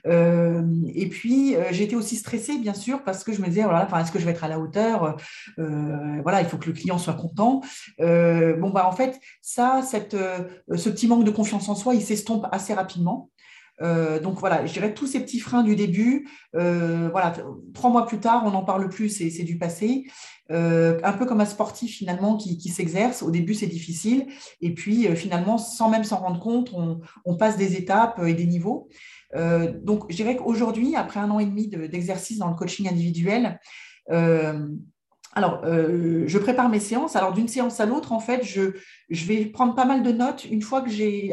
Euh, 0.07 0.63
et 0.95 1.09
puis, 1.09 1.57
euh, 1.57 1.65
j'étais 1.73 1.97
aussi 1.97 2.17
stressée, 2.17 2.59
bien 2.59 2.75
sûr, 2.75 3.03
parce 3.03 3.25
que 3.25 3.33
je 3.33 3.41
me 3.41 3.49
disais, 3.49 3.65
voilà, 3.65 3.89
est-ce 4.01 4.13
que 4.13 4.21
je 4.21 4.25
vais 4.25 4.33
être 4.33 4.45
à 4.45 4.49
la 4.49 4.61
hauteur? 4.61 5.17
Voilà, 5.57 6.41
il 6.41 6.47
faut 6.47 6.59
que 6.59 6.67
le 6.67 6.73
client 6.73 6.99
soit 6.99 7.15
content. 7.15 7.61
bon, 7.99 8.71
bah, 8.71 8.87
en 8.87 8.93
fait, 8.93 9.19
ça, 9.43 9.83
cette, 9.83 10.17
ce 10.17 10.89
petit 10.89 11.09
manque 11.09 11.25
de 11.25 11.31
confiance 11.31 11.69
en 11.69 11.75
soi, 11.75 11.95
il 11.95 12.03
s'estompe 12.03 12.47
assez 12.53 12.73
rapidement. 12.73 13.31
Euh, 13.83 14.21
donc 14.21 14.39
voilà, 14.39 14.65
je 14.67 14.73
dirais 14.73 14.95
tous 14.95 15.07
ces 15.07 15.21
petits 15.21 15.41
freins 15.41 15.63
du 15.63 15.77
début. 15.77 16.29
Euh, 16.55 17.09
voilà, 17.11 17.35
trois 17.73 17.91
mois 17.91 18.07
plus 18.07 18.19
tard, 18.19 18.43
on 18.47 18.51
n'en 18.51 18.65
parle 18.65 18.89
plus, 18.89 19.09
c'est 19.09 19.43
du 19.43 19.59
passé. 19.59 20.05
Euh, 20.51 21.01
un 21.03 21.13
peu 21.15 21.25
comme 21.25 21.41
un 21.41 21.47
sportif 21.47 21.97
finalement 21.97 22.37
qui, 22.37 22.69
s'exerce. 22.69 23.23
Au 23.23 23.31
début, 23.31 23.55
c'est 23.55 23.67
difficile, 23.67 24.27
et 24.61 24.75
puis 24.75 25.15
finalement, 25.17 25.59
sans 25.59 25.89
même 25.89 26.05
s'en 26.05 26.19
rendre 26.19 26.41
compte, 26.41 26.73
on, 27.25 27.37
passe 27.37 27.57
des 27.57 27.77
étapes 27.77 28.21
et 28.25 28.35
des 28.35 28.47
niveaux. 28.47 28.89
donc, 29.35 30.07
je 30.11 30.17
dirais 30.17 30.37
qu'aujourd'hui, 30.37 30.95
après 30.97 31.21
un 31.21 31.31
an 31.31 31.39
et 31.41 31.47
demi 31.47 31.69
d'exercice 31.69 32.39
dans 32.39 32.49
le 32.49 32.55
coaching 32.55 32.89
individuel, 32.89 33.59
alors, 35.37 35.63
je 35.65 36.39
prépare 36.39 36.69
mes 36.69 36.79
séances. 36.79 37.17
Alors, 37.17 37.33
d'une 37.33 37.49
séance 37.49 37.81
à 37.81 37.87
l'autre, 37.87 38.13
en 38.13 38.21
fait, 38.21 38.45
je, 38.45 38.71
vais 39.11 39.47
prendre 39.47 39.75
pas 39.75 39.85
mal 39.85 40.03
de 40.03 40.13
notes 40.13 40.45
une 40.45 40.63
fois 40.63 40.83
que 40.83 40.91
j'ai. 40.91 41.33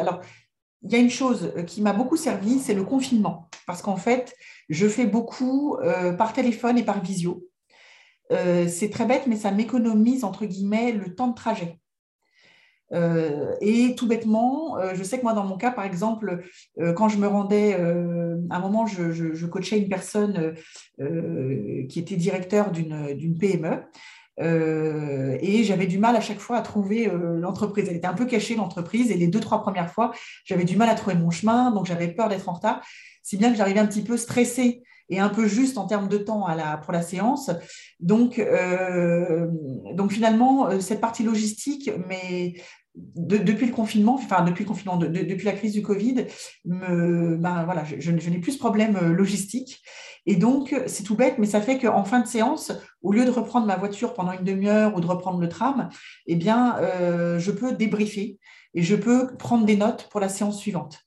Il 0.84 0.92
y 0.92 0.96
a 0.96 1.00
une 1.00 1.10
chose 1.10 1.54
qui 1.68 1.82
m'a 1.82 1.94
beaucoup 1.94 2.18
servi, 2.18 2.60
c'est 2.60 2.74
le 2.74 2.84
confinement. 2.84 3.50
Parce 3.68 3.82
qu'en 3.82 3.98
fait, 3.98 4.36
je 4.70 4.88
fais 4.88 5.06
beaucoup 5.06 5.78
euh, 5.78 6.14
par 6.14 6.34
téléphone 6.34 6.78
et 6.78 6.84
par 6.84 7.04
visio. 7.04 7.46
Euh, 8.32 8.68
c'est 8.68 8.90
très 8.90 9.06
bête, 9.06 9.28
mais 9.28 9.36
ça 9.36 9.52
m'économise, 9.52 10.24
entre 10.24 10.46
guillemets, 10.46 10.92
le 10.92 11.14
temps 11.14 11.28
de 11.28 11.36
trajet. 11.36 11.78
Euh, 12.94 13.54
et 13.62 13.96
tout 13.96 14.08
bêtement, 14.08 14.78
je 14.94 15.04
sais 15.04 15.18
que 15.18 15.24
moi, 15.24 15.34
dans 15.34 15.46
mon 15.46 15.58
cas, 15.58 15.72
par 15.72 15.86
exemple, 15.86 16.44
quand 16.96 17.08
je 17.10 17.18
me 17.18 17.28
rendais, 17.28 17.76
à 17.76 18.56
un 18.56 18.60
moment, 18.60 18.86
je 18.86 19.46
coachais 19.46 19.78
une 19.78 19.90
personne 19.90 20.56
qui 20.98 22.00
était 22.00 22.18
directeur 22.18 22.72
d'une 22.72 23.38
PME. 23.38 23.84
Euh, 24.40 25.38
et 25.42 25.64
j'avais 25.64 25.88
du 25.88 26.00
mal 26.00 26.16
à 26.16 26.22
chaque 26.22 26.40
fois 26.40 26.58
à 26.58 26.62
trouver 26.62 27.08
euh, 27.08 27.38
l'entreprise. 27.40 27.88
Elle 27.90 27.98
était 27.98 28.08
un 28.08 28.14
peu 28.14 28.26
cachée, 28.26 28.56
l'entreprise, 28.56 29.12
et 29.12 29.16
les 29.16 29.28
deux, 29.28 29.40
trois 29.40 29.62
premières 29.62 29.92
fois, 29.92 30.12
j'avais 30.46 30.64
du 30.64 30.78
mal 30.78 30.90
à 30.90 30.96
trouver 30.96 31.16
mon 31.16 31.30
chemin, 31.30 31.72
donc 31.72 31.86
j'avais 31.86 32.08
peur 32.08 32.30
d'être 32.30 32.48
en 32.50 32.54
retard, 32.54 32.82
si 33.24 33.38
bien 33.38 33.52
que 33.52 33.58
j'arrivais 33.58 33.80
un 33.80 33.88
petit 33.88 34.04
peu 34.04 34.18
stressée 34.18 34.82
et 35.10 35.20
un 35.20 35.30
peu 35.30 35.46
juste 35.48 35.78
en 35.78 35.88
termes 35.88 36.08
de 36.08 36.18
temps 36.18 36.48
pour 36.84 36.94
la 36.94 37.02
séance. 37.02 37.52
Donc, 38.00 38.40
euh, 38.40 39.48
finalement, 40.10 40.80
cette 40.80 41.02
partie 41.02 41.24
logistique, 41.24 41.92
mais 42.08 42.54
depuis 42.96 43.66
le 43.66 43.74
confinement, 43.74 44.16
enfin 44.16 44.42
depuis 44.44 44.64
le 44.64 44.70
confinement, 44.70 44.96
depuis 44.96 45.46
la 45.46 45.52
crise 45.52 45.74
du 45.74 45.82
Covid, 45.82 46.28
ben, 46.64 47.64
voilà, 47.66 47.84
je, 47.84 48.00
je 48.00 48.30
n'ai 48.30 48.40
plus 48.40 48.54
ce 48.54 48.58
problème 48.58 48.98
logistique. 49.12 49.82
Et 50.26 50.36
donc, 50.36 50.76
c'est 50.86 51.04
tout 51.04 51.16
bête, 51.16 51.38
mais 51.40 51.48
ça 51.48 51.62
fait 51.62 51.80
qu'en 51.80 52.04
fin 52.04 52.20
de 52.20 52.28
séance, 52.28 52.72
au 53.02 53.12
lieu 53.12 53.26
de 53.26 53.32
reprendre 53.32 53.66
ma 53.66 53.76
voiture 53.76 54.14
pendant 54.14 54.32
une 54.32 54.44
demi-heure 54.44 54.96
ou 54.96 55.02
de 55.02 55.08
reprendre 55.08 55.40
le 55.40 55.50
tram, 55.50 55.90
eh 56.28 56.36
bien, 56.36 56.78
euh, 56.78 57.40
je 57.40 57.52
peux 57.52 57.72
débriefer 57.72 58.38
et 58.74 58.84
je 58.84 58.96
peux 58.96 59.36
prendre 59.38 59.66
des 59.66 59.76
notes 59.76 60.08
pour 60.12 60.20
la 60.20 60.30
séance 60.30 60.60
suivante. 60.60 61.00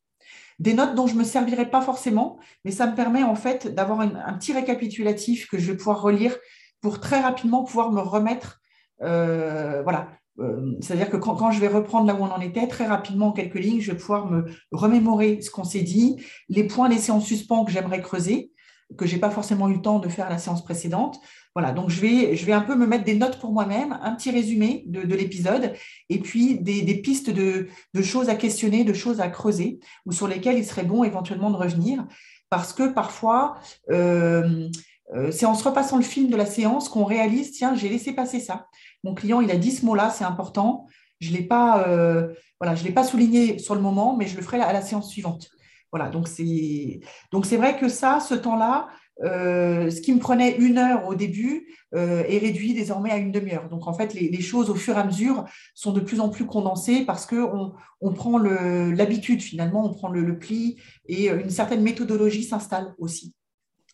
Des 0.58 0.74
notes 0.74 0.94
dont 0.94 1.06
je 1.06 1.14
ne 1.14 1.20
me 1.20 1.24
servirai 1.24 1.70
pas 1.70 1.80
forcément, 1.80 2.38
mais 2.64 2.70
ça 2.70 2.86
me 2.86 2.94
permet 2.94 3.22
en 3.22 3.34
fait 3.34 3.68
d'avoir 3.72 4.00
un, 4.00 4.34
petit 4.34 4.52
récapitulatif 4.52 5.48
que 5.48 5.58
je 5.58 5.70
vais 5.70 5.76
pouvoir 5.76 6.00
relire 6.00 6.36
pour 6.80 7.00
très 7.00 7.20
rapidement 7.20 7.64
pouvoir 7.64 7.92
me 7.92 8.00
remettre. 8.00 8.60
Euh, 9.02 9.82
voilà, 9.82 10.08
euh, 10.40 10.76
c'est-à-dire 10.80 11.10
que 11.10 11.16
quand, 11.16 11.50
je 11.50 11.60
vais 11.60 11.68
reprendre 11.68 12.06
là 12.06 12.14
où 12.14 12.22
on 12.22 12.30
en 12.30 12.40
était, 12.40 12.66
très 12.66 12.86
rapidement, 12.86 13.28
en 13.28 13.32
quelques 13.32 13.58
lignes, 13.58 13.80
je 13.80 13.92
vais 13.92 13.98
pouvoir 13.98 14.30
me 14.30 14.44
remémorer 14.72 15.40
ce 15.40 15.50
qu'on 15.50 15.64
s'est 15.64 15.82
dit, 15.82 16.16
les 16.48 16.64
points 16.64 16.88
laissés 16.88 17.12
en 17.12 17.20
suspens 17.20 17.64
que 17.64 17.72
j'aimerais 17.72 18.00
creuser, 18.00 18.52
que 18.96 19.06
je 19.06 19.14
n'ai 19.14 19.20
pas 19.20 19.30
forcément 19.30 19.68
eu 19.68 19.74
le 19.74 19.82
temps 19.82 19.98
de 19.98 20.08
faire 20.08 20.28
la 20.30 20.38
séance 20.38 20.64
précédente. 20.64 21.20
Voilà, 21.54 21.72
donc 21.72 21.88
je 21.88 22.00
vais, 22.00 22.34
je 22.34 22.44
vais 22.46 22.52
un 22.52 22.62
peu 22.62 22.74
me 22.74 22.86
mettre 22.86 23.04
des 23.04 23.14
notes 23.14 23.38
pour 23.38 23.52
moi-même, 23.52 23.96
un 24.02 24.14
petit 24.14 24.32
résumé 24.32 24.82
de, 24.86 25.14
l'épisode, 25.14 25.72
et 26.08 26.18
puis 26.18 26.58
des, 26.58 26.94
pistes 26.96 27.30
de, 27.30 27.68
choses 28.02 28.28
à 28.28 28.34
questionner, 28.34 28.82
de 28.82 28.92
choses 28.92 29.20
à 29.20 29.28
creuser, 29.28 29.78
ou 30.04 30.12
sur 30.12 30.26
lesquelles 30.26 30.58
il 30.58 30.64
serait 30.66 30.84
bon 30.84 31.04
éventuellement 31.04 31.50
de 31.50 31.56
revenir, 31.56 32.04
parce 32.50 32.72
que 32.72 32.92
parfois, 32.92 33.56
euh, 33.90 34.68
euh, 35.14 35.30
c'est 35.30 35.46
en 35.46 35.54
se 35.54 35.62
repassant 35.62 35.96
le 35.96 36.02
film 36.02 36.28
de 36.28 36.36
la 36.36 36.46
séance 36.46 36.88
qu'on 36.88 37.04
réalise, 37.04 37.52
tiens, 37.52 37.74
j'ai 37.76 37.88
laissé 37.88 38.12
passer 38.12 38.40
ça. 38.40 38.66
Mon 39.04 39.14
client, 39.14 39.40
il 39.40 39.50
a 39.50 39.56
dit 39.56 39.70
ce 39.70 39.86
mot-là, 39.86 40.10
c'est 40.10 40.24
important. 40.24 40.86
Je 41.20 41.30
ne 41.30 41.36
l'ai 41.36 41.44
pas, 41.44 41.86
euh, 41.86 42.32
voilà, 42.60 42.74
je 42.74 42.82
l'ai 42.82 42.92
pas 42.92 43.04
souligné 43.04 43.58
sur 43.58 43.74
le 43.74 43.80
moment, 43.80 44.16
mais 44.16 44.26
je 44.26 44.36
le 44.36 44.42
ferai 44.42 44.60
à 44.60 44.72
la 44.72 44.82
séance 44.82 45.08
suivante. 45.08 45.50
Voilà, 45.94 46.10
donc 46.10 46.26
c'est 46.26 47.56
vrai 47.56 47.78
que 47.78 47.88
ça, 47.88 48.18
ce 48.18 48.34
temps-là, 48.34 48.88
euh, 49.22 49.90
ce 49.90 50.00
qui 50.00 50.12
me 50.12 50.18
prenait 50.18 50.56
une 50.56 50.76
heure 50.76 51.06
au 51.06 51.14
début 51.14 51.68
euh, 51.94 52.24
est 52.28 52.38
réduit 52.38 52.74
désormais 52.74 53.12
à 53.12 53.16
une 53.16 53.30
demi-heure. 53.30 53.68
Donc 53.68 53.86
en 53.86 53.94
fait, 53.94 54.12
les, 54.12 54.40
choses 54.40 54.70
au 54.70 54.74
fur 54.74 54.96
et 54.96 54.98
à 55.00 55.04
mesure 55.04 55.44
sont 55.72 55.92
de 55.92 56.00
plus 56.00 56.18
en 56.18 56.30
plus 56.30 56.46
condensées 56.46 57.04
parce 57.04 57.26
qu'on 57.26 57.74
on 58.00 58.12
prend 58.12 58.38
l'habitude 58.38 59.40
finalement, 59.40 59.88
on 59.88 59.94
prend 59.94 60.08
le, 60.08 60.36
pli 60.36 60.80
et 61.06 61.28
une 61.28 61.50
certaine 61.50 61.82
méthodologie 61.82 62.42
s'installe 62.42 62.92
aussi. 62.98 63.32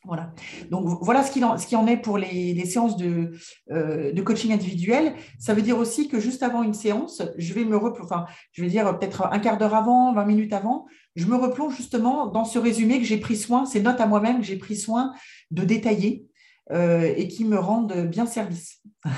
Voilà. 0.07 0.33
Donc 0.71 0.99
voilà 1.03 1.23
ce 1.23 1.31
qu'il 1.31 1.45
en, 1.45 1.87
est 1.87 1.99
pour 1.99 2.17
les, 2.17 2.65
séances 2.65 2.97
de, 2.97 3.33
euh, 3.71 4.13
de, 4.13 4.23
coaching 4.23 4.51
individuel. 4.51 5.15
Ça 5.39 5.53
veut 5.53 5.61
dire 5.61 5.77
aussi 5.77 6.09
que 6.09 6.19
juste 6.19 6.43
avant 6.43 6.63
une 6.63 6.73
séance, 6.73 7.21
je 7.37 7.53
vais 7.53 7.67
me 7.67 7.77
enfin, 7.77 8.25
je 8.53 8.63
vais 8.63 8.71
dire 8.71 8.99
peut-être 8.99 9.29
un 9.31 9.39
quart 9.39 9.59
d'heure 9.59 9.75
avant, 9.75 10.15
20 10.15 10.25
minutes 10.25 10.53
avant, 10.55 10.87
je 11.17 11.27
me 11.27 11.37
replonge 11.37 11.77
justement 11.77 12.27
dans 12.29 12.47
ce 12.47 12.59
résumé 12.59 12.99
que 12.99 13.05
j'ai 13.05 13.19
pris 13.19 13.37
soin, 13.37 13.67
ces 13.67 13.83
notes 13.83 14.01
à 14.01 14.07
moi-même 14.07 14.39
que 14.39 14.47
j'ai 14.47 14.57
pris 14.57 14.77
soin 14.77 15.13
de 15.51 15.65
détailler 15.65 16.27
euh, 16.73 17.13
et 17.15 17.29
qui 17.29 17.45
me 17.45 17.59
rendent 17.59 18.07
bien 18.09 18.27
service. 18.27 18.83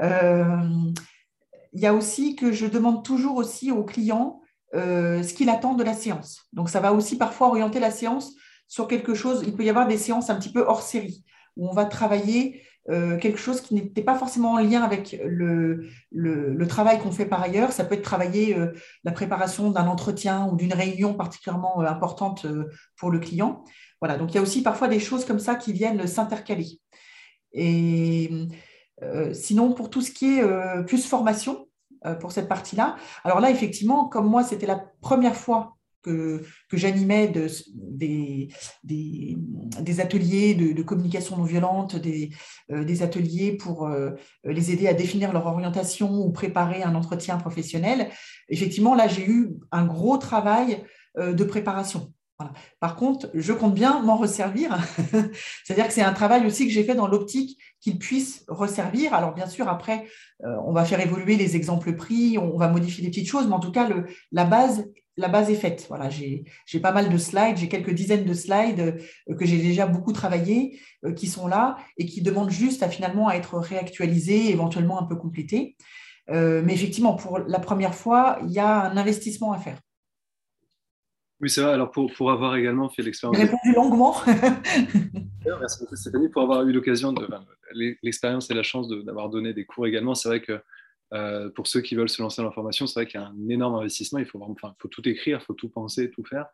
Euh, 0.00 0.56
il 1.74 1.80
y 1.80 1.86
a 1.86 1.92
aussi 1.92 2.34
que 2.34 2.50
je 2.50 2.64
demande 2.64 3.04
toujours 3.04 3.36
aussi 3.36 3.70
au 3.70 3.84
client 3.84 4.40
ce 4.72 5.34
qu'il 5.34 5.50
attend 5.50 5.74
de 5.74 5.84
la 5.84 5.92
séance. 5.92 6.48
Donc 6.54 6.70
ça 6.70 6.80
va 6.80 6.94
aussi 6.94 7.18
parfois 7.18 7.48
orienter 7.48 7.78
la 7.78 7.90
séance 7.90 8.32
sur 8.72 8.88
quelque 8.88 9.12
chose. 9.12 9.44
Il 9.46 9.54
peut 9.54 9.64
y 9.64 9.68
avoir 9.68 9.86
des 9.86 9.98
séances 9.98 10.30
un 10.30 10.34
petit 10.34 10.50
peu 10.50 10.64
hors 10.66 10.80
série 10.80 11.22
où 11.58 11.68
on 11.68 11.74
va 11.74 11.84
travailler 11.84 12.62
euh, 12.88 13.18
quelque 13.18 13.38
chose 13.38 13.60
qui 13.60 13.74
n'était 13.74 14.00
pas 14.00 14.16
forcément 14.16 14.52
en 14.52 14.60
lien 14.60 14.80
avec 14.80 15.20
le, 15.22 15.90
travail 16.66 16.98
qu'on 16.98 17.12
fait 17.12 17.26
par 17.26 17.42
ailleurs. 17.42 17.70
Ça 17.72 17.84
peut 17.84 17.96
être 17.96 18.02
travailler 18.02 18.56
euh, 18.56 18.72
la 19.04 19.12
préparation 19.12 19.70
d'un 19.70 19.86
entretien 19.86 20.46
ou 20.46 20.56
d'une 20.56 20.72
réunion 20.72 21.12
particulièrement 21.12 21.82
euh, 21.82 21.86
importante 21.86 22.46
pour 22.96 23.10
le 23.10 23.18
client. 23.18 23.62
Voilà, 24.00 24.16
donc 24.16 24.32
il 24.32 24.36
y 24.36 24.38
a 24.38 24.42
aussi 24.42 24.62
parfois 24.62 24.88
des 24.88 25.00
choses 25.00 25.26
comme 25.26 25.38
ça 25.38 25.54
qui 25.54 25.74
viennent 25.74 26.06
s'intercaler. 26.06 26.80
Et 27.52 28.30
sinon, 29.34 29.74
pour 29.74 29.90
tout 29.90 30.00
ce 30.00 30.10
qui 30.10 30.38
est 30.38 30.84
plus 30.86 31.06
formation, 31.06 31.68
pour 32.20 32.32
cette 32.32 32.48
partie-là, 32.48 32.96
alors 33.22 33.40
là, 33.40 33.50
effectivement, 33.50 34.06
comme 34.06 34.26
moi, 34.26 34.42
c'était 34.42 34.66
la 34.66 34.82
première 35.02 35.36
fois 35.36 35.76
que, 36.02 36.42
j'animais 36.72 37.28
de, 37.28 37.46
des, 38.82 40.00
ateliers 40.00 40.54
de, 40.54 40.82
communication 40.82 41.36
non 41.36 41.44
violente, 41.44 41.96
des, 41.96 42.30
euh, 42.70 42.84
ateliers 43.00 43.52
pour 43.52 43.86
euh, 43.86 44.10
les 44.44 44.72
aider 44.72 44.88
à 44.88 44.94
définir 44.94 45.32
leur 45.32 45.46
orientation 45.46 46.10
ou 46.10 46.30
préparer 46.30 46.82
un 46.82 46.94
entretien 46.94 47.36
professionnel. 47.38 48.10
Effectivement, 48.48 48.94
là, 48.94 49.08
j'ai 49.08 49.26
eu 49.26 49.54
un 49.70 49.86
gros 49.86 50.18
travail 50.18 50.84
euh, 51.18 51.32
de 51.32 51.44
préparation. 51.44 52.12
Par 52.80 52.96
contre, 52.96 53.30
je 53.34 53.52
compte 53.52 53.74
bien 53.74 54.02
m'en 54.02 54.16
resservir. 54.16 54.76
C'est-à-dire 55.64 55.86
que 55.86 55.92
c'est 55.92 56.02
un 56.02 56.12
travail 56.12 56.44
aussi 56.44 56.66
que 56.66 56.72
j'ai 56.72 56.82
fait 56.82 56.96
dans 56.96 57.06
l'optique 57.06 57.56
qu'il 57.80 58.00
puisse 58.00 58.44
resservir. 58.48 59.14
Alors, 59.14 59.32
bien 59.32 59.46
sûr, 59.46 59.68
après, 59.68 60.08
on 60.40 60.72
va 60.72 60.84
faire 60.84 60.98
évoluer 60.98 61.36
les 61.36 61.54
exemples 61.54 61.94
pris, 61.94 62.38
on 62.38 62.56
va 62.56 62.66
modifier 62.66 63.04
des 63.04 63.10
petites 63.10 63.28
choses, 63.28 63.46
mais 63.46 63.54
en 63.54 63.60
tout 63.60 63.70
cas, 63.70 63.88
la 64.32 64.44
base 64.44 64.84
la 65.16 65.28
base 65.28 65.50
est 65.50 65.56
faite. 65.56 65.86
Voilà, 65.88 66.08
j'ai 66.10 66.44
pas 66.80 66.92
mal 66.92 67.10
de 67.10 67.18
slides, 67.18 67.56
j'ai 67.56 67.68
quelques 67.68 67.92
dizaines 67.92 68.24
de 68.24 68.34
slides 68.34 68.98
euh, 69.28 69.34
que 69.34 69.44
j'ai 69.44 69.58
déjà 69.58 69.86
beaucoup 69.86 70.12
travaillé, 70.12 70.80
euh, 71.04 71.12
qui 71.12 71.26
sont 71.26 71.46
là 71.46 71.76
et 71.98 72.06
qui 72.06 72.22
demandent 72.22 72.50
juste 72.50 72.82
à 72.82 72.88
finalement 72.88 73.28
à 73.28 73.34
être 73.34 73.58
réactualisés, 73.58 74.50
éventuellement 74.50 75.00
un 75.00 75.04
peu 75.04 75.16
complétés. 75.16 75.76
mais 76.28 76.72
effectivement, 76.72 77.14
pour 77.14 77.38
la 77.40 77.58
première 77.58 77.94
fois, 77.94 78.38
il 78.44 78.52
y 78.52 78.58
a 78.58 78.90
un 78.90 78.96
investissement 78.96 79.52
à 79.52 79.58
faire. 79.58 79.78
Oui, 81.42 81.50
c'est 81.50 81.60
vrai. 81.60 81.72
Alors, 81.72 81.90
pour, 81.90 82.10
pour 82.12 82.30
avoir 82.30 82.54
également 82.54 82.88
fait 82.88 83.02
l'expérience. 83.02 83.36
J'ai 83.36 83.42
répondu 83.42 83.74
longuement. 83.74 84.14
Merci 85.60 85.80
beaucoup, 85.80 85.96
Stéphanie, 85.96 86.28
pour 86.28 86.42
avoir 86.42 86.62
eu 86.62 86.72
l'occasion 86.72 87.12
de. 87.12 87.26
L'expérience 88.02 88.48
et 88.50 88.54
la 88.54 88.62
chance 88.62 88.86
d'avoir 88.88 89.28
donné 89.28 89.52
des 89.52 89.64
cours 89.64 89.86
également. 89.86 90.14
C'est 90.14 90.28
vrai 90.28 90.40
que 90.40 90.62
euh, 91.12 91.50
pour 91.50 91.66
ceux 91.66 91.80
qui 91.80 91.94
veulent 91.94 92.08
se 92.08 92.22
lancer 92.22 92.40
dans 92.42 92.48
la 92.48 92.54
formation, 92.54 92.86
c'est 92.86 93.00
vrai 93.00 93.06
qu'il 93.06 93.20
y 93.20 93.22
a 93.22 93.26
un 93.26 93.48
énorme 93.48 93.74
investissement. 93.76 94.18
Il 94.18 94.26
faut, 94.26 94.38
vraiment, 94.38 94.54
enfin, 94.54 94.74
il 94.76 94.80
faut 94.80 94.88
tout 94.88 95.06
écrire, 95.08 95.38
il 95.40 95.44
faut 95.44 95.54
tout 95.54 95.68
penser, 95.68 96.10
tout 96.10 96.24
faire. 96.24 96.46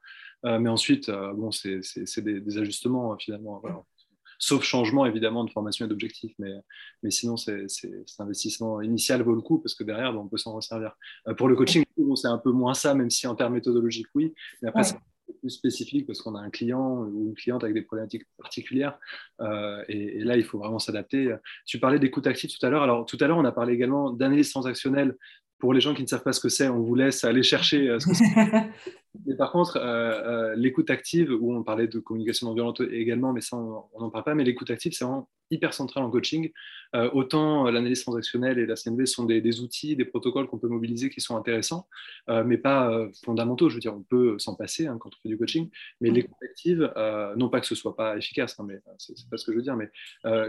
Euh, 0.44 0.58
mais 0.58 0.68
ensuite, 0.68 1.08
euh, 1.08 1.32
bon, 1.32 1.50
c'est 1.50 1.80
des, 2.18 2.40
des, 2.40 2.58
ajustements 2.58 3.16
finalement. 3.18 3.58
Voilà 3.60 3.82
sauf 4.40 4.62
changement 4.62 5.04
évidemment 5.04 5.42
de 5.42 5.50
formation 5.50 5.84
et 5.84 5.88
d'objectif. 5.88 6.32
Mais, 6.38 6.52
mais 7.02 7.10
sinon, 7.10 7.36
c'est, 7.36 7.68
cet 7.68 8.20
investissement 8.20 8.80
initial 8.80 9.20
vaut 9.22 9.34
le 9.34 9.40
coup 9.40 9.58
parce 9.58 9.74
que 9.74 9.82
derrière, 9.82 10.12
ben, 10.12 10.20
on 10.20 10.28
peut 10.28 10.36
s'en 10.36 10.52
resservir. 10.54 10.96
Pour 11.36 11.48
le 11.48 11.56
coaching, 11.56 11.84
c'est 12.14 12.28
un 12.28 12.38
peu 12.38 12.52
moins 12.52 12.74
ça, 12.74 12.94
même 12.94 13.10
si 13.10 13.26
en 13.26 13.34
termes 13.34 13.54
méthodologiques, 13.54 14.06
oui. 14.14 14.32
Mais 14.62 14.68
après, 14.68 14.84
c'est 14.84 14.94
plus 15.34 15.50
spécifique 15.50 16.06
parce 16.06 16.20
qu'on 16.22 16.34
a 16.34 16.40
un 16.40 16.50
client 16.50 17.02
ou 17.02 17.28
une 17.28 17.34
cliente 17.34 17.62
avec 17.62 17.74
des 17.74 17.82
problématiques 17.82 18.24
particulières. 18.36 18.98
Euh, 19.40 19.84
et, 19.88 20.20
là, 20.20 20.36
il 20.36 20.44
faut 20.44 20.58
vraiment 20.58 20.78
s'adapter. 20.78 21.34
Tu 21.66 21.78
parlais 21.78 21.98
d'écoute 21.98 22.26
active 22.26 22.50
tout 22.50 22.64
à 22.64 22.70
l'heure. 22.70 22.82
Alors, 22.82 23.06
tout 23.06 23.18
à 23.20 23.26
l'heure, 23.26 23.38
on 23.38 23.44
a 23.44 23.52
parlé 23.52 23.74
également 23.74 24.10
d'analyse 24.10 24.50
transactionnelle 24.50 25.16
pour 25.58 25.74
les 25.74 25.80
gens 25.80 25.94
qui 25.94 26.02
ne 26.02 26.06
savent 26.06 26.22
pas 26.22 26.32
ce 26.32 26.40
que 26.40 26.48
c'est, 26.48 26.68
on 26.68 26.80
vous 26.80 26.94
laisse 26.94 27.24
aller 27.24 27.42
chercher 27.42 27.88
euh, 27.88 27.98
ce 27.98 28.06
que 28.06 28.14
c'est. 28.14 28.24
Mais 29.26 29.34
par 29.34 29.50
contre, 29.50 29.76
euh, 29.76 29.80
euh, 29.82 30.54
l'écoute 30.54 30.90
active, 30.90 31.32
où 31.32 31.52
on 31.52 31.64
parlait 31.64 31.88
de 31.88 31.98
communication 31.98 32.46
non 32.46 32.54
violente 32.54 32.80
également, 32.80 33.32
mais 33.32 33.40
ça, 33.40 33.56
on 33.56 34.00
n'en 34.00 34.10
parle 34.10 34.22
pas, 34.22 34.34
mais 34.34 34.44
l'écoute 34.44 34.70
active, 34.70 34.92
c'est 34.92 35.04
vraiment 35.04 35.28
hyper 35.50 35.72
central 35.74 36.04
en 36.04 36.10
coaching. 36.10 36.52
autant 37.14 37.64
l'analyse 37.70 38.02
transactionnelle 38.02 38.58
et 38.58 38.66
la 38.66 38.76
CNV 38.76 39.06
sont 39.06 39.24
des, 39.24 39.60
outils, 39.60 39.96
des 39.96 40.04
protocoles 40.04 40.46
qu'on 40.46 40.58
peut 40.58 40.68
mobiliser 40.68 41.08
qui 41.08 41.22
sont 41.22 41.36
intéressants, 41.36 41.88
mais 42.44 42.58
pas 42.58 43.08
fondamentaux. 43.24 43.70
Je 43.70 43.74
veux 43.74 43.80
dire, 43.80 43.94
on 43.94 44.02
peut 44.02 44.38
s'en 44.38 44.54
passer 44.54 44.86
hein, 44.86 44.98
quand 45.00 45.08
on 45.08 45.20
fait 45.22 45.30
du 45.30 45.38
coaching, 45.38 45.70
mais 46.02 46.10
l'écoute 46.10 46.36
active, 46.42 46.92
non 47.36 47.48
pas 47.48 47.60
que 47.60 47.66
ce 47.66 47.74
soit 47.74 47.96
pas 47.96 48.16
efficace, 48.18 48.60
hein, 48.60 48.66
mais 48.68 48.78
c'est 48.98 49.28
pas 49.30 49.38
ce 49.38 49.46
que 49.46 49.52
je 49.52 49.56
veux 49.56 49.62
dire, 49.62 49.76
mais 49.76 49.90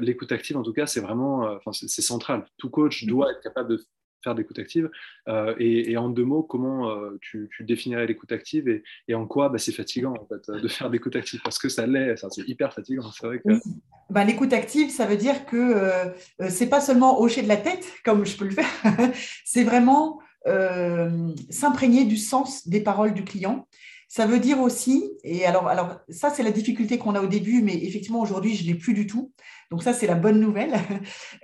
l'écoute 0.02 0.34
active, 0.34 0.58
en 0.58 0.64
tout 0.64 0.74
cas, 0.74 0.86
c'est 0.86 1.02
vraiment, 1.02 1.60
c'est 1.72 2.02
central. 2.02 2.46
Tout 2.58 2.70
coach 2.70 3.06
doit 3.06 3.32
être 3.32 3.42
capable 3.42 3.70
de 3.70 3.82
faire 4.24 4.36
de 4.36 4.42
l'écoute 4.42 4.60
active. 4.60 4.90
Euh, 5.28 5.56
et, 5.60 5.98
en 5.98 6.10
deux 6.10 6.24
mots, 6.24 6.44
comment 6.44 6.90
euh, 6.90 7.18
tu, 7.22 7.50
définirais 7.62 8.06
l'écoute 8.08 8.32
active 8.32 8.68
et, 9.08 9.14
en 9.14 9.26
quoi 9.26 9.50
bah, 9.50 9.58
c'est 9.58 9.72
fatigant 9.72 10.14
fait, 10.28 10.52
de 10.52 10.68
faire 10.68 10.88
de 10.88 10.94
l'écoute 10.94 11.16
active 11.16 11.42
Parce 11.44 11.60
que 11.60 11.70
ça 11.70 11.86
l'est, 11.86 12.16
c'est 12.16 12.48
hyper 12.48 12.74
fatigant. 12.74 13.10
Vrai 13.22 13.40
que... 13.40 13.54
Bah, 14.10 14.24
l'écoute 14.24 14.54
active, 14.54 14.90
ça 14.90 15.06
veut 15.06 15.18
dire 15.18 15.46
que 15.46 15.58
euh, 15.58 16.50
c'est 16.50 16.70
pas 16.70 16.82
seulement 16.82 17.22
hocher 17.22 17.42
de 17.42 17.48
la 17.48 17.58
tête, 17.58 17.86
comme 18.06 18.26
je 18.26 18.38
peux 18.38 18.46
le 18.46 18.52
faire, 18.52 18.70
c'est 19.46 19.64
vraiment 19.64 20.20
s'imprégner 21.50 22.06
du 22.06 22.18
sens 22.18 22.68
des 22.68 22.82
paroles 22.82 23.14
du 23.14 23.24
client. 23.24 23.68
Ça 24.10 24.26
veut 24.26 24.40
dire 24.40 24.60
aussi, 24.60 25.12
et 25.24 25.46
alors, 25.46 25.68
alors 25.68 26.00
ça 26.10 26.30
c'est 26.30 26.44
la 26.44 26.52
difficulté 26.52 26.98
qu'on 26.98 27.16
a 27.16 27.22
au 27.22 27.28
début, 27.28 27.62
mais 27.62 27.76
effectivement 27.76 28.20
aujourd'hui 28.20 28.56
je 28.56 28.64
ne 28.64 28.70
l'ai 28.70 28.76
plus 28.76 28.94
du 28.94 29.08
tout, 29.08 29.32
donc 29.72 29.84
ça, 29.84 29.94
c'est 29.94 30.08
la 30.08 30.16
bonne 30.16 30.40
nouvelle. 30.40 30.74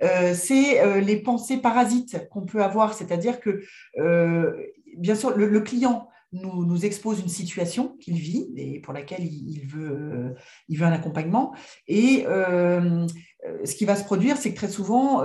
Euh, 0.02 0.34
c'est 0.34 0.82
euh, 0.82 1.00
les 1.00 1.16
pensées 1.16 1.56
parasites 1.56 2.28
qu'on 2.28 2.44
peut 2.44 2.62
avoir, 2.62 2.92
c'est-à-dire 2.92 3.40
que, 3.40 3.62
euh, 3.98 4.52
bien 4.98 5.14
sûr, 5.14 5.34
le, 5.34 5.60
client 5.60 6.08
nous, 6.32 6.84
expose 6.84 7.20
une 7.20 7.28
situation 7.28 7.96
qu'il 7.98 8.16
vit 8.16 8.46
et 8.56 8.80
pour 8.80 8.92
laquelle 8.92 9.24
il, 9.24 9.66
veut, 9.66 10.34
il 10.68 10.78
veut 10.78 10.84
un 10.84 10.92
accompagnement. 10.92 11.54
Et 11.88 12.26
ce 12.26 13.74
qui 13.74 13.86
va 13.86 13.96
se 13.96 14.04
produire, 14.04 14.36
c'est 14.36 14.50
que 14.52 14.56
très 14.56 14.68
souvent, 14.68 15.22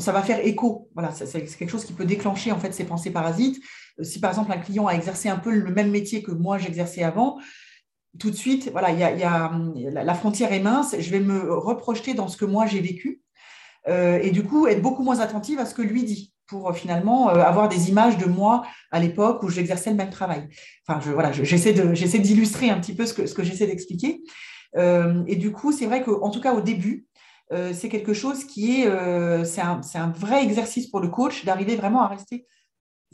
ça 0.00 0.12
va 0.12 0.22
faire 0.22 0.44
écho. 0.44 0.90
Voilà, 0.94 1.12
c'est 1.12 1.44
quelque 1.44 1.70
chose 1.70 1.84
qui 1.84 1.92
peut 1.92 2.06
déclencher 2.06 2.50
en 2.50 2.58
fait 2.58 2.72
ces 2.72 2.84
pensées 2.84 3.12
parasites. 3.12 3.62
Si 4.02 4.20
par 4.20 4.30
exemple 4.30 4.52
un 4.52 4.58
client 4.58 4.86
a 4.86 4.92
exercé 4.92 5.28
un 5.28 5.38
peu 5.38 5.52
le 5.52 5.70
même 5.72 5.90
métier 5.90 6.22
que 6.22 6.32
moi 6.32 6.58
j'exerçais 6.58 7.02
avant, 7.02 7.38
tout 8.18 8.30
de 8.30 8.36
suite, 8.36 8.70
voilà, 8.70 8.90
y 8.90 9.02
a, 9.02 9.50
la 9.90 10.14
frontière 10.14 10.52
est 10.52 10.60
mince, 10.60 10.94
je 10.98 11.10
vais 11.10 11.20
me 11.20 11.52
reprojeter 11.52 12.14
dans 12.14 12.28
ce 12.28 12.36
que 12.36 12.44
moi 12.44 12.66
j'ai 12.66 12.80
vécu 12.80 13.22
euh, 13.88 14.18
et 14.22 14.30
du 14.30 14.44
coup 14.44 14.66
être 14.66 14.80
beaucoup 14.80 15.02
moins 15.02 15.20
attentive 15.20 15.58
à 15.58 15.66
ce 15.66 15.74
que 15.74 15.82
lui 15.82 16.04
dit 16.04 16.32
pour 16.46 16.70
euh, 16.70 16.72
finalement 16.72 17.28
euh, 17.30 17.42
avoir 17.42 17.68
des 17.68 17.90
images 17.90 18.16
de 18.16 18.24
moi 18.24 18.62
à 18.90 19.00
l'époque 19.00 19.42
où 19.42 19.48
j'exerçais 19.48 19.90
le 19.90 19.96
même 19.96 20.10
travail. 20.10 20.48
Enfin, 20.86 21.00
je, 21.04 21.10
voilà, 21.10 21.32
j'essaie 21.32 21.72
d'illustrer 21.72 22.70
un 22.70 22.80
petit 22.80 22.94
peu 22.94 23.04
ce 23.04 23.14
que, 23.14 23.26
ce 23.26 23.34
que 23.34 23.42
j'essaie 23.42 23.66
d'expliquer. 23.66 24.22
et 24.76 25.36
du 25.36 25.52
coup, 25.52 25.72
c'est 25.72 25.86
vrai 25.86 26.02
qu'en 26.02 26.30
tout 26.30 26.40
cas 26.40 26.54
au 26.54 26.60
début, 26.60 27.06
c'est 27.72 27.88
quelque 27.88 28.12
chose 28.12 28.44
qui 28.44 28.80
est, 28.80 29.44
c'est 29.44 29.60
un, 29.60 30.12
vrai 30.16 30.42
exercice 30.42 30.88
pour 30.88 31.00
le 31.00 31.08
coach 31.08 31.44
d'arriver 31.44 31.76
vraiment 31.76 32.02
à 32.02 32.08
rester 32.08 32.46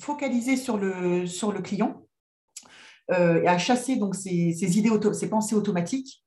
focalisé 0.01 0.57
sur 0.57 0.77
le, 0.77 1.27
sur 1.27 1.53
le 1.53 1.61
client 1.61 2.03
euh, 3.13 3.43
et 3.43 3.49
à 3.49 3.59
chasser 3.59 3.97
donc 3.97 4.15
ces, 4.15 4.79
idées, 4.79 4.91
ces 5.13 5.29
pensées 5.29 5.55
automatiques. 5.55 6.23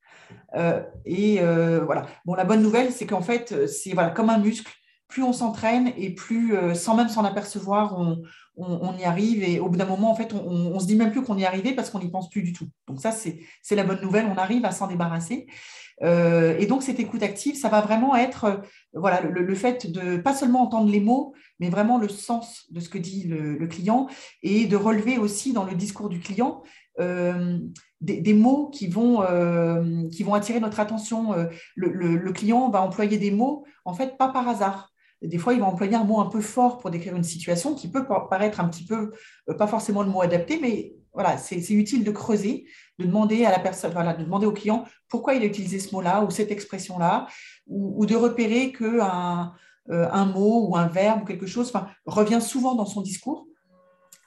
Euh, 0.56 0.82
et 1.04 1.40
euh, 1.40 1.84
voilà. 1.84 2.06
La 2.36 2.44
bonne 2.44 2.62
nouvelle, 2.62 2.92
c'est 2.92 3.06
qu'en 3.06 3.22
fait, 3.22 3.66
c'est 3.66 3.92
voilà, 3.92 4.10
comme 4.10 4.30
un 4.30 4.38
muscle. 4.38 4.72
Plus 5.08 5.22
on 5.22 5.32
s'entraîne 5.32 5.92
et 5.96 6.14
plus, 6.14 6.56
sans 6.74 6.96
même 6.96 7.08
s'en 7.08 7.24
apercevoir, 7.24 8.00
on, 8.00 8.22
on, 8.56 8.96
y 8.96 9.04
arrive. 9.04 9.44
Et 9.44 9.60
au 9.60 9.68
bout 9.68 9.76
d'un 9.76 9.84
moment, 9.84 10.10
en 10.10 10.14
fait, 10.16 10.32
on, 10.32 10.74
ne 10.74 10.78
se 10.78 10.86
dit 10.86 10.96
même 10.96 11.12
plus 11.12 11.22
qu'on 11.22 11.36
y 11.36 11.42
est 11.42 11.46
arrivé 11.46 11.72
parce 11.72 11.90
qu'on 11.90 12.00
n'y 12.00 12.10
pense 12.10 12.30
plus 12.30 12.42
du 12.42 12.52
tout. 12.52 12.66
Donc 12.88 13.00
ça, 13.00 13.12
c'est 13.12 13.76
la 13.76 13.84
bonne 13.84 14.00
nouvelle. 14.00 14.26
On 14.26 14.36
arrive 14.36 14.64
à 14.64 14.72
s'en 14.72 14.88
débarrasser. 14.88 15.46
Et 16.02 16.66
donc, 16.66 16.82
cette 16.82 17.00
écoute 17.00 17.22
active, 17.22 17.56
ça 17.56 17.68
va 17.68 17.80
vraiment 17.80 18.16
être 18.16 18.62
voilà, 18.94 19.20
le, 19.20 19.54
fait 19.54 19.90
de 19.90 20.16
pas 20.16 20.34
seulement 20.34 20.62
entendre 20.62 20.90
les 20.90 21.00
mots, 21.00 21.34
mais 21.60 21.68
vraiment 21.68 21.98
le 21.98 22.08
sens 22.08 22.64
de 22.70 22.80
ce 22.80 22.88
que 22.88 22.98
dit 22.98 23.24
le, 23.24 23.66
client 23.66 24.08
et 24.42 24.66
de 24.66 24.76
relever 24.76 25.18
aussi 25.18 25.52
dans 25.52 25.64
le 25.64 25.74
discours 25.74 26.08
du 26.08 26.20
client 26.20 26.62
euh, 27.00 27.58
des, 28.00 28.34
mots 28.34 28.68
qui 28.68 28.86
vont, 28.86 29.22
euh, 29.22 30.08
attirer 30.32 30.60
notre 30.60 30.80
attention. 30.80 31.32
Euh, 31.32 31.46
le, 31.74 32.32
client 32.32 32.68
va 32.70 32.82
employer 32.82 33.18
des 33.18 33.30
mots, 33.30 33.64
en 33.84 33.94
fait, 33.94 34.18
pas 34.18 34.28
par 34.28 34.46
hasard. 34.48 34.90
Des 35.22 35.38
fois, 35.38 35.54
il 35.54 35.60
va 35.60 35.66
employer 35.66 35.94
un 35.94 36.04
mot 36.04 36.20
un 36.20 36.26
peu 36.26 36.42
fort 36.42 36.78
pour 36.78 36.90
décrire 36.90 37.16
une 37.16 37.24
situation 37.24 37.74
qui 37.74 37.90
peut 37.90 38.04
paraître 38.28 38.60
un 38.60 38.68
petit 38.68 38.84
peu, 38.84 39.12
pas 39.56 39.66
forcément 39.66 40.02
le 40.02 40.10
mot 40.10 40.20
adapté, 40.20 40.58
mais 40.60 40.92
voilà, 41.14 41.38
c'est 41.38 41.58
utile 41.70 42.04
de 42.04 42.10
creuser, 42.10 42.66
de 42.98 43.06
demander 43.06 43.44
à 43.44 43.50
la 43.50 43.58
personne, 43.58 43.92
de 43.92 44.22
demander 44.22 44.46
au 44.46 44.52
client 44.52 44.84
pourquoi 45.08 45.34
il 45.34 45.42
a 45.42 45.46
utilisé 45.46 45.78
ce 45.78 45.94
mot-là 45.94 46.24
ou 46.24 46.30
cette 46.30 46.50
expression-là, 46.50 47.26
ou, 47.66 48.04
de 48.04 48.16
repérer 48.16 48.72
que 48.72 49.00
un, 49.00 49.54
un, 49.88 50.24
mot 50.26 50.68
ou 50.68 50.76
un 50.76 50.88
verbe 50.88 51.22
ou 51.22 51.24
quelque 51.24 51.46
chose 51.46 51.72
revient 52.04 52.40
souvent 52.42 52.74
dans 52.74 52.86
son 52.86 53.00
discours. 53.00 53.46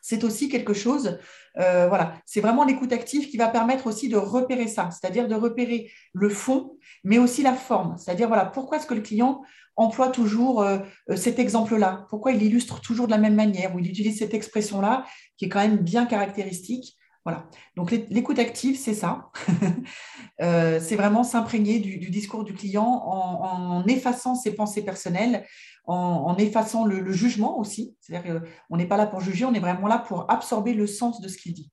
C'est 0.09 0.23
aussi 0.23 0.47
quelque 0.47 0.73
chose 0.73 1.19
euh, 1.59 1.87
voilà, 1.87 2.13
c'est 2.25 2.41
vraiment 2.41 2.63
l'écoute 2.63 2.93
active 2.93 3.29
qui 3.29 3.37
va 3.37 3.47
permettre 3.47 3.87
aussi 3.87 4.09
de 4.09 4.17
repérer 4.17 4.67
ça, 4.67 4.89
c'est-à-dire 4.91 5.27
de 5.27 5.35
repérer 5.35 5.91
le 6.13 6.29
fond, 6.29 6.77
mais 7.03 7.17
aussi 7.17 7.41
la 7.41 7.53
forme. 7.53 7.97
C'est-à-dire, 7.97 8.27
voilà, 8.27 8.45
pourquoi 8.45 8.77
est-ce 8.77 8.85
que 8.85 8.93
le 8.93 9.01
client 9.01 9.41
emploie 9.75 10.09
toujours 10.09 10.61
euh, 10.61 10.79
euh, 11.09 11.15
cet 11.15 11.39
exemple-là? 11.39 12.05
Pourquoi 12.09 12.31
il 12.31 12.43
illustre 12.43 12.79
toujours 12.81 13.07
de 13.07 13.11
la 13.11 13.17
même 13.17 13.35
manière? 13.35 13.75
Ou 13.75 13.79
il 13.79 13.89
utilise 13.89 14.19
cette 14.19 14.33
expression-là 14.33 15.05
qui 15.37 15.45
est 15.45 15.49
quand 15.49 15.59
même 15.59 15.77
bien 15.77 16.05
caractéristique 16.05 16.95
voilà. 17.27 17.45
Donc 17.75 17.91
l'écoute 17.91 18.39
active, 18.39 18.77
c'est 18.77 18.93
ça. 18.93 19.29
c'est 20.39 20.95
vraiment 20.95 21.25
s'imprégner 21.25 21.79
du, 21.79 22.09
discours 22.09 22.45
du 22.45 22.53
client 22.53 22.85
en, 22.85 23.85
effaçant 23.85 24.33
ses 24.33 24.55
pensées 24.55 24.85
personnelles, 24.85 25.45
en, 25.83 26.37
effaçant 26.37 26.85
le, 26.85 27.11
jugement 27.11 27.59
aussi. 27.59 27.97
C'est-à-dire 27.99 28.41
qu'on 28.69 28.77
n'est 28.77 28.87
pas 28.87 28.95
là 28.95 29.07
pour 29.07 29.19
juger, 29.19 29.43
on 29.43 29.53
est 29.53 29.59
vraiment 29.59 29.87
là 29.87 29.97
pour 29.97 30.31
absorber 30.31 30.73
le 30.73 30.87
sens 30.87 31.19
de 31.19 31.27
ce 31.27 31.37
qu'il 31.37 31.53
dit. 31.53 31.69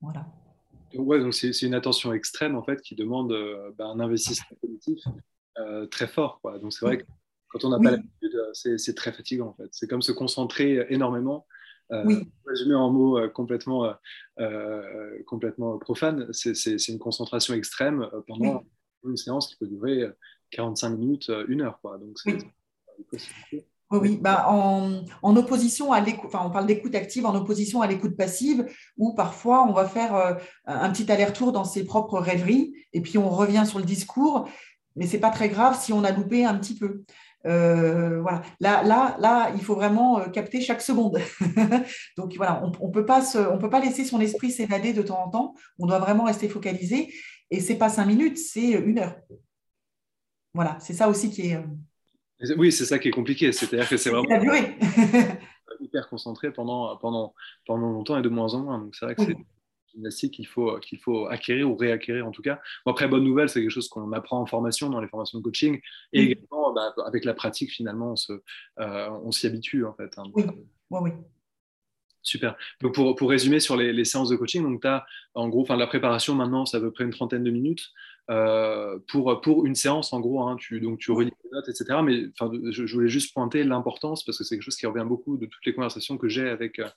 Voilà. 0.00 0.24
Ouais, 0.94 1.20
donc 1.20 1.34
c'est 1.34 1.50
une 1.60 1.74
attention 1.74 2.14
extrême 2.14 2.56
en 2.56 2.62
fait 2.62 2.80
qui 2.80 2.94
demande 2.94 3.30
euh, 3.32 3.72
bah, 3.76 3.88
un 3.88 4.00
investissement 4.00 4.56
cognitif 4.58 5.04
euh, 5.58 5.84
très 5.84 6.06
fort. 6.06 6.40
Quoi. 6.40 6.58
Donc 6.58 6.72
c'est 6.72 6.86
vrai 6.86 6.96
que 6.96 7.04
quand 7.48 7.66
on 7.66 7.68
n'a 7.68 7.78
pas 7.78 7.90
l'habitude, 7.90 8.34
euh, 8.34 8.76
c'est 8.78 8.94
très 8.94 9.12
fatigant 9.12 9.48
en 9.48 9.54
fait. 9.54 9.68
C'est 9.72 9.86
comme 9.86 10.00
se 10.00 10.12
concentrer 10.12 10.86
énormément. 10.88 11.46
Oui. 12.04 12.28
Résumé 12.46 12.74
en 12.74 12.90
mots 12.90 13.18
complètement, 13.30 13.94
complètement 15.26 15.78
profanes, 15.78 16.28
c'est 16.32 16.88
une 16.88 16.98
concentration 16.98 17.54
extrême 17.54 18.08
pendant 18.26 18.64
une 19.04 19.16
séance 19.16 19.48
qui 19.48 19.56
peut 19.56 19.66
durer 19.66 20.04
45 20.50 20.90
minutes, 20.90 21.30
une 21.48 21.62
heure. 21.62 21.78
Quoi. 21.80 21.98
Donc 21.98 22.18
c'est 22.18 23.66
oui, 23.98 24.18
bah 24.20 24.46
en, 24.48 25.36
opposition 25.36 25.92
à 25.92 26.00
l'écoute, 26.00 26.30
enfin 26.32 26.42
on 26.46 26.50
parle 26.50 26.66
d'écoute 26.66 26.94
active 26.94 27.26
en 27.26 27.34
opposition 27.34 27.82
à 27.82 27.86
l'écoute 27.86 28.16
passive, 28.16 28.66
où 28.96 29.14
parfois 29.14 29.66
on 29.68 29.72
va 29.72 29.86
faire 29.86 30.14
euh, 30.14 30.34
un 30.64 30.90
petit 30.90 31.10
aller-retour 31.12 31.52
dans 31.52 31.64
ses 31.64 31.84
propres 31.84 32.18
rêveries, 32.18 32.74
et 32.94 33.02
puis 33.02 33.18
on 33.18 33.28
revient 33.28 33.64
sur 33.66 33.78
le 33.78 33.84
discours, 33.84 34.48
mais 34.96 35.06
c'est 35.06 35.20
pas 35.20 35.30
très 35.30 35.50
grave 35.50 35.78
si 35.78 35.92
on 35.92 36.04
a 36.04 36.10
loupé 36.10 36.44
un 36.44 36.54
petit 36.54 36.74
peu. 36.74 37.04
Euh, 37.46 38.20
voilà. 38.20 38.42
Là, 38.60 38.82
là, 38.82 39.16
là, 39.18 39.52
il 39.54 39.62
faut 39.62 39.74
vraiment 39.74 40.20
euh, 40.20 40.28
capter 40.28 40.60
chaque 40.60 40.80
seconde. 40.80 41.18
Donc 42.16 42.34
voilà, 42.36 42.62
on, 42.64 42.88
ne 42.88 42.92
peut 42.92 43.06
pas 43.06 43.22
on 43.36 43.58
peut 43.58 43.70
pas 43.70 43.80
laisser 43.80 44.04
son 44.04 44.20
esprit 44.20 44.50
s'évader 44.50 44.92
de 44.92 45.02
temps 45.02 45.24
en 45.24 45.30
temps. 45.30 45.54
On 45.78 45.86
doit 45.86 45.98
vraiment 45.98 46.24
rester 46.24 46.48
focalisé. 46.48 47.12
Et 47.50 47.60
c'est 47.60 47.76
pas 47.76 47.88
cinq 47.88 48.06
minutes, 48.06 48.38
c'est 48.38 48.70
une 48.70 48.98
heure. 48.98 49.16
Voilà, 50.54 50.78
c'est 50.80 50.94
ça 50.94 51.08
aussi 51.08 51.30
qui 51.30 51.50
est 51.50 51.64
Oui, 52.56 52.72
c'est 52.72 52.84
ça 52.84 52.98
qui 52.98 53.08
est 53.08 53.12
compliqué. 53.12 53.52
C'est-à-dire 53.52 53.88
que 53.88 53.96
c'est 53.96 54.10
vraiment 54.10 54.28
hyper 55.80 56.08
concentré 56.08 56.52
pendant, 56.52 56.96
pendant, 56.98 57.34
pendant 57.66 57.90
longtemps 57.90 58.18
et 58.18 58.22
de 58.22 58.28
moins 58.28 58.54
en 58.54 58.62
moins. 58.62 58.78
Donc 58.78 58.94
c'est 58.94 59.04
vrai 59.04 59.14
que 59.14 59.24
c'est 59.24 59.36
gymnastique 59.92 60.34
qu'il 60.34 60.46
faut, 60.46 60.78
qu'il 60.78 60.98
faut 60.98 61.26
acquérir 61.26 61.70
ou 61.70 61.76
réacquérir 61.76 62.26
en 62.26 62.30
tout 62.30 62.42
cas. 62.42 62.60
après, 62.86 63.08
bonne 63.08 63.24
nouvelle, 63.24 63.48
c'est 63.48 63.60
quelque 63.60 63.70
chose 63.70 63.88
qu'on 63.88 64.12
apprend 64.12 64.40
en 64.40 64.46
formation, 64.46 64.90
dans 64.90 65.00
les 65.00 65.08
formations 65.08 65.38
de 65.38 65.44
coaching. 65.44 65.80
Et 66.12 66.22
également, 66.22 66.72
bah, 66.72 66.94
avec 67.06 67.24
la 67.24 67.34
pratique, 67.34 67.70
finalement, 67.70 68.14
on, 68.28 68.32
euh, 68.82 69.10
on 69.24 69.30
s'y 69.30 69.46
habitue 69.46 69.84
en 69.84 69.94
fait. 69.94 70.12
Hein. 70.18 70.24
oui, 70.34 70.44
oui, 70.90 71.00
oui. 71.02 71.10
Super. 72.24 72.56
Donc 72.80 72.94
pour, 72.94 73.16
pour, 73.16 73.30
résumer 73.30 73.58
sur 73.58 73.76
les, 73.76 73.92
les, 73.92 74.04
séances 74.04 74.28
de 74.28 74.36
coaching, 74.36 74.62
donc 74.62 74.82
tu 74.82 74.86
as 74.86 75.04
en 75.34 75.48
gros, 75.48 75.66
la 75.68 75.86
préparation 75.88 76.36
maintenant, 76.36 76.64
ça 76.66 76.76
à 76.76 76.80
peu 76.80 76.92
près 76.92 77.02
une 77.02 77.10
trentaine 77.10 77.42
de 77.42 77.50
minutes. 77.50 77.90
Euh, 78.30 78.98
pour, 79.08 79.40
pour 79.40 79.66
une 79.66 79.74
séance, 79.74 80.12
en 80.12 80.20
gros, 80.20 80.42
hein, 80.42 80.56
tu, 80.58 80.80
donc 80.80 80.98
tu 80.98 81.10
relis 81.10 81.32
les 81.44 81.50
notes, 81.50 81.68
etc. 81.68 82.00
Mais 82.04 82.26
je, 82.70 82.86
je 82.86 82.94
voulais 82.94 83.08
juste 83.08 83.34
pointer 83.34 83.64
l'importance, 83.64 84.24
parce 84.24 84.38
que 84.38 84.44
c'est 84.44 84.56
quelque 84.56 84.64
chose 84.64 84.76
qui 84.76 84.86
revient 84.86 85.04
beaucoup 85.06 85.36
de 85.36 85.46
toutes 85.46 85.66
les 85.66 85.74
conversations 85.74 86.16
que 86.16 86.28
j'ai 86.28 86.48
avec, 86.48 86.78
euh, 86.78 86.88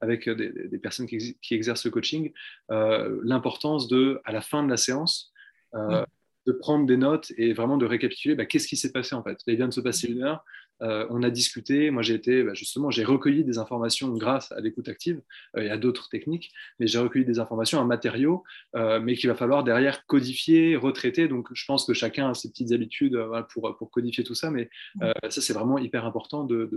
avec 0.00 0.28
des, 0.28 0.68
des, 0.68 0.78
personnes 0.78 1.06
qui, 1.06 1.38
qui, 1.40 1.54
exercent 1.54 1.86
le 1.86 1.90
coaching, 1.90 2.32
euh, 2.70 3.18
l'importance 3.24 3.88
de, 3.88 4.20
à 4.24 4.32
la 4.32 4.42
fin 4.42 4.62
de 4.62 4.70
la 4.70 4.76
séance, 4.76 5.32
de 5.74 6.52
prendre 6.52 6.86
des 6.86 6.96
notes 6.96 7.32
et 7.36 7.52
vraiment 7.52 7.76
de 7.76 7.86
récapituler 7.86 8.36
bah, 8.36 8.44
qu'est-ce 8.44 8.68
qui 8.68 8.76
s'est 8.76 8.92
passé 8.92 9.16
en 9.16 9.24
fait? 9.24 9.38
Il 9.48 9.56
vient 9.56 9.66
de 9.66 9.72
se 9.72 9.80
passer 9.80 10.06
une 10.08 10.22
heure, 10.22 10.44
euh, 10.82 11.06
on 11.10 11.22
a 11.22 11.30
discuté, 11.30 11.90
moi 11.90 12.02
j'ai 12.02 12.14
été, 12.14 12.42
bah, 12.42 12.54
justement, 12.54 12.90
j'ai 12.90 13.04
recueilli 13.04 13.44
des 13.44 13.58
informations 13.58 14.08
grâce 14.10 14.50
à 14.52 14.60
l'écoute 14.60 14.88
active 14.88 15.20
euh, 15.56 15.62
et 15.62 15.70
à 15.70 15.76
d'autres 15.76 16.08
techniques, 16.08 16.52
mais 16.78 16.86
j'ai 16.86 16.98
recueilli 16.98 17.24
des 17.24 17.38
informations, 17.38 17.80
un 17.80 17.84
matériau, 17.84 18.42
euh, 18.74 19.00
mais 19.00 19.14
qu'il 19.14 19.28
va 19.28 19.36
falloir 19.36 19.64
derrière 19.64 20.04
codifier, 20.06 20.76
retraiter. 20.76 21.28
Donc 21.28 21.48
je 21.52 21.64
pense 21.64 21.86
que 21.86 21.94
chacun 21.94 22.30
a 22.30 22.34
ses 22.34 22.50
petites 22.50 22.72
habitudes 22.72 23.18
pour, 23.52 23.76
pour 23.76 23.90
codifier 23.90 24.24
tout 24.24 24.34
ça, 24.34 24.50
mais 24.50 24.68
ça 25.00 25.40
c'est 25.40 25.52
vraiment 25.52 25.78
hyper 25.78 26.04
important 26.04 26.44
de, 26.44 26.70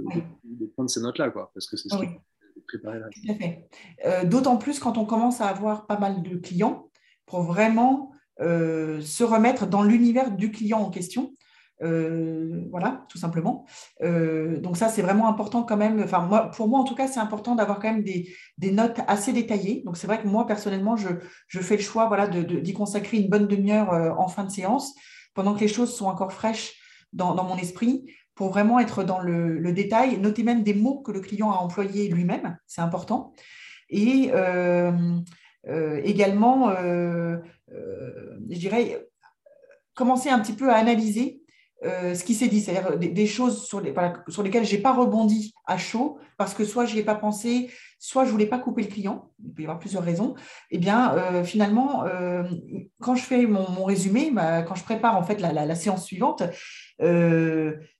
prendre 0.73 0.89
ces 0.89 1.01
notes-là, 1.01 1.29
quoi, 1.29 1.51
parce 1.53 1.67
que 1.67 1.77
c'est 1.77 1.89
ce 1.89 1.97
qui 1.97 2.07
préparer 2.67 2.99
là. 2.99 4.23
D'autant 4.25 4.57
plus 4.57 4.79
quand 4.79 4.97
on 4.97 5.05
commence 5.05 5.41
à 5.41 5.47
avoir 5.47 5.85
pas 5.85 5.99
mal 5.99 6.21
de 6.23 6.35
clients 6.37 6.89
pour 7.25 7.43
vraiment 7.43 8.11
se 8.39 9.23
remettre 9.23 9.67
dans 9.67 9.83
l'univers 9.83 10.31
du 10.31 10.51
client 10.51 10.79
en 10.79 10.89
question 10.89 11.36
euh, 11.83 12.63
voilà, 12.71 13.05
tout 13.09 13.17
simplement. 13.17 13.65
Euh, 14.01 14.59
donc 14.59 14.77
ça, 14.77 14.89
c'est 14.89 15.01
vraiment 15.01 15.27
important 15.27 15.63
quand 15.63 15.77
même. 15.77 16.01
Enfin, 16.03 16.21
moi, 16.21 16.49
pour 16.51 16.67
moi, 16.67 16.79
en 16.79 16.83
tout 16.83 16.95
cas, 16.95 17.07
c'est 17.07 17.19
important 17.19 17.55
d'avoir 17.55 17.79
quand 17.79 17.91
même 17.91 18.03
des, 18.03 18.71
notes 18.71 18.99
assez 19.07 19.33
détaillées. 19.33 19.83
Donc 19.85 19.97
c'est 19.97 20.07
vrai 20.07 20.21
que 20.21 20.27
moi, 20.27 20.47
personnellement, 20.47 20.95
je, 20.95 21.09
fais 21.59 21.77
le 21.77 21.81
choix 21.81 22.07
voilà, 22.07 22.27
d'y 22.27 22.73
consacrer 22.73 23.17
une 23.17 23.29
bonne 23.29 23.47
demi-heure 23.47 23.93
euh, 23.93 24.11
en 24.17 24.27
fin 24.27 24.43
de 24.43 24.51
séance, 24.51 24.95
pendant 25.33 25.53
que 25.53 25.59
les 25.59 25.67
choses 25.67 25.95
sont 25.95 26.07
encore 26.07 26.33
fraîches 26.33 26.73
dans, 27.13 27.35
mon 27.43 27.57
esprit, 27.57 28.11
pour 28.35 28.49
vraiment 28.49 28.79
être 28.79 29.03
dans 29.03 29.19
le, 29.19 29.71
détail, 29.71 30.19
noter 30.19 30.43
même 30.43 30.63
des 30.63 30.73
mots 30.73 31.01
que 31.01 31.11
le 31.11 31.21
client 31.21 31.51
a 31.51 31.55
employés 31.55 32.09
lui-même, 32.09 32.57
c'est 32.67 32.81
important. 32.81 33.33
Et 33.89 34.31
également, 36.03 36.71
je 36.71 38.57
dirais, 38.57 39.07
commencer 39.93 40.29
un 40.29 40.39
petit 40.39 40.53
peu 40.53 40.69
à 40.69 40.75
analyser 40.75 41.41
euh, 41.83 42.15
ce 42.15 42.23
qui 42.23 42.33
s'est 42.33 42.47
dit, 42.47 42.61
c'est-à-dire 42.61 42.97
des, 42.97 43.27
choses 43.27 43.65
sur, 43.65 43.79
les, 43.81 43.93
sur 44.29 44.43
lesquelles 44.43 44.65
je 44.65 44.75
n'ai 44.75 44.81
pas 44.81 44.93
rebondi 44.93 45.53
à 45.65 45.77
chaud, 45.77 46.17
parce 46.37 46.53
que 46.53 46.65
soit 46.65 46.85
je 46.85 46.95
n'y 46.95 47.01
ai 47.01 47.03
pas 47.03 47.15
pensé, 47.15 47.69
soit 47.99 48.23
je 48.23 48.29
ne 48.29 48.31
voulais 48.33 48.47
pas 48.47 48.59
couper 48.59 48.81
le 48.83 48.87
client, 48.87 49.31
il 49.43 49.53
peut 49.53 49.61
y 49.61 49.65
avoir 49.65 49.79
plusieurs 49.79 50.03
raisons, 50.03 50.35
eh 50.71 50.77
bien, 50.79 51.13
euh, 51.13 51.43
finalement, 51.43 52.03
euh, 52.05 52.43
quand 52.99 53.15
je 53.15 53.23
fais 53.23 53.45
mon, 53.45 53.85
résumé, 53.85 54.31
bah, 54.31 54.63
quand 54.63 54.75
je 54.75 54.83
prépare 54.83 55.17
en 55.17 55.23
fait 55.23 55.39
la, 55.39 55.75
séance 55.75 56.05
suivante, 56.05 56.43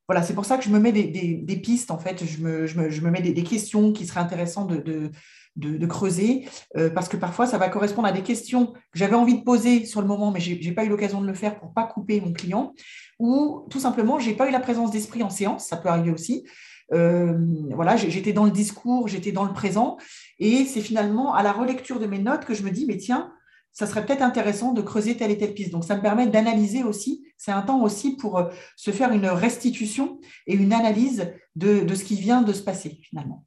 voilà, 0.08 0.24
c'est 0.24 0.34
pour 0.34 0.45
ça 0.45 0.58
que 0.58 0.64
je 0.64 0.70
me 0.70 0.80
mets 0.80 0.91
des, 0.91 1.58
pistes, 1.58 1.91
en 1.91 1.97
fait, 1.97 2.24
je 2.26 2.41
me, 2.41 3.10
mets 3.10 3.22
des, 3.22 3.43
questions 3.43 3.91
qui 3.91 4.05
seraient 4.05 4.22
intéressantes 4.22 4.72
de, 4.72 5.86
creuser, 5.86 6.47
parce 6.95 7.10
que 7.10 7.18
parfois, 7.18 7.45
ça 7.45 7.58
va 7.58 7.68
correspondre 7.68 8.08
à 8.08 8.14
des 8.14 8.24
questions 8.24 8.68
que 8.68 8.99
j'avais 8.99 9.16
envie 9.16 9.38
de 9.38 9.43
poser 9.43 9.86
sur 9.86 10.01
le 10.01 10.08
moment, 10.08 10.32
mais 10.32 10.39
je 10.39 10.53
n'ai 10.53 10.72
pas 10.74 10.86
eu 10.86 10.89
l'occasion 10.89 11.20
de 11.20 11.28
le 11.28 11.34
faire 11.34 11.60
pour 11.60 11.70
ne 11.70 11.74
pas 11.74 11.84
couper 11.84 12.22
mon 12.22 12.32
client 12.32 12.74
ou 13.20 13.66
tout 13.70 13.80
simplement, 13.80 14.20
je 14.20 14.30
n'ai 14.30 14.36
pas 14.36 14.47
eu 14.47 14.51
la 14.51 14.60
présence 14.60 14.91
d'esprit 14.91 15.24
en 15.24 15.30
séance, 15.30 15.68
ça 15.68 15.78
peut 15.78 15.89
arriver 15.89 16.12
aussi. 16.12 16.45
Euh, 16.93 17.38
voilà, 17.72 17.97
j'étais 17.97 18.34
dans 18.34 18.45
le 18.45 18.51
discours, 18.51 19.08
j'étais 19.08 19.32
dans 19.32 19.43
le 19.43 19.53
présent, 19.53 19.97
et 20.39 20.66
c'est 20.66 20.82
finalement 20.82 21.34
à 21.34 21.43
la 21.43 21.51
relecture 21.51 21.99
de 21.99 22.05
mes 22.05 22.20
notes 22.20 22.45
que 22.45 22.53
je 22.53 22.64
me 22.64 22.70
dis, 22.70 22.86
mais 22.86 22.97
tiens, 22.97 23.32
ça 23.78 23.86
serait 23.86 24.04
peut-être 24.04 24.24
intéressant 24.24 24.74
de 24.74 24.82
creuser 24.82 25.18
telle 25.18 25.30
et 25.30 25.38
telle 25.38 25.54
piste. 25.54 25.72
Donc, 25.72 25.84
ça 25.84 25.96
me 25.96 26.02
permet 26.02 26.26
d'analyser 26.26 26.84
aussi. 26.84 27.28
C'est 27.38 27.52
un 27.52 27.62
temps 27.62 27.84
aussi 27.84 28.18
pour 28.18 28.40
euh, 28.40 28.50
se 28.76 28.90
faire 28.90 29.12
une 29.12 29.28
restitution 29.28 30.20
et 30.48 30.56
une 30.56 30.74
analyse 30.74 31.32
de, 31.56 31.88
ce 31.94 32.04
qui 32.04 32.16
vient 32.16 32.42
de 32.42 32.54
se 32.54 32.64
passer 32.64 32.98
finalement. 33.04 33.46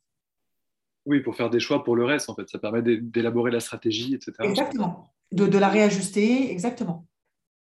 Oui, 1.04 1.18
pour 1.18 1.34
faire 1.34 1.50
des 1.50 1.58
choix 1.58 1.82
pour 1.82 1.96
le 1.96 2.04
reste, 2.04 2.30
en 2.30 2.36
fait. 2.36 2.48
Ça 2.48 2.60
permet 2.60 2.80
d'élaborer 2.80 3.50
la 3.50 3.58
stratégie, 3.58 4.14
etc. 4.14 4.34
Exactement. 4.42 5.12
De, 5.32 5.48
de 5.48 5.58
la 5.58 5.68
réajuster, 5.68 6.52
exactement. 6.52 7.08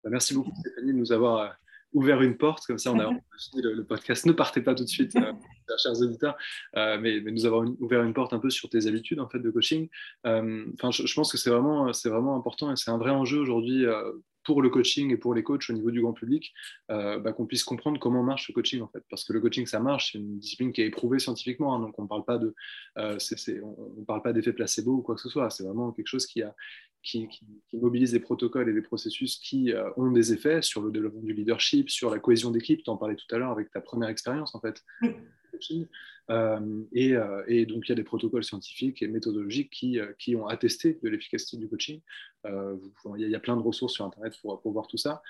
Bah, 0.05 0.11
merci 0.11 0.35
beaucoup, 0.35 0.53
Stéphanie, 0.55 0.93
de 0.93 0.99
nous 0.99 1.11
avoir 1.11 1.37
euh, 1.39 1.49
ouvert 1.95 2.21
une 2.21 2.37
porte, 2.37 2.66
comme 2.66 2.77
ça 2.77 2.93
on 2.93 3.01
a 3.01 3.09
le, 3.57 3.73
le 3.73 3.85
podcast. 3.87 4.27
Ne 4.27 4.33
partez 4.33 4.61
pas 4.61 4.75
tout 4.75 4.85
de 4.85 4.91
suite, 4.91 5.16
euh, 5.16 5.33
chers 5.77 6.01
auditeurs, 6.01 6.37
euh, 6.77 6.99
mais, 7.01 7.21
nous 7.21 7.47
avons 7.47 7.77
ouvert 7.81 8.03
une 8.03 8.14
porte 8.14 8.33
un 8.33 8.39
peu 8.39 8.51
sur 8.51 8.69
tes 8.69 8.87
habitudes 8.87 9.21
en 9.21 9.29
fait 9.29 9.39
de 9.39 9.51
coaching. 9.51 9.89
Euh, 10.27 10.64
enfin, 10.75 10.91
je, 10.91 11.14
pense 11.14 11.31
que 11.31 11.39
c'est 11.39 11.51
vraiment, 11.51 11.93
c'est 11.93 12.09
vraiment 12.09 12.37
important 12.37 12.73
et 12.73 12.77
c'est 12.77 12.91
un 12.91 12.99
vrai 12.99 13.11
enjeu 13.11 13.39
aujourd'hui 13.39 13.85
pour 14.49 14.62
le 14.62 14.70
coaching 14.70 15.12
et 15.12 15.18
pour 15.18 15.34
les 15.34 15.42
coachs 15.42 15.68
au 15.68 15.74
niveau 15.74 15.90
du 15.90 16.01
grand 16.01 16.14
public, 16.14 16.55
bah, 16.88 17.32
qu'on 17.36 17.44
puisse 17.44 17.64
comprendre 17.64 18.01
comment 18.01 18.22
marche 18.22 18.49
le 18.49 18.55
coaching 18.55 18.80
en 18.80 18.88
fait, 18.88 19.05
parce 19.11 19.24
que 19.24 19.34
le 19.34 19.40
coaching 19.40 19.66
ça 19.66 19.78
marche, 19.78 20.12
c'est 20.12 20.18
une 20.18 20.38
discipline 20.38 20.72
qui 20.72 20.80
est 20.80 20.86
éprouvée 20.86 21.18
scientifiquement, 21.18 21.74
hein, 21.74 21.80
donc 21.80 21.99
on 21.99 22.07
parle 22.07 22.24
pas 22.24 22.38
de, 22.38 22.55
on, 22.96 24.05
parle 24.07 24.22
pas 24.22 24.32
d'effet 24.32 24.55
placebo 24.55 24.92
ou 24.92 25.03
quoi 25.03 25.16
que 25.16 25.20
ce 25.20 25.28
soit, 25.28 25.51
c'est 25.51 25.64
vraiment 25.64 25.92
quelque 25.92 26.07
chose 26.07 26.26
qui 26.26 26.40
a 26.42 26.55
qui, 27.03 27.28
mobilise 27.72 28.12
des 28.12 28.20
protocoles 28.20 28.68
et 28.68 28.72
des 28.72 28.82
processus 28.82 29.38
qui 29.38 29.72
euh, 29.72 29.90
ont 29.96 30.11
des 30.11 30.32
effets 30.32 30.62
sur 30.62 30.82
le 30.82 30.90
développement 30.90 31.22
du 31.22 31.32
leadership, 31.32 31.90
sur 31.90 32.11
la 32.11 32.18
cohésion 32.18 32.51
d'équipe. 32.51 32.82
Tu 32.82 32.90
en 32.90 32.96
parlais 32.96 33.16
tout 33.16 33.34
à 33.34 33.38
l'heure 33.38 33.51
avec 33.51 33.70
ta 33.70 33.80
première 33.80 34.09
expérience, 34.09 34.55
en 34.55 34.61
fait. 34.61 34.82
Euh, 35.05 35.12
euh, 36.31 36.85
et, 36.93 37.66
donc, 37.66 37.87
il 37.87 37.89
y 37.89 37.93
a 37.93 37.95
des 37.95 38.05
protocoles 38.05 38.45
scientifiques 38.45 39.03
et 39.03 39.09
méthodologiques 39.09 39.70
qui, 39.70 39.99
euh, 39.99 40.12
qui 40.18 40.37
ont 40.37 40.47
attesté 40.47 40.99
de 41.03 41.09
l'efficacité 41.09 41.57
du 41.57 41.68
coaching. 41.68 42.01
il, 42.45 43.29
y 43.29 43.35
a, 43.35 43.41
plein 43.41 43.57
de 43.57 43.62
ressources 43.62 43.95
sur 43.95 44.05
Internet 44.05 44.35
pour, 44.41 44.61
pour 44.61 44.72
voir 44.72 44.87
tout 44.87 44.97
ça. 44.97 45.22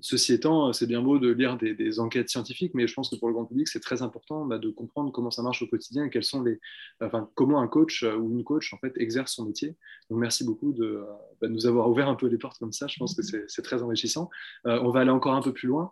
ceci 0.00 0.32
étant, 0.32 0.72
c'est 0.72 0.86
bien 0.86 1.02
beau 1.02 1.18
de 1.18 1.30
lire 1.30 1.56
des, 1.56 2.00
enquêtes 2.00 2.28
scientifiques, 2.28 2.72
mais 2.74 2.86
je 2.86 2.94
pense 2.94 3.08
que 3.10 3.16
pour 3.16 3.28
le 3.28 3.34
grand 3.34 3.44
public, 3.44 3.68
c'est 3.68 3.80
très 3.80 4.02
important 4.02 4.44
bah, 4.44 4.58
de 4.58 4.70
comprendre 4.70 5.12
comment 5.12 5.30
ça 5.30 5.42
marche 5.42 5.62
au 5.62 5.66
quotidien 5.66 6.04
et 6.04 6.10
quels 6.10 6.24
sont 6.24 6.42
les, 6.42 6.60
enfin, 7.00 7.30
comment 7.34 7.60
un 7.60 7.68
coach 7.68 8.02
ou 8.02 8.30
une 8.30 8.44
coach 8.44 8.72
en 8.74 8.78
fait, 8.78 8.92
exerce 8.96 9.34
son 9.34 9.44
métier. 9.44 9.76
Donc, 10.10 10.18
merci 10.18 10.44
beaucoup 10.44 10.72
de, 10.72 11.04
bah, 11.40 11.48
nous 11.48 11.66
avoir 11.66 11.88
ouvert 11.88 12.08
un 12.08 12.16
peu 12.16 12.26
les 12.26 12.38
portes 12.38 12.58
comme 12.58 12.72
ça. 12.72 12.86
Je 12.86 12.96
pense 12.98 13.14
que 13.14 13.22
c'est 13.22 13.62
très 13.62 13.82
enrichissant. 13.82 14.28
on 14.64 14.90
va 14.90 15.00
aller 15.00 15.10
encore 15.10 15.34
un 15.34 15.42
peu 15.42 15.52
plus 15.52 15.68
loin. 15.68 15.90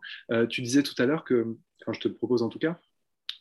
tu 0.48 0.62
disais 0.62 0.82
tout 0.82 0.94
à 0.98 1.06
l'heure 1.06 1.24
que, 1.24 1.56
quand 1.84 1.92
je 1.92 2.00
te 2.00 2.08
le 2.08 2.14
propose 2.14 2.42
en 2.42 2.48
tout 2.48 2.58
cas, 2.58 2.78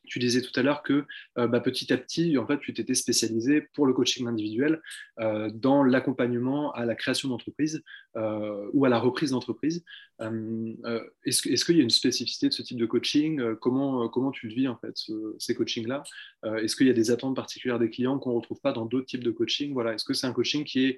tu 0.08 0.20
disais 0.20 0.41
tout 0.41 0.58
à 0.60 0.64
l'heure 0.64 0.84
que 0.84 1.06
euh, 1.38 1.47
bah, 1.47 1.60
petit 1.60 1.91
à 1.93 1.97
petit, 1.97 2.38
en 2.38 2.45
fait, 2.47 2.60
tu 2.60 2.74
t'étais 2.74 2.95
spécialisé 2.95 3.62
pour 3.74 3.86
le 3.86 3.93
coaching 3.93 4.28
individuel 4.28 4.82
euh, 5.20 5.49
dans 5.54 5.84
l'accompagnement 5.84 6.72
à 6.74 6.86
la 6.86 6.95
création 6.95 7.30
d'entreprise 7.30 7.84
euh, 8.16 8.70
ou 8.74 8.86
à 8.86 8.89
la 8.89 8.99
reprise 8.99 9.32
d'entreprise. 9.32 9.84
est-ce, 10.20 11.49
est-ce 11.49 11.66
qu'il 11.66 11.78
y 11.78 11.80
a 11.80 11.84
une 11.84 11.89
spécificité 11.89 12.49
de 12.49 12.54
ce 12.54 12.62
type 12.62 12.78
de 12.78 12.86
coaching? 12.86 13.56
Comment, 13.56 14.10
comment 14.10 14.32
tu 14.32 14.47
le 14.47 14.54
vis, 14.54 14.68
en 14.68 14.78
fait, 14.78 14.95
ces 15.39 15.56
coachings-là? 15.56 16.04
Est-ce 16.43 16.76
qu'il 16.76 16.88
y 16.88 16.91
a 16.91 16.93
des 16.93 17.12
attentes 17.12 17.36
particulières 17.36 17.80
des 17.80 17.89
clients 17.89 18.20
qu'on 18.20 18.32
ne 18.32 18.36
retrouve 18.36 18.60
pas 18.62 18.74
dans 18.74 18.86
d'autres 18.86 19.08
types 19.08 19.24
de 19.24 19.32
coaching? 19.32 19.74
Voilà. 19.74 19.93
Est-ce 19.93 20.06
que 20.06 20.14
c'est 20.14 20.28
un 20.28 20.34
coaching 20.34 20.64
qui 20.64 20.86
est 20.86 20.97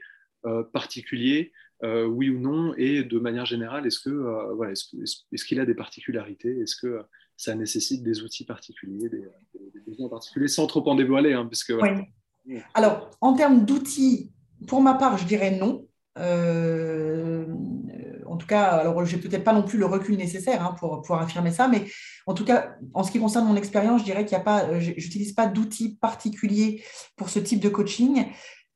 particulier 0.73 1.51
oui 1.83 2.29
ou 2.29 2.39
non? 2.39 2.73
Et 2.75 3.03
de 3.03 3.19
manière 3.19 3.45
générale, 3.45 3.85
est-ce, 3.87 3.99
que, 3.99 4.53
voilà, 4.55 4.71
est-ce, 4.71 4.95
est-ce 5.31 5.45
qu'il 5.45 5.59
a 5.59 5.65
des 5.65 5.75
particularités? 5.75 6.59
Est-ce 6.59 6.75
que 6.75 7.03
ça 7.43 7.55
nécessite 7.55 8.03
des 8.03 8.21
outils 8.21 8.45
particuliers, 8.45 9.09
des, 9.09 9.29
besoins 9.85 10.09
particuliers, 10.09 10.47
sans 10.47 10.67
trop 10.67 10.87
en 10.89 10.95
dévoiler. 10.95 11.33
Hein, 11.33 11.45
puisque, 11.45 11.73
Alors, 12.73 13.09
en 13.21 13.33
termes 13.33 13.65
d'outils, 13.65 14.31
pour 14.67 14.81
ma 14.81 14.93
part, 14.95 15.17
je 15.17 15.25
dirais 15.25 15.51
non. 15.51 15.85
Euh, 16.17 17.45
en 18.27 18.37
tout 18.37 18.47
cas, 18.47 18.63
alors 18.63 19.03
j'ai 19.05 19.17
peut-être 19.17 19.43
pas 19.43 19.53
non 19.53 19.63
plus 19.63 19.77
le 19.77 19.85
recul 19.85 20.17
nécessaire 20.17 20.63
hein, 20.63 20.75
pour 20.79 21.01
pouvoir 21.01 21.21
affirmer 21.21 21.51
ça, 21.51 21.67
mais 21.67 21.85
en 22.25 22.33
tout 22.33 22.45
cas, 22.45 22.75
en 22.93 23.03
ce 23.03 23.11
qui 23.11 23.19
concerne 23.19 23.47
mon 23.47 23.55
expérience, 23.55 24.01
je 24.01 24.05
dirais 24.05 24.25
qu'il 24.25 24.35
n'y 24.35 24.41
a 24.41 24.45
pas, 24.45 24.79
j'utilise 24.79 25.33
pas 25.33 25.47
d'outils 25.47 25.97
particuliers 26.01 26.83
pour 27.15 27.29
ce 27.29 27.39
type 27.39 27.59
de 27.59 27.69
coaching. 27.69 28.25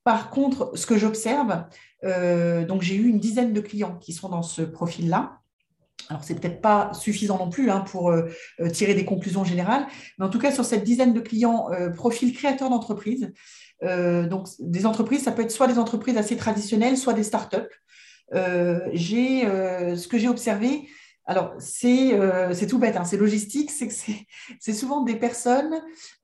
Par 0.03 0.29
contre, 0.29 0.71
ce 0.75 0.85
que 0.85 0.97
j'observe, 0.97 1.65
euh, 2.03 2.65
donc 2.65 2.81
j'ai 2.81 2.95
eu 2.95 3.07
une 3.07 3.19
dizaine 3.19 3.53
de 3.53 3.61
clients 3.61 3.97
qui 3.97 4.13
sont 4.13 4.29
dans 4.29 4.43
ce 4.43 4.61
profil-là. 4.61 5.39
Alors, 6.09 6.23
c'est 6.23 6.39
peut-être 6.39 6.61
pas 6.61 6.91
suffisant 6.93 7.37
non 7.37 7.49
plus 7.49 7.69
hein, 7.69 7.81
pour 7.81 8.09
euh, 8.09 8.29
euh, 8.59 8.69
tirer 8.69 8.93
des 8.93 9.05
conclusions 9.05 9.43
générales, 9.43 9.87
mais 10.17 10.25
en 10.25 10.29
tout 10.29 10.39
cas, 10.39 10.51
sur 10.51 10.65
cette 10.65 10.83
dizaine 10.83 11.13
de 11.13 11.19
clients, 11.19 11.69
euh, 11.71 11.89
profil 11.89 12.33
créateur 12.33 12.69
d'entreprise, 12.69 13.31
donc 13.83 14.47
des 14.57 14.87
entreprises, 14.87 15.21
ça 15.21 15.31
peut 15.31 15.43
être 15.43 15.51
soit 15.51 15.67
des 15.67 15.77
entreprises 15.77 16.17
assez 16.17 16.35
traditionnelles, 16.35 16.97
soit 16.97 17.13
des 17.13 17.21
startups. 17.21 17.57
j'ai, 18.91 19.41
ce 19.43 20.07
que 20.07 20.17
j'ai 20.17 20.27
observé, 20.27 20.87
alors, 21.29 21.55
euh, 21.83 22.53
c'est 22.53 22.67
tout 22.67 22.79
bête, 22.79 22.95
hein, 22.95 23.03
c'est 23.03 23.17
logistique, 23.17 23.69
c'est 23.69 23.89
que 23.89 23.93
c'est 24.61 24.73
souvent 24.73 25.01
des 25.01 25.17
personnes, 25.17 25.75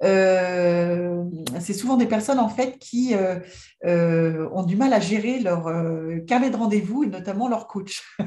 euh, 0.01 1.25
c'est 1.59 1.73
souvent 1.73 1.97
des 1.97 2.05
personnes 2.05 2.39
en 2.39 2.47
fait 2.47 2.77
qui 2.79 3.13
euh, 3.13 4.47
ont 4.53 4.63
du 4.63 4.77
mal 4.77 4.93
à 4.93 5.01
gérer 5.01 5.39
leur 5.41 5.69
carnet 6.25 6.49
de 6.49 6.55
rendez-vous 6.55 7.03
et 7.03 7.07
notamment 7.07 7.49
leur 7.49 7.67
coach. 7.67 8.01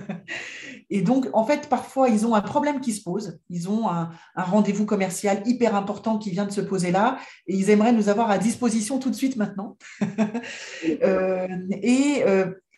et 0.90 1.02
donc, 1.02 1.28
en 1.32 1.44
fait, 1.44 1.68
parfois, 1.68 2.08
ils 2.08 2.26
ont 2.26 2.34
un 2.34 2.40
problème 2.40 2.80
qui 2.80 2.92
se 2.92 3.02
pose, 3.02 3.38
ils 3.50 3.68
ont 3.68 3.88
un, 3.88 4.10
un 4.34 4.42
rendez-vous 4.42 4.86
commercial 4.86 5.42
hyper 5.46 5.74
important 5.74 6.18
qui 6.18 6.30
vient 6.30 6.46
de 6.46 6.52
se 6.52 6.60
poser 6.60 6.90
là 6.90 7.18
et 7.46 7.56
ils 7.56 7.70
aimeraient 7.70 7.92
nous 7.92 8.08
avoir 8.08 8.30
à 8.30 8.38
disposition 8.38 8.98
tout 8.98 9.10
de 9.10 9.16
suite 9.16 9.36
maintenant. 9.36 9.76
et 10.82 12.24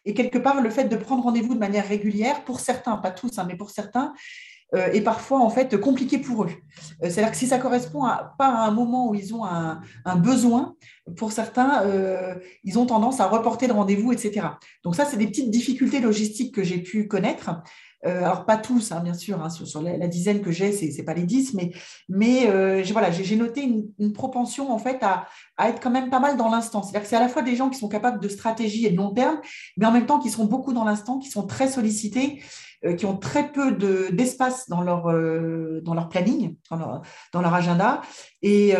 et 0.09 0.15
quelque 0.15 0.39
part, 0.39 0.63
le 0.63 0.71
fait 0.71 0.85
de 0.85 0.97
prendre 0.97 1.23
rendez-vous 1.23 1.53
de 1.55 1.59
manière 1.59 1.87
régulière, 1.87 2.43
pour 2.45 2.61
certains, 2.61 2.97
pas 2.97 3.11
tous, 3.11 3.39
hein, 3.39 3.45
mais 3.47 3.57
pour 3.57 3.69
certains, 3.69 4.15
euh, 4.75 4.93
est 4.93 5.01
parfois 5.01 5.41
en 5.41 5.51
fait 5.51 5.79
compliqué 5.79 6.19
pour 6.19 6.45
eux. 6.45 6.51
Euh, 7.03 7.09
c'est-à-dire 7.11 7.31
que 7.31 7.37
si 7.37 7.47
ça 7.47 7.59
correspond 7.59 8.05
à, 8.05 8.35
pas 8.39 8.49
à 8.49 8.67
un 8.67 8.71
moment 8.71 9.09
où 9.09 9.15
ils 9.15 9.35
ont 9.35 9.45
un, 9.45 9.81
besoin, 10.17 10.77
pour 11.17 11.33
certains, 11.33 11.83
euh, 11.85 12.35
ils 12.65 12.79
ont 12.79 12.85
tendance 12.85 13.21
à 13.21 13.27
reporter 13.27 13.67
le 13.67 13.73
rendez-vous, 13.73 14.13
etc. 14.13 14.47
Donc 14.85 14.95
ça, 14.95 15.05
c'est 15.07 15.17
des 15.17 15.27
petites 15.27 15.51
difficultés 15.51 16.01
logistiques 16.01 16.55
que 16.55 16.63
j'ai 16.63 16.79
pu 16.79 17.07
connaître. 17.07 17.51
Euh, 18.07 18.19
alors, 18.19 18.45
pas 18.45 18.57
tous, 18.57 18.93
hein, 18.93 19.01
bien 19.01 19.15
sûr, 19.15 19.43
hein, 19.43 19.51
sur, 19.51 19.83
la, 19.83 20.07
dizaine 20.07 20.41
que 20.41 20.53
j'ai, 20.53 20.73
ce 20.73 20.85
n'est 20.85 21.05
pas 21.05 21.15
les 21.15 21.25
dix, 21.25 21.55
mais, 21.55 21.73
mais 22.09 22.49
euh, 22.49 22.83
voilà, 22.93 23.11
j'ai 23.11 23.37
noté 23.37 23.63
une, 23.63 24.13
propension 24.13 24.73
en 24.73 24.79
fait 24.79 25.03
à, 25.03 25.27
être 25.67 25.81
quand 25.81 25.91
même 25.91 26.11
pas 26.11 26.21
mal 26.21 26.37
dans 26.37 26.49
l'instant. 26.49 26.83
C'est-à-dire 26.83 27.03
que 27.03 27.09
c'est 27.09 27.17
à 27.17 27.21
la 27.21 27.29
fois 27.29 27.43
des 27.43 27.57
gens 27.57 27.71
qui 27.71 27.79
sont 27.79 27.89
capables 27.89 28.21
de 28.21 28.29
stratégie 28.29 28.87
et 28.87 28.91
de 28.91 28.97
long 28.97 29.11
terme, 29.11 29.41
mais 29.77 29.87
en 29.87 29.93
même 29.93 30.07
temps 30.07 30.19
qui 30.19 30.31
sont 30.31 30.45
beaucoup 30.45 30.73
dans 30.73 30.85
l'instant, 30.85 31.19
qui 31.19 31.31
sont 31.31 31.47
très 31.47 31.69
sollicités, 31.69 32.43
euh, 32.85 32.95
qui 32.95 33.07
ont 33.07 33.17
très 33.17 33.51
peu 33.51 33.73
d'espace 34.13 34.69
dans, 34.69 34.83
leur, 34.83 35.07
dans 35.83 35.95
leur 35.95 36.09
planning, 36.09 36.55
dans 36.71 37.41
leur, 37.41 37.55
agenda. 37.55 38.03
Et, 38.43 38.75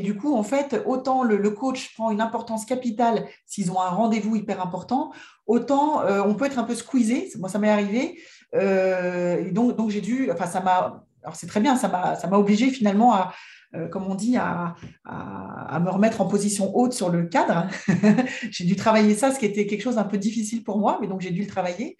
du 0.00 0.16
coup, 0.16 0.36
en 0.36 0.44
fait, 0.44 0.80
autant 0.86 1.24
le, 1.24 1.50
coach 1.50 1.94
prend 1.94 2.12
une 2.12 2.20
importance 2.20 2.64
capitale 2.64 3.26
s'ils 3.44 3.72
ont 3.72 3.80
un 3.80 3.88
rendez-vous 3.88 4.36
hyper 4.36 4.64
important, 4.64 5.10
autant 5.48 6.02
euh, 6.02 6.22
on 6.24 6.34
peut 6.34 6.44
être 6.44 6.58
un 6.58 6.64
peu 6.64 6.76
squeezé. 6.76 7.30
Moi, 7.38 7.48
ça 7.48 7.58
m'est 7.58 7.70
arrivé. 7.70 8.20
Euh, 8.54 9.50
donc, 9.50 9.76
donc 9.76 9.90
j'ai 9.90 10.00
dû, 10.00 10.30
enfin, 10.30 10.46
ça 10.46 10.60
m'a, 10.60 11.04
alors 11.24 11.34
c'est 11.34 11.48
très 11.48 11.60
bien, 11.60 11.76
ça 11.76 11.88
m'a 11.88 12.38
obligé 12.38 12.70
finalement 12.70 13.14
à, 13.14 13.32
euh, 13.74 13.88
comme 13.88 14.06
on 14.06 14.14
dit, 14.14 14.36
à, 14.36 14.76
me 15.04 15.90
remettre 15.90 16.20
en 16.20 16.26
position 16.26 16.76
haute 16.76 16.92
sur 16.92 17.10
le 17.10 17.26
cadre. 17.26 17.68
j'ai 18.50 18.64
dû 18.64 18.76
travailler 18.76 19.14
ça, 19.14 19.32
ce 19.32 19.38
qui 19.38 19.46
était 19.46 19.66
quelque 19.66 19.82
chose 19.82 19.96
d'un 19.96 20.04
peu 20.04 20.18
difficile 20.18 20.64
pour 20.64 20.78
moi, 20.78 20.98
mais 21.00 21.06
donc 21.06 21.20
j'ai 21.20 21.30
dû 21.30 21.42
le 21.42 21.46
travailler. 21.46 21.96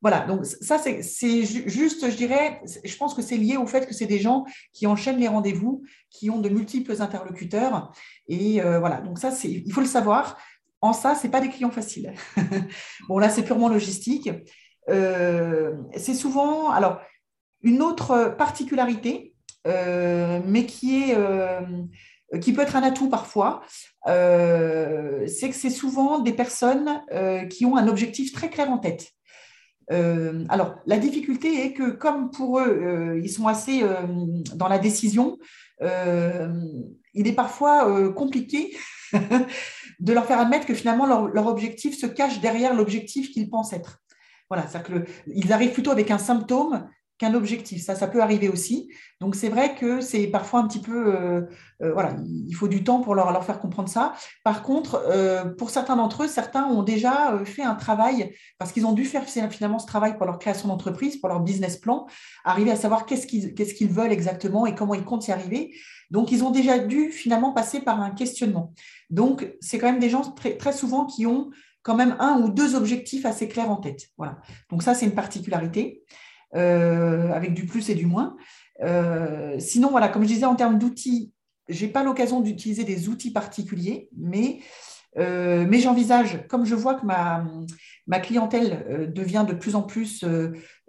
Voilà, 0.00 0.20
donc 0.26 0.46
ça, 0.46 0.78
c'est, 0.78 1.02
juste, 1.44 2.08
je 2.10 2.16
dirais, 2.16 2.60
je 2.84 2.96
pense 2.96 3.14
que 3.14 3.22
c'est 3.22 3.36
lié 3.36 3.56
au 3.56 3.66
fait 3.66 3.86
que 3.86 3.94
c'est 3.94 4.06
des 4.06 4.20
gens 4.20 4.44
qui 4.72 4.86
enchaînent 4.86 5.18
les 5.18 5.28
rendez-vous, 5.28 5.82
qui 6.10 6.30
ont 6.30 6.38
de 6.38 6.48
multiples 6.48 7.00
interlocuteurs. 7.02 7.92
Et 8.28 8.60
voilà, 8.60 9.00
donc 9.00 9.18
ça, 9.18 9.32
il 9.44 9.72
faut 9.72 9.80
le 9.80 9.86
savoir 9.86 10.38
en 10.80 10.92
ça, 10.92 11.14
ce 11.14 11.24
n'est 11.24 11.30
pas 11.30 11.40
des 11.40 11.48
clients 11.48 11.70
faciles. 11.70 12.12
bon, 13.08 13.18
là, 13.18 13.30
c'est 13.30 13.42
purement 13.42 13.68
logistique. 13.68 14.30
Euh, 14.88 15.74
c'est 15.96 16.14
souvent, 16.14 16.70
alors, 16.70 17.00
une 17.62 17.82
autre 17.82 18.34
particularité, 18.38 19.34
euh, 19.34 19.37
mais 20.46 20.66
qui, 20.66 21.02
est, 21.02 21.14
euh, 21.16 21.60
qui 22.40 22.52
peut 22.52 22.62
être 22.62 22.76
un 22.76 22.82
atout 22.82 23.08
parfois, 23.08 23.62
c'est 24.06 25.48
que 25.48 25.54
c'est 25.54 25.70
souvent 25.70 26.18
des 26.20 26.32
personnes 26.32 27.02
qui 27.50 27.64
ont 27.66 27.76
un 27.76 27.88
objectif 27.88 28.32
très 28.32 28.50
clair 28.50 28.70
en 28.70 28.78
tête. 28.78 29.12
alors, 29.90 30.76
la 30.86 30.98
difficulté 30.98 31.64
est 31.64 31.72
que 31.72 31.90
comme 31.90 32.30
pour 32.30 32.60
eux, 32.60 33.20
ils 33.22 33.30
sont 33.30 33.46
assez 33.46 33.82
dans 34.54 34.68
la 34.68 34.78
décision, 34.78 35.38
il 35.80 37.26
est 37.26 37.34
parfois 37.34 38.12
compliqué 38.12 38.76
de 40.00 40.12
leur 40.12 40.26
faire 40.26 40.38
admettre 40.38 40.66
que 40.66 40.74
finalement 40.74 41.06
leur, 41.06 41.46
objectif 41.46 41.98
se 41.98 42.06
cache 42.06 42.40
derrière 42.40 42.74
l'objectif 42.74 43.30
qu'ils 43.30 43.50
pensent 43.50 43.72
être. 43.72 44.00
Voilà, 44.48 44.66
c'est-à-dire 44.66 45.04
qu'ils 45.24 45.52
arrivent 45.52 45.72
plutôt 45.72 45.90
avec 45.90 46.10
un 46.10 46.18
symptôme 46.18 46.88
qu'un 47.18 47.34
objectif. 47.34 47.82
Ça, 47.84 47.96
ça 47.96 48.06
peut 48.06 48.22
arriver 48.22 48.48
aussi. 48.48 48.88
Donc, 49.20 49.34
c'est 49.34 49.48
vrai 49.48 49.74
que 49.74 50.00
c'est 50.00 50.28
parfois 50.28 50.60
un 50.60 50.68
petit 50.68 50.80
peu, 50.80 51.14
euh, 51.14 51.42
euh, 51.82 51.92
voilà, 51.92 52.14
il 52.46 52.54
faut 52.54 52.68
du 52.68 52.84
temps 52.84 53.00
pour 53.00 53.16
leur, 53.16 53.44
faire 53.44 53.58
comprendre 53.58 53.88
ça. 53.88 54.14
Par 54.44 54.62
contre, 54.62 55.02
euh, 55.08 55.44
pour 55.44 55.70
certains 55.70 55.96
d'entre 55.96 56.22
eux, 56.22 56.28
certains 56.28 56.64
ont 56.64 56.84
déjà 56.84 57.36
fait 57.44 57.62
un 57.62 57.74
travail 57.74 58.32
parce 58.58 58.70
qu'ils 58.70 58.86
ont 58.86 58.92
dû 58.92 59.04
faire 59.04 59.24
finalement 59.24 59.80
ce 59.80 59.86
travail 59.86 60.16
pour 60.16 60.26
leur 60.26 60.38
création 60.38 60.68
d'entreprise, 60.68 61.16
pour 61.16 61.28
leur 61.28 61.40
business 61.40 61.76
plan, 61.76 62.06
arriver 62.44 62.70
à 62.70 62.76
savoir 62.76 63.04
qu'est-ce 63.04 63.26
qu'ils 63.26 63.54
qu'est-ce 63.54 63.74
qu'ils 63.74 63.90
veulent 63.90 64.12
exactement 64.12 64.66
et 64.66 64.74
comment 64.74 64.94
ils 64.94 65.04
comptent 65.04 65.26
y 65.26 65.32
arriver. 65.32 65.74
Donc, 66.10 66.30
ils 66.30 66.44
ont 66.44 66.50
déjà 66.50 66.78
dû 66.78 67.10
finalement 67.10 67.52
passer 67.52 67.80
par 67.80 68.00
un 68.00 68.10
questionnement. 68.10 68.72
Donc, 69.10 69.52
c'est 69.60 69.78
quand 69.78 69.90
même 69.90 70.00
des 70.00 70.10
gens 70.10 70.22
très, 70.22 70.56
très 70.56 70.72
souvent 70.72 71.04
qui 71.04 71.26
ont 71.26 71.50
quand 71.82 71.96
même 71.96 72.16
un 72.20 72.40
ou 72.40 72.50
deux 72.50 72.74
objectifs 72.76 73.26
assez 73.26 73.48
clairs 73.48 73.70
en 73.70 73.76
tête. 73.76 74.08
Voilà. 74.16 74.38
Donc, 74.70 74.82
ça, 74.82 74.94
c'est 74.94 75.06
une 75.06 75.14
particularité. 75.14 76.04
Euh, 76.54 77.30
avec 77.32 77.52
du 77.52 77.66
plus 77.66 77.90
et 77.90 77.94
du 77.94 78.06
moins. 78.06 78.34
Euh, 78.82 79.58
sinon, 79.58 79.90
voilà, 79.90 80.08
comme 80.08 80.22
je 80.22 80.28
disais, 80.28 80.46
en 80.46 80.54
termes 80.54 80.78
d'outils, 80.78 81.30
je 81.68 81.84
n'ai 81.84 81.92
pas 81.92 82.02
l'occasion 82.02 82.40
d'utiliser 82.40 82.84
des 82.84 83.10
outils 83.10 83.32
particuliers, 83.32 84.08
mais, 84.16 84.60
euh, 85.18 85.66
mais 85.68 85.80
j'envisage, 85.80 86.46
comme 86.48 86.64
je 86.64 86.74
vois 86.74 86.94
que 86.94 87.04
ma, 87.04 87.44
ma 88.06 88.18
clientèle 88.18 89.10
devient 89.14 89.44
de 89.46 89.52
plus 89.52 89.74
en 89.74 89.82
plus, 89.82 90.24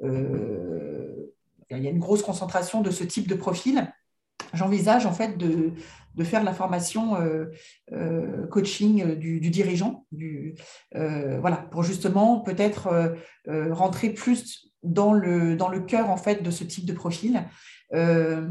il 0.02 0.18
y 1.72 1.88
a 1.88 1.90
une 1.90 2.00
grosse 2.00 2.24
concentration 2.24 2.82
de 2.82 2.92
ce 2.92 3.04
type 3.04 3.28
de 3.28 3.36
profil, 3.36 3.92
j'envisage 4.54 5.06
en 5.06 5.12
fait 5.12 5.38
de, 5.38 5.74
de, 6.16 6.24
faire 6.24 6.46
la 6.46 6.54
formation 6.54 7.18
coaching 8.50 9.16
du, 9.16 9.42
dirigeant, 9.50 10.06
voilà, 10.94 11.58
pour 11.70 11.84
justement 11.84 12.40
peut-être 12.40 13.18
rentrer 13.46 14.12
plus 14.12 14.69
dans 14.84 15.14
le, 15.14 15.56
dans 15.56 15.70
le 15.70 15.80
cœur 15.80 16.10
en 16.10 16.18
fait 16.18 16.42
de 16.44 16.52
ce 16.52 16.64
type 16.64 16.86
de 16.86 16.94
profil. 16.94 17.44
Euh, 17.94 18.50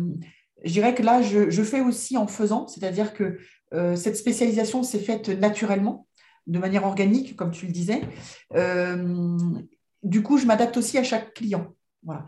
je 0.65 0.73
dirais 0.73 0.95
que 0.95 1.03
là, 1.03 1.23
je, 1.23 1.63
fais 1.63 1.81
aussi 1.81 2.17
en 2.17 2.27
faisant, 2.27 2.67
c'est-à-dire 2.67 3.15
que 3.15 3.39
euh, 3.73 3.97
cette 3.97 4.17
spécialisation 4.17 4.83
s'est 4.83 4.99
faite 4.99 5.29
naturellement, 5.29 6.07
de 6.47 6.59
manière 6.59 6.85
organique, 6.85 7.37
comme 7.37 7.51
tu 7.51 7.67
le 7.67 7.73
disais. 7.73 8.01
Euh, 8.55 9.37
du 10.03 10.23
coup, 10.23 10.39
je 10.39 10.47
m'adapte 10.47 10.77
aussi 10.77 10.99
à 10.99 11.05
chaque 11.05 11.35
client. 11.35 11.75
Voilà. 12.03 12.27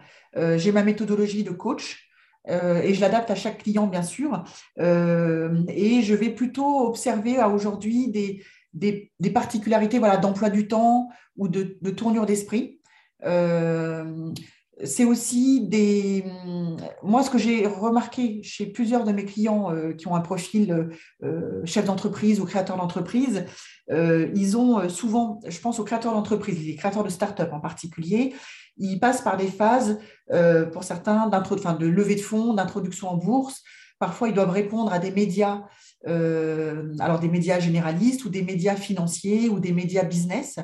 J'ai 0.58 0.72
ma 0.72 0.82
méthodologie 0.82 1.44
de 1.44 1.50
coach. 1.50 2.08
et 2.48 2.92
je 2.92 3.00
l'adapte 3.00 3.30
à 3.30 3.34
chaque 3.34 3.62
client, 3.62 3.86
bien 3.86 4.02
sûr. 4.02 4.44
et 4.78 6.02
je 6.02 6.14
vais 6.14 6.30
plutôt 6.30 6.86
observer 6.86 7.38
aujourd'hui 7.42 8.10
des, 8.10 8.42
des, 8.74 9.12
des, 9.20 9.30
particularités 9.30 9.98
voilà, 9.98 10.16
d'emploi 10.16 10.50
du 10.50 10.68
temps 10.68 11.08
ou 11.36 11.48
de, 11.48 11.78
de 11.80 11.90
tournure 11.90 12.26
d'esprit. 12.26 12.79
Euh, 13.24 14.32
c'est 14.82 15.04
aussi 15.04 15.66
des. 15.66 16.24
Moi, 17.02 17.22
ce 17.22 17.30
que 17.30 17.36
j'ai 17.36 17.66
remarqué 17.66 18.42
chez 18.42 18.66
plusieurs 18.66 19.04
de 19.04 19.12
mes 19.12 19.26
clients 19.26 19.70
euh, 19.70 19.92
qui 19.92 20.08
ont 20.08 20.14
un 20.14 20.20
profil 20.20 20.90
euh, 21.22 21.60
chef 21.66 21.84
d'entreprise 21.84 22.40
ou 22.40 22.46
créateur 22.46 22.76
d'entreprise, 22.76 23.44
ils 23.92 24.56
ont 24.56 24.88
souvent, 24.88 25.40
je 25.48 25.58
pense 25.58 25.80
aux 25.80 25.84
créateurs 25.84 26.12
d'entreprise, 26.12 26.64
les 26.64 26.76
créateurs 26.76 27.02
de 27.02 27.08
start-up 27.08 27.50
en 27.52 27.58
particulier, 27.58 28.34
ils 28.76 29.00
passent 29.00 29.20
par 29.20 29.36
des 29.36 29.48
phases, 29.48 29.98
pour 30.72 30.84
certains, 30.84 31.28
enfin, 31.32 31.72
de 31.74 31.86
levée 31.88 32.14
de 32.14 32.20
fonds, 32.20 32.54
d'introduction 32.54 33.08
en 33.08 33.16
bourse. 33.16 33.64
Parfois, 33.98 34.28
ils 34.28 34.34
doivent 34.34 34.50
répondre 34.50 34.92
à 34.92 35.00
des 35.00 35.10
médias, 35.10 35.64
alors 36.06 37.18
des 37.18 37.28
médias 37.28 37.58
généralistes 37.58 38.24
ou 38.24 38.28
des 38.28 38.42
médias 38.42 38.76
financiers 38.76 39.48
ou 39.48 39.58
des 39.58 39.72
médias 39.72 40.04
business. 40.04 40.60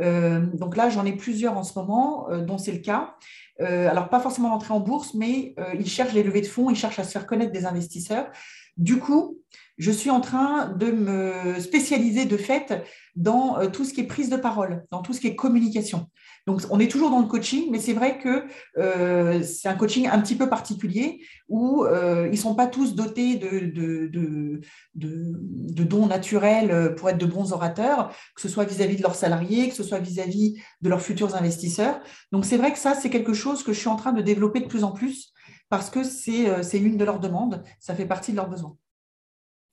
Euh, 0.00 0.40
donc 0.54 0.76
là, 0.76 0.90
j'en 0.90 1.04
ai 1.04 1.12
plusieurs 1.12 1.56
en 1.56 1.64
ce 1.64 1.78
moment, 1.78 2.30
euh, 2.30 2.40
dont 2.40 2.58
c'est 2.58 2.72
le 2.72 2.78
cas. 2.78 3.14
Euh, 3.60 3.88
alors, 3.88 4.08
pas 4.08 4.20
forcément 4.20 4.50
rentrer 4.50 4.72
en 4.72 4.80
bourse, 4.80 5.14
mais 5.14 5.54
ils 5.78 5.88
cherchent 5.88 6.12
les 6.12 6.22
levées 6.22 6.42
de 6.42 6.46
fonds, 6.46 6.70
ils 6.70 6.76
cherchent 6.76 6.98
à 6.98 7.04
se 7.04 7.10
faire 7.10 7.26
connaître 7.26 7.52
des 7.52 7.66
investisseurs. 7.66 8.30
Du 8.76 8.98
coup, 8.98 9.38
je 9.78 9.90
suis 9.90 10.10
en 10.10 10.20
train 10.20 10.68
de 10.68 10.92
me 10.92 11.58
spécialiser 11.58 12.24
de 12.24 12.36
fait 12.36 12.84
dans 13.16 13.68
tout 13.70 13.84
ce 13.84 13.92
qui 13.92 14.02
est 14.02 14.06
prise 14.06 14.30
de 14.30 14.36
parole, 14.36 14.84
dans 14.92 15.02
tout 15.02 15.12
ce 15.12 15.20
qui 15.20 15.26
est 15.26 15.34
communication. 15.34 16.08
Donc, 16.48 16.62
on 16.70 16.80
est 16.80 16.90
toujours 16.90 17.10
dans 17.10 17.20
le 17.20 17.26
coaching, 17.26 17.68
mais 17.70 17.78
c'est 17.78 17.92
vrai 17.92 18.16
que 18.16 18.46
euh, 18.78 19.42
c'est 19.42 19.68
un 19.68 19.74
coaching 19.74 20.08
un 20.10 20.18
petit 20.18 20.34
peu 20.34 20.48
particulier 20.48 21.20
où 21.50 21.84
euh, 21.84 22.26
ils 22.28 22.30
ne 22.30 22.36
sont 22.36 22.54
pas 22.54 22.66
tous 22.66 22.94
dotés 22.94 23.36
de, 23.36 24.62
dons 24.94 26.06
naturels 26.06 26.94
pour 26.94 27.10
être 27.10 27.18
de 27.18 27.26
bons 27.26 27.52
orateurs, 27.52 28.16
que 28.34 28.40
ce 28.40 28.48
soit 28.48 28.64
vis-à-vis 28.64 28.96
de 28.96 29.02
leurs 29.02 29.14
salariés, 29.14 29.68
que 29.68 29.74
ce 29.74 29.82
soit 29.82 29.98
vis-à-vis 29.98 30.58
de 30.80 30.88
leurs 30.88 31.02
futurs 31.02 31.36
investisseurs. 31.36 32.00
Donc, 32.32 32.46
c'est 32.46 32.56
vrai 32.56 32.72
que 32.72 32.78
ça, 32.78 32.94
c'est 32.94 33.10
quelque 33.10 33.34
chose 33.34 33.62
que 33.62 33.74
je 33.74 33.80
suis 33.80 33.88
en 33.88 33.96
train 33.96 34.14
de 34.14 34.22
développer 34.22 34.60
de 34.60 34.68
plus 34.68 34.84
en 34.84 34.92
plus 34.92 35.34
parce 35.68 35.90
que 35.90 36.02
c'est 36.02 36.48
euh, 36.48 36.62
une 36.72 36.96
de 36.96 37.04
leurs 37.04 37.20
demandes, 37.20 37.62
ça 37.78 37.94
fait 37.94 38.06
partie 38.06 38.30
de 38.30 38.36
leurs 38.36 38.48
besoins. 38.48 38.74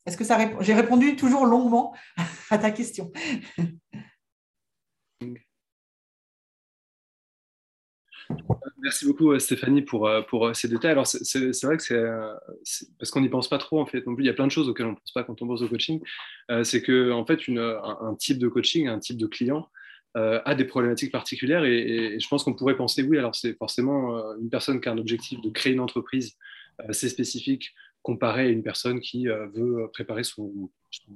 Est-ce 0.06 0.18
que 0.18 0.26
ça 0.26 0.38
J'ai 0.60 0.74
répondu 0.74 1.16
toujours 1.16 1.46
longuement 1.46 1.96
à 2.50 2.58
ta 2.58 2.72
question. 2.72 3.14
Merci 8.82 9.06
beaucoup 9.06 9.38
Stéphanie 9.40 9.82
pour, 9.82 10.10
pour 10.28 10.56
ces 10.56 10.68
détails. 10.68 10.92
Alors 10.92 11.08
c'est 11.08 11.64
vrai 11.64 11.78
que 11.78 11.84
c'est 11.84 12.88
parce 13.00 13.12
qu'on 13.12 13.22
n'y 13.22 13.30
pense 13.30 13.50
pas 13.50 13.58
trop 13.58 13.80
en 13.80 13.86
fait 13.86 14.06
non 14.06 14.16
plus. 14.16 14.24
Il 14.24 14.28
y 14.28 14.30
a 14.30 14.34
plein 14.34 14.48
de 14.48 14.52
choses 14.52 14.70
auxquelles 14.70 14.88
on 14.88 14.92
ne 14.92 14.96
pense 14.96 15.12
pas 15.12 15.24
quand 15.24 15.42
on 15.42 15.48
pense 15.48 15.62
au 15.62 15.68
coaching. 15.68 16.02
c'est 16.64 16.82
que 16.82 17.12
en 17.12 17.26
fait 17.26 17.40
un, 17.50 18.16
type 18.16 18.38
de 18.38 18.48
coaching, 18.48 18.88
un 18.88 19.00
type 19.00 19.18
de 19.18 19.28
client 19.28 19.70
a 20.14 20.56
des 20.56 20.66
problématiques 20.66 21.12
particulières 21.12 21.66
et 21.66 22.18
je 22.20 22.28
pense 22.28 22.44
qu'on 22.44 22.54
pourrait 22.54 22.78
penser 22.78 23.04
oui. 23.04 23.18
Alors 23.18 23.36
c'est 23.36 23.58
forcément 23.58 24.18
une 24.38 24.50
personne 24.50 24.80
qui 24.80 24.90
a 24.90 24.92
un 24.92 24.98
objectif 24.98 25.42
de 25.42 25.50
créer 25.50 25.74
une 25.74 25.80
entreprise 25.80 26.36
assez 26.88 27.10
spécifique 27.10 27.74
comparé 28.06 28.44
à 28.44 28.50
une 28.50 28.62
personne 28.62 29.00
qui 29.00 29.28
euh, 29.28 29.48
veut 29.48 29.90
préparer 29.92 30.24
son, 30.24 30.70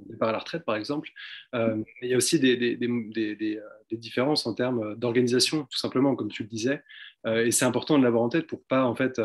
départ 0.07 0.29
à 0.29 0.31
la 0.31 0.39
retraite, 0.39 0.65
par 0.65 0.75
exemple. 0.75 1.09
Euh, 1.53 1.77
il 2.01 2.09
y 2.09 2.15
a 2.15 2.17
aussi 2.17 2.39
des, 2.39 2.57
des, 2.57 2.75
des, 2.75 3.35
des 3.35 3.97
différences 3.97 4.47
en 4.47 4.55
termes 4.55 4.95
d'organisation, 4.95 5.67
tout 5.69 5.77
simplement, 5.77 6.15
comme 6.15 6.29
tu 6.29 6.41
le 6.41 6.49
disais. 6.49 6.81
Euh, 7.27 7.45
et 7.45 7.51
c'est 7.51 7.65
important 7.65 7.99
de 7.99 8.03
l'avoir 8.03 8.23
en 8.23 8.29
tête 8.29 8.47
pour 8.47 8.63
pas, 8.63 8.85
en 8.85 8.95
fait, 8.95 9.21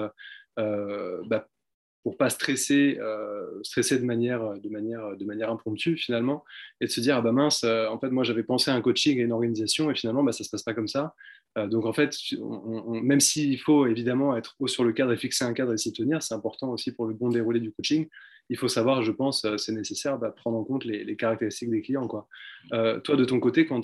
bah, 0.57 1.49
pour 2.03 2.19
pas 2.19 2.29
stresser, 2.29 3.01
stresser 3.63 3.99
de 3.99 4.05
manière, 4.05 4.61
de 4.61 4.69
manière, 4.69 5.17
de 5.17 5.25
manière 5.25 5.51
impromptue 5.51 5.97
finalement, 5.97 6.45
et 6.83 6.85
de 6.85 6.91
se 6.91 7.01
dire 7.01 7.17
ah 7.17 7.23
bah 7.23 7.33
mince, 7.33 7.65
en 7.65 7.99
fait 7.99 8.11
moi 8.11 8.25
j'avais 8.25 8.43
pensé 8.43 8.71
à 8.71 8.75
un 8.75 8.83
coaching 8.83 9.19
et 9.19 9.23
une 9.23 9.33
organisation 9.33 9.91
et 9.91 9.95
finalement 9.95 10.23
bah, 10.23 10.33
ça 10.33 10.45
se 10.45 10.51
passe 10.51 10.63
pas 10.63 10.75
comme 10.75 10.87
ça. 10.87 11.15
Euh, 11.57 11.69
donc 11.69 11.87
en 11.87 11.93
fait, 11.93 12.17
même 12.87 13.21
s'il 13.21 13.59
faut 13.61 13.87
évidemment 13.87 14.37
être 14.37 14.57
haut 14.59 14.67
sur 14.67 14.85
le 14.85 14.93
cadre 14.93 15.13
et 15.13 15.17
fixer 15.17 15.45
un 15.45 15.53
cadre 15.53 15.73
et 15.73 15.79
s'y 15.79 15.93
tenir, 15.93 16.23
c'est 16.23 16.35
important 16.35 16.71
aussi 16.71 16.93
pour 16.93 17.07
le 17.07 17.15
bon 17.15 17.29
déroulé 17.29 17.61
du 17.61 17.73
coaching. 17.73 18.09
Il 18.51 18.59
faut 18.59 18.69
savoir, 18.69 19.03
je 19.03 19.13
pense, 19.13 19.45
euh, 19.45 19.57
c'est 19.57 19.73
nécessaire, 19.73 20.19
bah, 20.19 20.31
prendre 20.31 20.59
en 20.59 20.65
compte 20.65 20.85
les, 20.85 21.17
caractéristiques 21.17 21.71
des 21.71 21.81
clients. 21.81 22.09
Euh, 22.73 23.01
toi, 23.01 23.17
de 23.17 23.25
ton 23.25 23.41
côté, 23.41 23.67
quand 23.67 23.83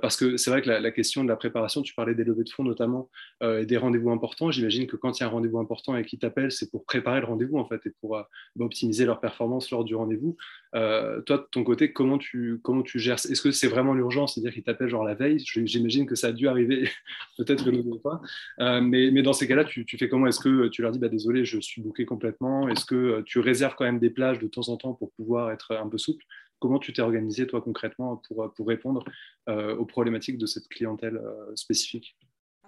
parce 0.00 0.16
que 0.16 0.36
c'est 0.36 0.50
vrai 0.50 0.62
que 0.62 0.70
la, 0.70 0.90
question 0.92 1.24
de 1.24 1.28
la 1.28 1.36
préparation, 1.36 1.82
tu 1.82 1.94
parlais 1.94 2.14
des 2.14 2.24
levées 2.24 2.44
de 2.44 2.48
fonds 2.48 2.62
notamment 2.62 3.10
euh, 3.42 3.62
et 3.62 3.66
des 3.66 3.76
rendez-vous 3.76 4.10
importants. 4.10 4.50
J'imagine 4.50 4.86
que 4.86 4.96
quand 4.96 5.18
il 5.18 5.22
y 5.22 5.24
a 5.24 5.26
un 5.26 5.30
rendez-vous 5.30 5.58
important 5.58 5.96
et 5.96 6.04
qu'ils 6.04 6.18
t'appellent, 6.18 6.52
c'est 6.52 6.70
pour 6.70 6.84
préparer 6.84 7.20
le 7.20 7.26
rendez-vous 7.26 7.58
en 7.58 7.66
fait 7.66 7.84
et 7.86 7.90
pour 8.00 8.16
euh, 8.16 8.22
bah, 8.56 8.64
optimiser 8.64 9.04
leur 9.04 9.20
performance 9.20 9.70
lors 9.70 9.84
du 9.84 9.94
rendez-vous. 9.94 10.36
toi, 10.72 11.20
de 11.38 11.46
ton 11.50 11.64
côté, 11.64 11.92
comment 11.92 12.18
tu, 12.18 12.60
comment 12.62 12.82
tu 12.82 12.98
gères? 12.98 13.14
Est-ce 13.16 13.42
que 13.42 13.50
c'est 13.50 13.68
vraiment 13.68 13.94
l'urgence? 13.94 14.34
C'est-à-dire 14.34 14.52
qu'ils 14.52 14.62
t'appellent 14.62 14.88
genre 14.88 15.04
la 15.04 15.14
veille? 15.14 15.38
J'imagine 15.40 16.06
que 16.06 16.14
ça 16.14 16.28
a 16.28 16.32
dû 16.32 16.48
arriver, 16.48 16.88
peut-être 17.38 17.64
que 17.64 17.70
nous 17.70 17.98
pas. 17.98 18.20
mais, 18.58 19.10
mais, 19.10 19.22
dans 19.22 19.32
ces 19.32 19.48
cas-là, 19.48 19.64
tu, 19.64 19.84
fais 19.98 20.08
comment? 20.08 20.26
Est-ce 20.26 20.40
que 20.40 20.68
tu 20.68 20.82
leur 20.82 20.92
dis 20.92 20.98
bah, 20.98 21.08
désolé, 21.08 21.44
je 21.44 21.58
suis 21.60 21.82
booké 21.82 22.04
complètement? 22.04 22.68
Est-ce 22.68 22.84
que 22.84 23.22
tu 23.22 23.40
réserves 23.40 23.74
quand 23.76 23.84
même 23.84 23.98
des 23.98 24.10
plages 24.10 24.38
de 24.38 24.46
temps 24.46 24.68
en 24.68 24.76
temps 24.76 24.94
pour 24.94 25.10
pouvoir 25.12 25.50
être 25.50 25.72
un 25.72 25.88
peu 25.88 25.98
souple? 25.98 26.24
Comment 26.62 26.78
tu 26.78 26.92
t'es 26.92 27.02
organisé, 27.02 27.48
toi, 27.48 27.60
concrètement, 27.60 28.22
pour, 28.28 28.52
pour 28.54 28.68
répondre 28.68 29.02
euh, 29.48 29.74
aux 29.74 29.84
problématiques 29.84 30.38
de 30.38 30.46
cette 30.46 30.68
clientèle 30.68 31.16
euh, 31.16 31.56
spécifique? 31.56 32.16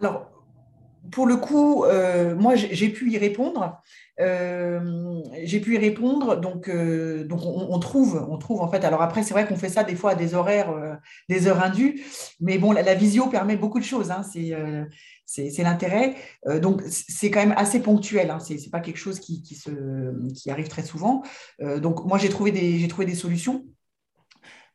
Alors, 0.00 0.32
pour 1.12 1.28
le 1.28 1.36
coup, 1.36 1.84
euh, 1.84 2.34
moi, 2.34 2.56
j'ai 2.56 2.88
pu 2.88 3.12
y 3.12 3.18
répondre. 3.18 3.80
j'ai 4.18 5.60
pu 5.60 5.76
y 5.76 5.78
répondre, 5.78 6.40
donc, 6.40 6.68
donc 6.68 7.40
on, 7.44 7.78
trouve, 7.78 8.26
on 8.28 8.36
trouve 8.36 8.62
en 8.62 8.68
fait. 8.68 8.84
Alors 8.84 9.00
après, 9.00 9.22
c'est 9.22 9.32
vrai 9.32 9.46
qu'on 9.46 9.54
fait 9.54 9.68
ça 9.68 9.84
des 9.84 9.94
fois 9.94 10.12
à 10.12 10.14
des 10.16 10.34
horaires, 10.34 10.98
des 11.28 11.46
heures 11.46 11.62
indues, 11.62 12.02
mais 12.40 12.58
bon, 12.58 12.72
la, 12.72 12.94
visio 12.94 13.28
permet 13.28 13.56
beaucoup 13.56 13.78
de 13.78 13.84
choses. 13.84 14.10
Hein, 14.10 14.22
c'est 14.24 15.62
l'intérêt. 15.62 16.16
donc 16.60 16.82
c'est 16.88 17.30
quand 17.30 17.40
même 17.40 17.54
assez 17.56 17.80
ponctuel. 17.80 18.30
Hein, 18.30 18.40
c'est 18.40 18.70
pas 18.72 18.80
quelque 18.80 18.98
chose 18.98 19.20
qui, 19.20 19.40
qui, 19.42 19.54
se, 19.54 19.70
qui 20.32 20.50
arrive 20.50 20.66
très 20.66 20.82
souvent. 20.82 21.22
donc 21.60 22.04
moi, 22.06 22.18
j'ai 22.18 22.30
trouvé 22.30 22.50
des, 22.50 22.88
trouvé 22.88 23.06
des 23.06 23.14
solutions. 23.14 23.64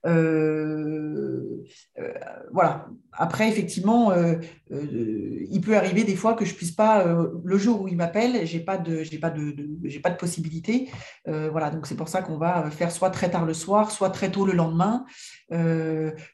Euh, 0.06 1.64
euh, 2.00 2.14
voilà. 2.52 2.88
Après, 3.12 3.50
effectivement, 3.50 4.12
euh, 4.12 4.36
il 4.70 5.62
peut 5.62 5.76
arriver 5.76 6.04
des 6.04 6.16
fois 6.16 6.36
que 6.36 6.45
je 6.45 6.54
puisse 6.54 6.72
pas, 6.72 7.06
le 7.43 7.58
jour 7.58 7.82
où 7.82 7.88
il 7.88 7.97
m'appelle, 7.97 8.45
j'ai 8.45 8.60
pas 8.60 8.82
j'ai 8.86 9.20
pas 9.20 9.30
de, 9.30 10.00
pas 10.02 10.10
de 10.10 10.18
possibilité. 10.18 10.89
voilà, 11.26 11.70
donc 11.70 11.86
c'est 11.86 11.95
pour 11.95 12.08
ça 12.08 12.22
qu'on 12.22 12.38
va 12.38 12.70
faire 12.72 12.91
soit 12.91 13.10
très 13.10 13.30
tard 13.30 13.45
le 13.45 13.54
soir, 13.54 13.91
soit 13.91 14.10
très 14.10 14.32
tôt 14.32 14.45
le 14.45 14.54
lendemain, 14.54 15.06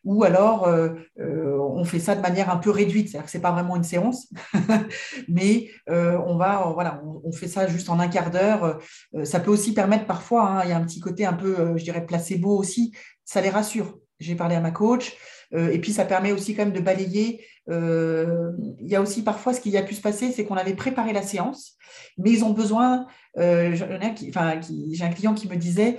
ou 0.03 0.23
alors 0.23 0.69
on 1.17 1.83
fait 1.85 1.99
ça 1.99 2.15
de 2.15 2.21
manière 2.21 2.49
un 2.49 2.57
peu 2.57 2.69
réduite, 2.69 3.09
c'est-à-dire 3.09 3.25
que 3.25 3.31
c'est 3.31 3.41
pas 3.41 3.51
vraiment 3.51 3.75
une 3.75 3.83
séance, 3.83 4.27
mais 5.27 5.69
on 5.87 6.37
va, 6.37 6.71
voilà, 6.73 7.01
on, 7.23 7.31
fait 7.31 7.47
ça 7.47 7.67
juste 7.67 7.89
en 7.89 7.99
un 7.99 8.07
quart 8.07 8.31
d'heure. 8.31 8.79
ça 9.23 9.39
peut 9.39 9.51
aussi 9.51 9.73
permettre 9.73 10.05
parfois, 10.05 10.49
hein, 10.49 10.61
il 10.63 10.69
y 10.69 10.73
a 10.73 10.77
un 10.77 10.83
petit 10.85 10.99
côté 10.99 11.25
un 11.25 11.33
peu, 11.33 11.77
je 11.77 11.83
dirais 11.83 12.05
placebo 12.05 12.57
aussi, 12.57 12.93
ça 13.23 13.41
les 13.41 13.49
rassure. 13.49 13.97
J'ai 14.19 14.35
parlé 14.35 14.55
à 14.55 14.61
ma 14.61 14.71
coach. 14.71 15.17
Euh, 15.53 15.69
et 15.71 15.79
puis, 15.79 15.91
ça 15.91 16.05
permet 16.05 16.31
aussi 16.31 16.55
quand 16.55 16.65
même 16.65 16.73
de 16.73 16.79
balayer. 16.79 17.45
Euh, 17.69 18.51
il 18.79 18.87
y 18.87 18.95
a 18.95 19.01
aussi 19.01 19.23
parfois 19.23 19.53
ce 19.53 19.61
qui 19.61 19.75
a 19.77 19.83
pu 19.83 19.95
se 19.95 20.01
passer, 20.01 20.31
c'est 20.31 20.45
qu'on 20.45 20.55
avait 20.55 20.75
préparé 20.75 21.13
la 21.13 21.21
séance, 21.21 21.73
mais 22.17 22.31
ils 22.31 22.43
ont 22.43 22.51
besoin. 22.51 23.07
Euh, 23.37 23.75
j'ai 23.75 25.03
un 25.03 25.09
client 25.09 25.33
qui 25.33 25.49
me 25.49 25.55
disait, 25.55 25.97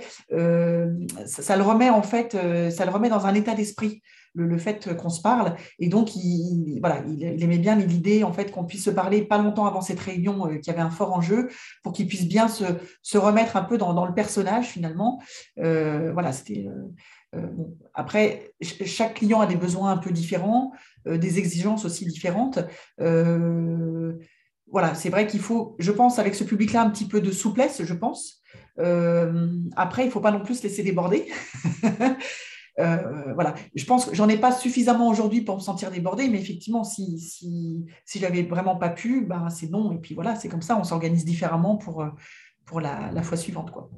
ça, 1.25 1.57
le 1.57 1.63
remet 1.63 1.89
en 1.89 2.03
fait, 2.03 2.37
ça 2.71 2.85
le 2.85 2.91
remet 2.91 3.09
dans 3.09 3.25
un 3.25 3.33
état 3.33 3.53
d'esprit. 3.53 4.01
Le, 4.33 4.55
fait 4.59 4.95
qu'on 4.95 5.09
se 5.09 5.19
parle 5.19 5.55
et 5.79 5.89
donc 5.89 6.15
il, 6.15 6.77
voilà, 6.79 7.01
il, 7.07 7.23
aimait 7.41 7.57
bien 7.57 7.75
l'idée 7.75 8.23
en 8.23 8.31
fait 8.31 8.51
qu'on 8.51 8.65
puisse 8.65 8.83
se 8.83 8.91
parler 8.91 9.23
pas 9.23 9.39
longtemps 9.39 9.65
avant 9.65 9.81
cette 9.81 9.99
réunion 9.99 10.59
qui 10.61 10.69
avait 10.69 10.81
un 10.81 10.91
fort 10.91 11.13
enjeu 11.13 11.49
pour 11.81 11.91
qu'il 11.91 12.07
puisse 12.07 12.27
bien 12.27 12.47
se, 12.47 13.17
remettre 13.17 13.57
un 13.57 13.63
peu 13.63 13.79
dans, 13.79 14.05
le 14.05 14.13
personnage 14.13 14.67
finalement 14.67 15.19
voilà 15.55 16.31
c'était 16.33 16.67
euh, 16.67 16.93
après, 17.93 18.53
chaque 18.61 19.15
client 19.15 19.41
a 19.41 19.47
des 19.47 19.55
besoins 19.55 19.91
un 19.91 19.97
peu 19.97 20.11
différents, 20.11 20.71
euh, 21.07 21.17
des 21.17 21.39
exigences 21.39 21.85
aussi 21.85 22.05
différentes. 22.05 22.59
Euh, 23.01 24.13
voilà, 24.71 24.95
c'est 24.95 25.09
vrai 25.09 25.27
qu'il 25.27 25.39
faut, 25.39 25.75
je 25.79 25.91
pense, 25.91 26.19
avec 26.19 26.35
ce 26.35 26.43
public-là, 26.43 26.81
un 26.81 26.89
petit 26.89 27.07
peu 27.07 27.21
de 27.21 27.31
souplesse, 27.31 27.83
je 27.83 27.93
pense. 27.93 28.41
après, 29.75 30.03
il 30.03 30.07
ne 30.07 30.11
faut 30.11 30.19
pas 30.19 30.31
non 30.31 30.43
plus 30.43 30.55
se 30.55 30.63
laisser 30.63 30.83
déborder. 30.83 31.25
voilà, 32.77 33.55
je 33.75 33.85
pense 33.85 34.05
que 34.05 34.15
j'en 34.15 34.29
ai 34.29 34.37
pas 34.37 34.51
suffisamment 34.51 35.07
aujourd'hui 35.07 35.41
pour 35.41 35.55
me 35.55 35.61
sentir 35.61 35.89
débordée, 35.89 36.27
mais 36.29 36.39
effectivement, 36.39 36.83
si, 36.83 37.19
si, 37.19 37.85
si 38.05 38.19
j'avais 38.19 38.43
vraiment 38.43 38.75
pas 38.75 38.89
pu, 38.89 39.25
ben, 39.25 39.49
c'est 39.49 39.69
non. 39.69 39.91
Et 39.93 39.97
puis 39.97 40.15
voilà, 40.15 40.35
c'est 40.35 40.49
comme 40.49 40.61
ça, 40.61 40.77
on 40.77 40.83
s'organise 40.83 41.25
différemment 41.25 41.77
pour, 41.77 42.05
pour 42.65 42.81
la, 42.81 43.11
la 43.11 43.23
fois 43.23 43.37
suivante. 43.37 43.71
Quoi. 43.71 43.89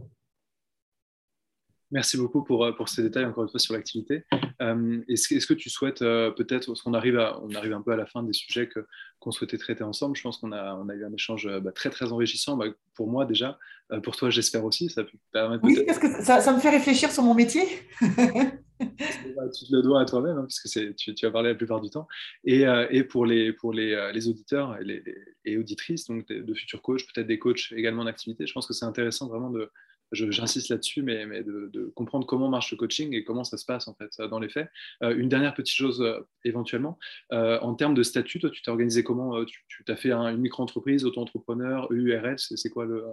Merci 1.91 2.17
beaucoup 2.17 2.43
pour, 2.43 2.65
euh, 2.65 2.71
pour, 2.71 2.87
ces 2.87 3.01
détails, 3.01 3.25
encore 3.25 3.43
une 3.43 3.49
fois, 3.49 3.59
sur 3.59 3.73
l'activité. 3.73 4.23
Euh, 4.61 5.01
est-ce, 5.07 5.47
que 5.47 5.53
tu 5.55 5.71
souhaites 5.71 6.03
euh, 6.03 6.29
peut-être, 6.29 6.67
parce 6.67 6.83
qu'on 6.83 6.93
arrive, 6.93 7.17
on 7.41 7.53
arrive 7.55 7.73
un 7.73 7.81
peu 7.81 7.91
à 7.91 7.95
la 7.95 8.05
fin 8.05 8.21
des 8.21 8.33
sujets 8.33 8.67
que, 8.67 8.85
qu'on 9.19 9.31
souhaitait 9.31 9.57
traiter 9.57 9.83
ensemble, 9.83 10.15
je 10.15 10.21
pense 10.21 10.37
qu'on 10.37 10.51
a, 10.51 10.75
on 10.75 10.87
a 10.89 10.93
eu 10.93 11.03
un 11.03 11.13
échange 11.13 11.49
bah, 11.61 11.71
très, 11.71 11.89
très 11.89 12.11
enrichissant, 12.11 12.57
bah, 12.57 12.67
pour 12.93 13.09
moi 13.09 13.25
déjà, 13.25 13.57
pour 14.03 14.15
toi 14.15 14.29
j'espère 14.29 14.63
aussi. 14.65 14.89
Ça 14.89 15.03
peut 15.03 15.17
permettre 15.31 15.63
oui, 15.63 15.83
parce 15.85 15.99
que 15.99 16.07
ça, 16.23 16.41
ça, 16.41 16.53
me 16.53 16.59
fait 16.59 16.69
réfléchir 16.69 17.11
sur 17.11 17.23
mon 17.23 17.33
métier. 17.33 17.63
tu 17.99 19.65
te 19.65 19.75
le 19.75 19.81
dois 19.81 20.01
à 20.01 20.05
toi-même, 20.05 20.37
hein, 20.37 20.45
puisque 20.45 20.67
c'est, 20.67 20.95
tu, 20.95 21.15
tu, 21.15 21.25
as 21.25 21.31
parlé 21.31 21.49
la 21.49 21.55
plupart 21.55 21.81
du 21.81 21.89
temps. 21.89 22.07
Et, 22.45 22.65
et 22.91 23.03
pour, 23.03 23.25
les, 23.25 23.51
pour 23.51 23.73
les, 23.73 24.11
les 24.13 24.27
auditeurs 24.27 24.77
et, 24.79 24.83
les, 24.83 25.03
et 25.43 25.57
auditrices, 25.57 26.05
donc 26.05 26.27
de, 26.27 26.41
de 26.41 26.53
futurs 26.53 26.81
coachs, 26.81 27.05
peut-être 27.13 27.27
des 27.27 27.39
coachs 27.39 27.71
également 27.71 28.05
d'activité, 28.05 28.45
je 28.45 28.53
pense 28.53 28.67
que 28.67 28.73
c'est 28.73 28.85
intéressant 28.85 29.27
vraiment 29.27 29.49
de 29.49 29.71
j'insiste 30.11 30.69
là-dessus, 30.69 31.01
mais, 31.01 31.25
de, 31.43 31.91
comprendre 31.95 32.25
comment 32.25 32.49
marche 32.49 32.71
le 32.71 32.77
coaching 32.77 33.13
et 33.13 33.23
comment 33.23 33.43
ça 33.43 33.57
se 33.57 33.65
passe 33.65 33.87
en 33.87 33.93
fait 33.93 34.09
dans 34.29 34.39
les 34.39 34.49
faits. 34.49 34.69
Euh, 35.03 35.15
une 35.15 35.29
dernière 35.29 35.53
petite 35.53 35.75
chose 35.75 36.01
euh, 36.01 36.19
éventuellement, 36.43 36.97
euh, 37.31 37.59
en 37.61 37.75
termes 37.75 37.93
de 37.93 38.03
statut, 38.03 38.39
toi 38.39 38.49
tu 38.49 38.61
t'es 38.61 38.69
organisé 38.69 39.03
comment 39.03 39.43
Tu, 39.45 39.65
tu 39.67 39.91
as 39.91 39.95
fait 39.95 40.11
une 40.11 40.37
micro-entreprise, 40.37 41.05
auto-entrepreneur, 41.05 41.91
URL, 41.91 42.35
c'est 42.37 42.69
quoi 42.69 42.85
le... 42.85 43.05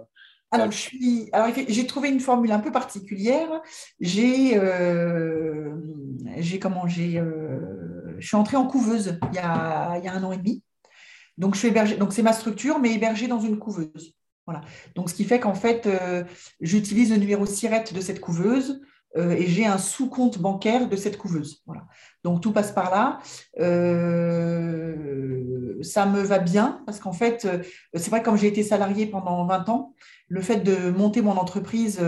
Alors, 0.51 0.71
je 0.71 0.77
suis... 0.77 1.29
Alors, 1.33 1.53
j'ai 1.67 1.85
trouvé 1.87 2.07
une 2.07 2.21
formule 2.21 2.53
un 2.53 2.59
peu 2.59 2.71
particulière. 2.71 3.61
J'ai, 3.99 4.57
j'ai 6.37 6.59
comment 6.59 6.87
j'ai, 6.87 7.21
je 8.17 8.25
suis 8.25 8.37
entrée 8.37 8.55
en 8.55 8.65
couveuse 8.65 9.19
il 9.29 9.35
y, 9.35 9.39
a, 9.39 9.97
il 9.97 10.05
y 10.05 10.07
a 10.07 10.13
un 10.13 10.23
an 10.23 10.31
et 10.31 10.37
demi. 10.37 10.63
Donc, 11.37 11.55
je 11.55 11.59
suis 11.59 11.67
hébergée... 11.67 11.97
Donc, 11.97 12.13
c'est 12.13 12.23
ma 12.23 12.31
structure, 12.31 12.79
mais 12.79 12.93
hébergée 12.93 13.27
dans 13.27 13.41
une 13.41 13.59
couveuse. 13.59 14.15
Voilà. 14.47 14.61
Donc, 14.95 15.09
ce 15.09 15.13
qui 15.13 15.25
fait 15.25 15.39
qu'en 15.41 15.53
fait, 15.53 15.85
euh, 15.85 16.23
j'utilise 16.61 17.11
le 17.11 17.17
numéro 17.17 17.45
SIRET 17.45 17.83
de 17.93 17.99
cette 17.99 18.21
couveuse 18.21 18.81
euh, 19.17 19.31
et 19.31 19.45
j'ai 19.45 19.65
un 19.65 19.77
sous-compte 19.77 20.39
bancaire 20.39 20.87
de 20.87 20.95
cette 20.95 21.17
couveuse. 21.17 21.63
Voilà. 21.65 21.85
Donc, 22.23 22.41
tout 22.41 22.53
passe 22.53 22.71
par 22.71 22.89
là. 22.89 23.19
Euh, 23.59 24.95
ça 25.81 26.05
me 26.05 26.21
va 26.21 26.39
bien 26.39 26.81
parce 26.85 26.99
qu'en 26.99 27.11
fait, 27.11 27.47
c'est 27.93 28.09
vrai, 28.09 28.23
comme 28.23 28.37
j'ai 28.37 28.47
été 28.47 28.63
salarié 28.63 29.05
pendant 29.05 29.45
20 29.45 29.69
ans, 29.69 29.93
le 30.29 30.41
fait 30.41 30.61
de 30.61 30.89
monter 30.91 31.21
mon 31.21 31.33
entreprise 31.33 32.01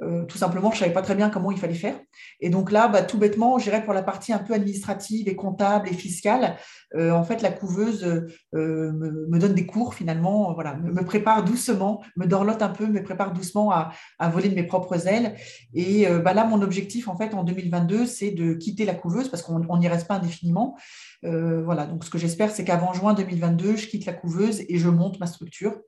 euh, 0.00 0.24
tout 0.24 0.38
simplement, 0.38 0.70
je 0.70 0.76
ne 0.76 0.80
savais 0.80 0.92
pas 0.92 1.02
très 1.02 1.14
bien 1.14 1.28
comment 1.28 1.50
il 1.50 1.58
fallait 1.58 1.74
faire. 1.74 1.98
Et 2.40 2.50
donc 2.50 2.70
là, 2.70 2.88
bah, 2.88 3.02
tout 3.02 3.18
bêtement, 3.18 3.58
j'irais 3.58 3.84
pour 3.84 3.94
la 3.94 4.02
partie 4.02 4.32
un 4.32 4.38
peu 4.38 4.54
administrative 4.54 5.28
et 5.28 5.34
comptable 5.34 5.88
et 5.88 5.92
fiscale. 5.92 6.56
Euh, 6.94 7.10
en 7.10 7.24
fait, 7.24 7.42
la 7.42 7.50
couveuse 7.50 8.04
euh, 8.04 8.92
me, 8.92 9.38
donne 9.38 9.54
des 9.54 9.66
cours 9.66 9.94
finalement, 9.94 10.52
voilà, 10.54 10.76
me, 10.76 11.04
prépare 11.04 11.44
doucement, 11.44 12.02
me 12.16 12.26
dorlote 12.26 12.62
un 12.62 12.68
peu, 12.68 12.86
me 12.86 13.02
prépare 13.02 13.32
doucement 13.32 13.72
à, 13.72 13.90
voler 14.30 14.48
de 14.48 14.54
mes 14.54 14.62
propres 14.62 15.08
ailes. 15.08 15.34
Et 15.74 16.06
bah, 16.24 16.32
là, 16.32 16.44
mon 16.44 16.62
objectif 16.62 17.08
en 17.08 17.16
fait 17.16 17.34
en 17.34 17.42
2022, 17.42 18.06
c'est 18.06 18.30
de 18.30 18.54
quitter 18.54 18.84
la 18.84 18.94
couveuse 18.94 19.28
parce 19.28 19.42
qu'on 19.42 19.78
n'y 19.78 19.88
reste 19.88 20.06
pas 20.06 20.16
indéfiniment. 20.16 20.76
voilà, 21.22 21.86
donc 21.86 22.04
ce 22.04 22.10
que 22.10 22.18
j'espère, 22.18 22.50
c'est 22.50 22.64
qu'avant 22.64 22.92
juin 22.92 23.14
2022, 23.14 23.76
je 23.76 23.86
quitte 23.88 24.06
la 24.06 24.12
couveuse 24.12 24.62
et 24.68 24.78
je 24.78 24.88
monte 24.88 25.18
ma 25.20 25.26
structure. 25.26 25.80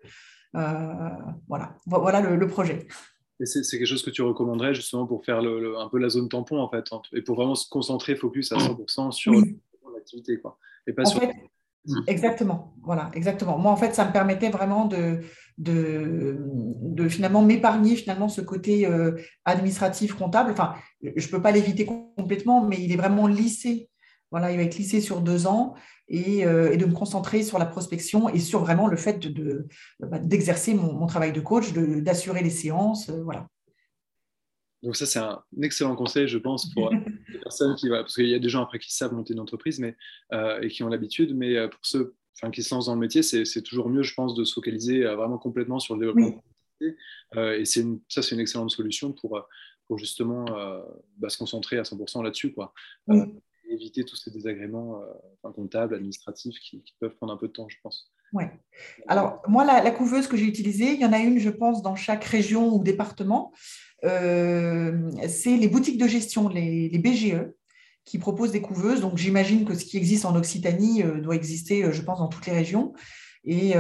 voilà, 0.53 1.75
voilà 1.87 2.21
le, 2.21 2.47
projet. 2.47 2.87
Et 3.41 3.47
c'est 3.47 3.63
quelque 3.63 3.87
chose 3.87 4.03
que 4.03 4.11
tu 4.11 4.23
recommanderais 4.23 4.75
justement 4.75 5.07
pour 5.07 5.25
faire 5.25 5.39
un 5.39 5.89
peu 5.89 5.99
la 5.99 6.11
zone 6.11 6.29
tampon 6.29 6.61
en 6.61 6.69
fait, 6.69 6.85
et 7.15 7.23
pour 7.23 7.37
vraiment 7.37 7.55
se 7.55 7.69
concentrer, 7.69 8.15
focus 8.15 8.53
à 8.53 8.57
100% 8.57 9.13
sur 9.13 9.33
l'activité, 9.95 10.39
quoi, 10.39 10.59
et 10.87 10.93
pas 10.93 11.07
sur 11.07 11.21
Mmh. 11.87 12.01
Exactement, 12.09 12.75
voilà, 12.83 13.11
exactement. 13.15 13.59
Moi, 13.59 13.73
en 13.73 13.77
fait, 13.77 13.95
ça 13.95 14.05
me 14.05 14.13
permettait 14.13 14.51
vraiment 14.51 14.85
de, 14.85 15.21
de, 15.57 17.09
finalement 17.09 17.43
m'épargner 17.43 17.97
finalement 17.97 18.29
ce 18.29 18.43
côté 18.43 18.87
euh, 18.87 19.17
administratif, 19.47 20.13
comptable. 20.15 20.51
Enfin, 20.51 20.75
je 21.03 21.27
ne 21.27 21.31
peux 21.31 21.41
pas 21.41 21.53
l'éviter 21.53 21.87
complètement, 21.87 22.67
mais 22.67 22.77
il 22.79 22.93
est 22.93 22.97
vraiment 22.97 23.27
lissé. 23.27 23.90
Voilà, 24.31 24.53
il 24.53 24.57
va 24.57 24.63
être 24.63 24.77
lissé 24.77 25.01
sur 25.01 25.21
deux 25.21 25.47
ans 25.47 25.75
et, 26.09 26.47
euh, 26.47 26.77
de 26.77 26.85
me 26.85 26.93
concentrer 26.93 27.43
sur 27.43 27.59
la 27.59 27.67
prospection 27.67 28.29
et 28.29 28.39
sur 28.39 28.61
vraiment 28.61 28.87
le 28.87 28.97
fait 28.97 29.19
de, 29.19 29.67
bah, 30.01 30.19
d'exercer 30.19 30.75
mon, 30.75 31.07
travail 31.07 31.33
de 31.33 31.41
coach, 31.41 31.73
d'assurer 31.73 32.43
les 32.43 32.51
séances, 32.51 33.11
euh, 33.11 33.23
voilà. 33.23 33.49
Donc 34.83 34.97
ça, 34.97 35.07
c'est 35.07 35.19
un 35.19 35.43
excellent 35.63 35.95
conseil, 35.95 36.27
je 36.27 36.39
pense, 36.39 36.73
pour 36.73 36.91
les 37.29 37.39
personnes 37.39 37.75
qui... 37.77 37.89
Parce 37.89 38.15
qu'il 38.15 38.29
y 38.29 38.35
a 38.35 38.39
des 38.39 38.49
gens 38.49 38.63
après 38.63 38.79
qui 38.79 38.95
savent 38.95 39.13
monter 39.13 39.35
une 39.35 39.41
entreprise 39.41 39.79
mais, 39.79 39.97
euh, 40.33 40.61
et 40.61 40.69
qui 40.69 40.83
ont 40.83 40.89
l'habitude, 40.89 41.37
mais 41.37 41.57
euh, 41.57 41.69
pour 41.69 41.81
ceux 41.83 42.15
enfin, 42.37 42.51
qui 42.51 42.63
se 42.63 42.75
lancent 42.75 42.87
dans 42.87 42.95
le 42.95 43.01
métier, 43.01 43.23
c'est 43.23 43.63
toujours 43.63 43.89
mieux, 43.89 44.03
je 44.03 44.15
pense, 44.15 44.35
de 44.35 44.45
se 44.45 44.55
focaliser 44.55 45.05
euh, 45.05 45.17
vraiment 45.17 45.39
complètement 45.39 45.79
sur 45.79 45.95
le 45.95 46.07
développement. 46.07 46.43
Oui. 46.81 46.95
et 47.37 47.65
une, 47.79 48.01
ça, 48.09 48.23
c'est 48.23 48.35
une 48.35 48.41
excellente 48.41 48.71
solution 48.71 49.13
pour, 49.13 49.47
pour 49.87 49.99
justement 49.99 50.47
bah, 51.19 51.29
se 51.29 51.37
concentrer 51.37 51.77
à 51.77 51.83
100% 51.83 52.23
là-dessus. 52.23 52.53
quoi. 52.55 52.73
Éviter 53.71 54.05
tous 54.05 54.17
ces 54.17 54.31
désagréments 54.31 55.01
comptables, 55.43 55.95
administratifs 55.95 56.59
qui, 56.61 56.83
peuvent 57.01 57.15
prendre 57.17 57.33
un 57.33 57.37
peu 57.37 57.49
de 57.49 57.53
temps, 57.53 57.69
je 57.69 57.77
pense. 57.83 58.13
Oui. 58.33 58.45
Alors, 59.09 59.43
moi, 59.49 59.65
la, 59.65 59.91
couveuse 59.91 60.27
que 60.27 60.37
j'ai 60.37 60.47
utilisée, 60.47 60.93
il 60.93 61.01
y 61.01 61.05
en 61.05 61.13
a 61.13 61.19
une, 61.19 61.39
je 61.39 61.51
pense, 61.51 61.83
dans 61.83 61.97
chaque 61.97 62.25
région 62.25 62.73
ou 62.73 62.83
département. 62.83 63.53
Euh, 64.05 65.11
c'est 65.29 65.57
les 65.57 65.69
boutiques 65.69 65.99
de 65.99 66.07
gestion, 66.07 66.49
les, 66.49 66.97
BGE, 66.99 67.51
qui 68.05 68.19
proposent 68.19 68.53
des 68.53 68.63
couveuses. 68.63 69.01
Donc, 69.01 69.19
j'imagine 69.19 69.65
que 69.65 69.75
ce 69.75 69.85
qui 69.85 69.97
existe 69.97 70.25
en 70.25 70.37
Occitanie 70.37 71.03
euh, 71.03 71.21
doit 71.21 71.35
exister, 71.35 71.85
euh, 71.85 71.93
je 71.93 72.03
pense, 72.03 72.19
dans 72.19 72.29
toutes 72.29 72.47
les 72.47 72.53
régions. 72.53 72.93
Et 73.43 73.73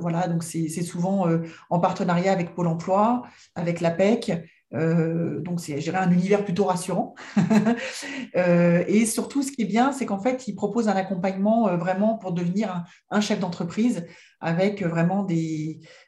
voilà, 0.00 0.26
donc 0.26 0.42
c'est 0.42 0.82
souvent 0.82 1.28
en 1.70 1.78
partenariat 1.78 2.32
avec 2.32 2.56
Pôle 2.56 2.66
emploi, 2.66 3.22
avec 3.54 3.80
l'APEC. 3.80 4.32
Donc, 4.70 5.60
c'est 5.60 5.94
un 5.94 6.10
univers 6.10 6.44
plutôt 6.44 6.64
rassurant. 6.64 7.14
et 8.34 9.06
surtout, 9.06 9.42
ce 9.42 9.50
qui 9.52 9.62
est 9.62 9.66
bien, 9.66 9.92
c'est 9.92 10.06
qu'en 10.06 10.20
fait, 10.20 10.46
ils 10.46 10.54
proposent 10.54 10.88
un 10.88 10.96
accompagnement 10.96 11.76
vraiment 11.76 12.18
pour 12.18 12.32
devenir 12.32 12.84
un 13.10 13.20
chef 13.20 13.40
d'entreprise 13.40 14.04
avec 14.40 14.82
vraiment 14.82 15.24
des, 15.24 15.80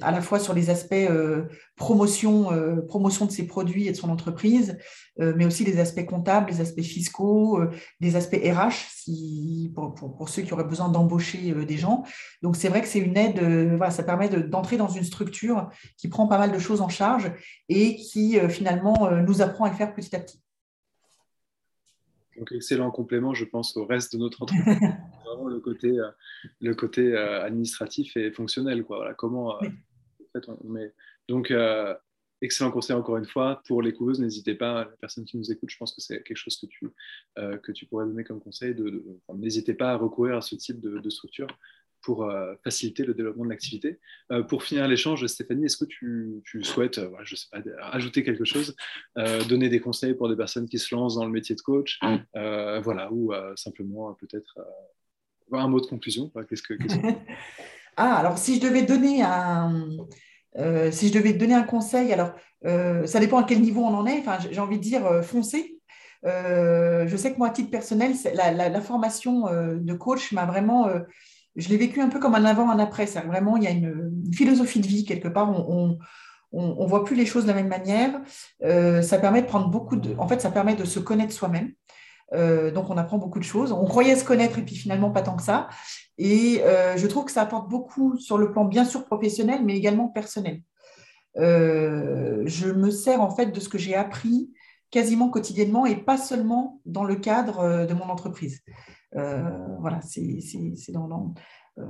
à 0.00 0.10
la 0.10 0.20
fois 0.20 0.38
sur 0.38 0.54
les 0.54 0.70
aspects 0.70 0.92
euh, 0.94 1.44
promotion, 1.76 2.52
euh, 2.52 2.80
promotion 2.80 3.26
de 3.26 3.30
ses 3.30 3.46
produits 3.46 3.86
et 3.86 3.92
de 3.92 3.96
son 3.96 4.10
entreprise, 4.10 4.78
mais 5.18 5.46
aussi 5.46 5.64
les 5.64 5.80
aspects 5.80 6.04
comptables, 6.04 6.50
les 6.50 6.60
aspects 6.60 6.82
fiscaux, 6.82 7.58
les 8.00 8.16
aspects 8.16 8.36
RH 8.36 9.08
pour, 9.74 10.28
ceux 10.28 10.42
qui 10.42 10.52
auraient 10.52 10.64
besoin 10.64 10.90
d'embaucher 10.90 11.54
des 11.54 11.78
gens. 11.78 12.04
Donc 12.42 12.54
c'est 12.54 12.68
vrai 12.68 12.82
que 12.82 12.86
c'est 12.86 12.98
une 12.98 13.16
aide, 13.16 13.40
ça 13.90 14.02
permet 14.02 14.28
d'entrer 14.28 14.76
dans 14.76 14.88
une 14.88 15.04
structure 15.04 15.70
qui 15.96 16.08
prend 16.08 16.26
pas 16.26 16.36
mal 16.36 16.52
de 16.52 16.58
choses 16.58 16.82
en 16.82 16.90
charge 16.90 17.32
et 17.70 17.96
qui 17.96 18.38
finalement 18.50 19.10
nous 19.26 19.40
apprend 19.40 19.64
à 19.64 19.70
le 19.70 19.74
faire 19.74 19.94
petit 19.94 20.14
à 20.14 20.20
petit. 20.20 20.38
Donc, 22.38 22.52
excellent 22.52 22.90
complément, 22.90 23.34
je 23.34 23.44
pense, 23.44 23.76
au 23.76 23.84
reste 23.84 24.12
de 24.14 24.18
notre 24.18 24.42
entreprise. 24.42 24.78
vraiment 25.24 25.48
le 25.48 25.60
côté, 25.60 25.98
euh, 25.98 26.10
le 26.60 26.74
côté 26.74 27.14
euh, 27.14 27.42
administratif 27.42 28.16
et 28.16 28.30
fonctionnel. 28.30 28.84
Quoi. 28.84 28.98
Voilà, 28.98 29.14
comment, 29.14 29.62
euh, 29.62 29.66
en 29.66 30.40
fait, 30.40 30.48
on 30.48 30.68
met... 30.68 30.92
Donc, 31.28 31.52
excellent 32.40 32.70
conseil 32.70 32.94
encore 32.94 33.16
une 33.16 33.26
fois. 33.26 33.62
Pour 33.66 33.82
les 33.82 33.92
couveuses, 33.92 34.20
n'hésitez 34.20 34.54
pas, 34.54 34.84
les 34.84 34.96
personnes 34.98 35.24
qui 35.24 35.36
nous 35.36 35.50
écoutent, 35.50 35.70
je 35.70 35.76
pense 35.76 35.94
que 35.94 36.00
c'est 36.00 36.22
quelque 36.22 36.36
chose 36.36 36.56
que 36.56 36.66
tu, 36.66 36.88
que 37.36 37.72
tu 37.72 37.86
pourrais 37.86 38.06
donner 38.06 38.22
comme 38.22 38.40
conseil. 38.40 38.74
De, 38.74 39.02
n'hésitez 39.34 39.74
pas 39.74 39.90
à 39.90 39.96
recourir 39.96 40.36
à 40.36 40.42
ce 40.42 40.54
type 40.54 40.80
de, 40.80 40.98
de 40.98 41.10
structure 41.10 41.48
pour 42.06 42.22
euh, 42.22 42.54
faciliter 42.62 43.02
le 43.02 43.14
développement 43.14 43.44
de 43.44 43.50
l'activité. 43.50 43.98
Euh, 44.30 44.44
pour 44.44 44.62
finir 44.62 44.86
l'échange, 44.86 45.26
Stéphanie, 45.26 45.64
est-ce 45.64 45.76
que 45.76 45.84
tu, 45.84 46.40
souhaites, 46.62 46.98
euh, 46.98 47.10
je 47.24 47.34
sais 47.34 47.48
pas, 47.50 47.58
ajouter 47.90 48.22
quelque 48.22 48.44
chose, 48.44 48.76
donner 49.48 49.68
des 49.68 49.80
conseils 49.80 50.14
pour 50.14 50.28
des 50.28 50.36
personnes 50.36 50.68
qui 50.68 50.78
se 50.78 50.94
lancent 50.94 51.16
dans 51.16 51.24
le 51.24 51.32
métier 51.32 51.56
de 51.56 51.60
coach, 51.60 51.98
voilà, 52.32 53.12
ou 53.12 53.32
simplement 53.56 54.14
peut-être 54.14 54.56
un 55.50 55.68
mot 55.68 55.80
de 55.80 55.86
conclusion 55.86 56.30
Qu'est-ce 56.48 56.62
que, 56.62 56.74
Ah, 57.96 58.14
alors 58.16 58.38
si 58.38 58.56
je 58.56 58.60
devais 58.60 58.82
donner 58.82 59.22
un, 59.22 59.88
si 60.92 61.08
je 61.08 61.12
devais 61.12 61.32
donner 61.32 61.54
un 61.54 61.64
conseil, 61.64 62.12
alors 62.12 62.32
ça 62.62 63.18
dépend 63.18 63.38
à 63.38 63.44
quel 63.44 63.60
niveau 63.60 63.80
on 63.80 63.94
en 63.94 64.06
est. 64.06 64.20
Enfin, 64.20 64.38
j'ai 64.48 64.60
envie 64.60 64.78
de 64.78 64.82
dire 64.82 65.24
foncez. 65.24 65.80
je 66.22 67.16
sais 67.16 67.32
que 67.32 67.38
moi, 67.38 67.48
à 67.48 67.50
titre 67.50 67.70
personnel, 67.70 68.12
la, 68.32 68.52
la, 68.52 68.80
formation 68.80 69.46
de 69.74 69.94
coach 69.94 70.30
m'a 70.30 70.46
vraiment 70.46 70.88
je 71.56 71.68
l'ai 71.68 71.76
vécu 71.76 72.00
un 72.00 72.08
peu 72.08 72.20
comme 72.20 72.34
un 72.34 72.44
avant, 72.44 72.70
un 72.70 72.78
après. 72.78 73.06
C'est 73.06 73.20
vraiment, 73.20 73.56
il 73.56 73.64
y 73.64 73.66
a 73.66 73.70
une, 73.70 74.12
philosophie 74.32 74.80
de 74.80 74.86
vie 74.86 75.04
quelque 75.04 75.28
part. 75.28 75.50
On, 75.50 75.98
on, 76.52 76.86
voit 76.86 77.04
plus 77.04 77.16
les 77.16 77.26
choses 77.26 77.44
de 77.44 77.48
la 77.48 77.54
même 77.54 77.68
manière. 77.68 78.20
Euh, 78.62 79.02
ça 79.02 79.18
permet 79.18 79.42
de 79.42 79.46
prendre 79.46 79.68
beaucoup 79.68 79.96
de. 79.96 80.14
En 80.18 80.28
fait, 80.28 80.40
ça 80.40 80.50
permet 80.50 80.74
de 80.74 80.84
se 80.84 80.98
connaître 80.98 81.32
soi-même. 81.32 81.72
Euh, 82.34 82.70
donc, 82.70 82.90
on 82.90 82.96
apprend 82.96 83.18
beaucoup 83.18 83.38
de 83.38 83.44
choses. 83.44 83.72
On 83.72 83.84
croyait 83.84 84.16
se 84.16 84.24
connaître 84.24 84.58
et 84.58 84.62
puis 84.62 84.76
finalement 84.76 85.10
pas 85.10 85.22
tant 85.22 85.36
que 85.36 85.42
ça. 85.42 85.68
Et 86.18 86.62
euh, 86.64 86.96
je 86.96 87.06
trouve 87.06 87.24
que 87.24 87.32
ça 87.32 87.42
apporte 87.42 87.68
beaucoup 87.68 88.16
sur 88.18 88.38
le 88.38 88.50
plan 88.50 88.64
bien 88.64 88.84
sûr 88.84 89.04
professionnel, 89.04 89.60
mais 89.64 89.76
également 89.76 90.08
personnel. 90.08 90.62
je 91.36 92.72
me 92.72 92.90
sers 92.90 93.20
en 93.20 93.30
fait 93.30 93.46
de 93.46 93.60
ce 93.60 93.68
que 93.68 93.78
j'ai 93.78 93.94
appris 93.94 94.50
quasiment 94.90 95.28
quotidiennement 95.28 95.84
et 95.84 95.96
pas 95.96 96.16
seulement 96.16 96.80
dans 96.86 97.04
le 97.04 97.16
cadre 97.16 97.86
de 97.86 97.92
mon 97.94 98.04
entreprise. 98.04 98.62
Euh, 99.14 99.42
voilà, 99.80 100.00
c'est 100.02 100.92
dans, 100.92 101.34
euh, 101.78 101.82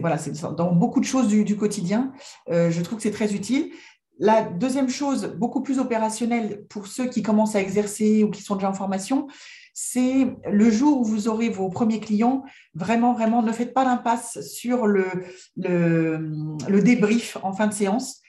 voilà, 0.00 0.18
dans 0.56 0.72
beaucoup 0.72 1.00
de 1.00 1.04
choses 1.04 1.28
du, 1.28 1.56
quotidien. 1.56 2.12
Euh, 2.50 2.70
je 2.70 2.80
trouve 2.82 2.96
que 2.96 3.02
c'est 3.02 3.10
très 3.10 3.34
utile. 3.34 3.70
La 4.18 4.42
deuxième 4.42 4.88
chose, 4.88 5.34
beaucoup 5.36 5.62
plus 5.62 5.78
opérationnelle 5.78 6.64
pour 6.70 6.86
ceux 6.86 7.06
qui 7.06 7.22
commencent 7.22 7.54
à 7.54 7.60
exercer 7.60 8.24
ou 8.24 8.30
qui 8.30 8.42
sont 8.42 8.54
déjà 8.54 8.70
en 8.70 8.74
formation, 8.74 9.26
c'est 9.74 10.34
le 10.50 10.70
jour 10.70 11.00
où 11.00 11.04
vous 11.04 11.28
aurez 11.28 11.50
vos 11.50 11.68
premiers 11.68 12.00
clients, 12.00 12.42
vraiment, 12.74 13.12
vraiment, 13.12 13.42
ne 13.42 13.52
faites 13.52 13.74
pas 13.74 13.84
l'impasse 13.84 14.40
sur 14.40 14.86
le, 14.86 15.10
débrief 16.80 17.36
en 17.42 17.52
fin 17.52 17.66
de 17.66 17.74
séance. 17.74 18.22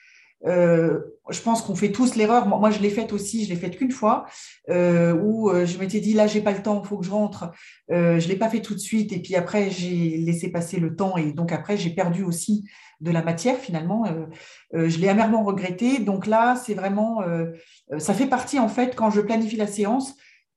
Euh, 0.45 0.99
je 1.29 1.41
pense 1.41 1.61
qu'on 1.61 1.75
fait 1.75 1.91
tous 1.91 2.15
l'erreur. 2.15 2.47
Moi, 2.47 2.69
je 2.69 2.79
l'ai 2.79 2.89
faite 2.89 3.11
aussi, 3.11 3.45
je 3.45 3.49
l'ai 3.49 3.55
faite 3.55 3.77
qu'une 3.77 3.91
fois, 3.91 4.25
euh, 4.69 5.13
où 5.13 5.49
euh, 5.49 5.65
je 5.65 5.77
m'étais 5.77 5.99
dit 5.99 6.13
là, 6.13 6.27
j'ai 6.27 6.41
pas 6.41 6.51
le 6.51 6.61
temps, 6.61 6.81
il 6.83 6.87
faut 6.87 6.97
que 6.97 7.05
je 7.05 7.11
rentre. 7.11 7.51
je 7.89 8.27
l'ai 8.27 8.35
pas 8.35 8.49
fait 8.49 8.61
tout 8.61 8.73
de 8.73 8.79
suite, 8.79 9.11
et 9.11 9.19
puis 9.19 9.35
après, 9.35 9.69
j'ai 9.69 10.17
laissé 10.17 10.49
passer 10.51 10.79
le 10.79 10.95
temps, 10.95 11.17
et 11.17 11.33
donc 11.33 11.51
après, 11.51 11.77
j'ai 11.77 11.89
perdu 11.89 12.23
aussi 12.23 12.63
de 12.99 13.11
la 13.11 13.21
matière 13.21 13.57
finalement. 13.57 14.05
je 14.73 14.97
l'ai 14.97 15.09
amèrement 15.09 15.43
regretté. 15.43 15.99
Donc 15.99 16.27
là, 16.27 16.55
c'est 16.55 16.73
vraiment, 16.73 17.21
ça 17.97 18.13
fait 18.13 18.27
partie 18.27 18.59
en 18.59 18.69
fait 18.69 18.95
quand 18.95 19.11
je 19.11 19.21
planifie 19.21 19.57
la 19.57 19.67
séance, 19.67 20.15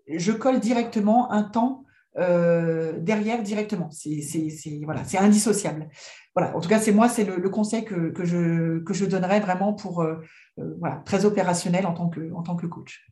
je 0.09 0.33
colle 0.33 0.61
directement 0.61 1.31
un 1.33 1.43
temps 1.43 1.85
derrière 2.17 3.43
directement. 3.43 3.91
C'est 3.91 4.81
voilà, 4.85 5.03
indissociable 5.19 5.89
voilà, 6.35 6.57
en 6.57 6.61
tout 6.61 6.69
cas, 6.69 6.79
c'est 6.79 6.93
moi, 6.93 7.09
c'est 7.09 7.25
le, 7.25 7.49
conseil 7.51 7.85
que, 7.85 8.13
je, 8.25 8.79
que 8.81 8.95
je 8.95 9.05
donnerais 9.05 9.41
vraiment 9.41 9.73
pour 9.73 10.03
euh, 10.03 10.17
euh, 10.59 10.75
voilà, 10.79 11.03
très 11.05 11.25
opérationnel 11.25 11.87
en 11.87 11.95
tant 11.95 12.09
que, 12.09 12.33
en 12.33 12.43
tant 12.43 12.57
que 12.57 12.67
coach. 12.67 13.07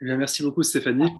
Eh 0.00 0.04
bien, 0.04 0.16
merci 0.16 0.42
beaucoup, 0.42 0.62
Stéphanie. 0.62 1.10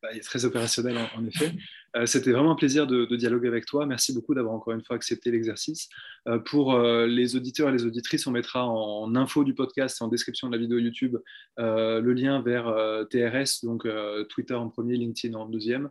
Bah, 0.00 0.10
il 0.12 0.18
est 0.18 0.22
très 0.22 0.44
opérationnel 0.44 0.96
en, 1.16 1.26
effet. 1.26 1.52
Euh, 1.96 2.06
c'était 2.06 2.32
vraiment 2.32 2.52
un 2.52 2.56
plaisir 2.56 2.86
de, 2.86 3.04
dialoguer 3.16 3.48
avec 3.48 3.66
toi. 3.66 3.86
Merci 3.86 4.12
beaucoup 4.14 4.34
d'avoir 4.34 4.54
encore 4.54 4.74
une 4.74 4.84
fois 4.84 4.96
accepté 4.96 5.30
l'exercice. 5.30 5.88
Euh, 6.26 6.38
pour 6.38 6.74
euh, 6.74 7.06
les 7.06 7.36
auditeurs 7.36 7.68
et 7.68 7.72
les 7.72 7.84
auditrices, 7.84 8.26
on 8.26 8.30
mettra 8.30 8.66
en, 8.66 9.14
info 9.14 9.44
du 9.44 9.54
podcast 9.54 10.00
et 10.00 10.04
en 10.04 10.08
description 10.08 10.48
de 10.48 10.52
la 10.52 10.58
vidéo 10.58 10.78
YouTube 10.78 11.16
le 11.56 12.12
lien 12.12 12.40
vers 12.42 12.66
TRS, 13.10 13.64
donc 13.64 13.86
Twitter 14.28 14.54
en 14.54 14.68
premier, 14.68 14.96
LinkedIn 14.96 15.34
en 15.34 15.46
deuxième, 15.46 15.90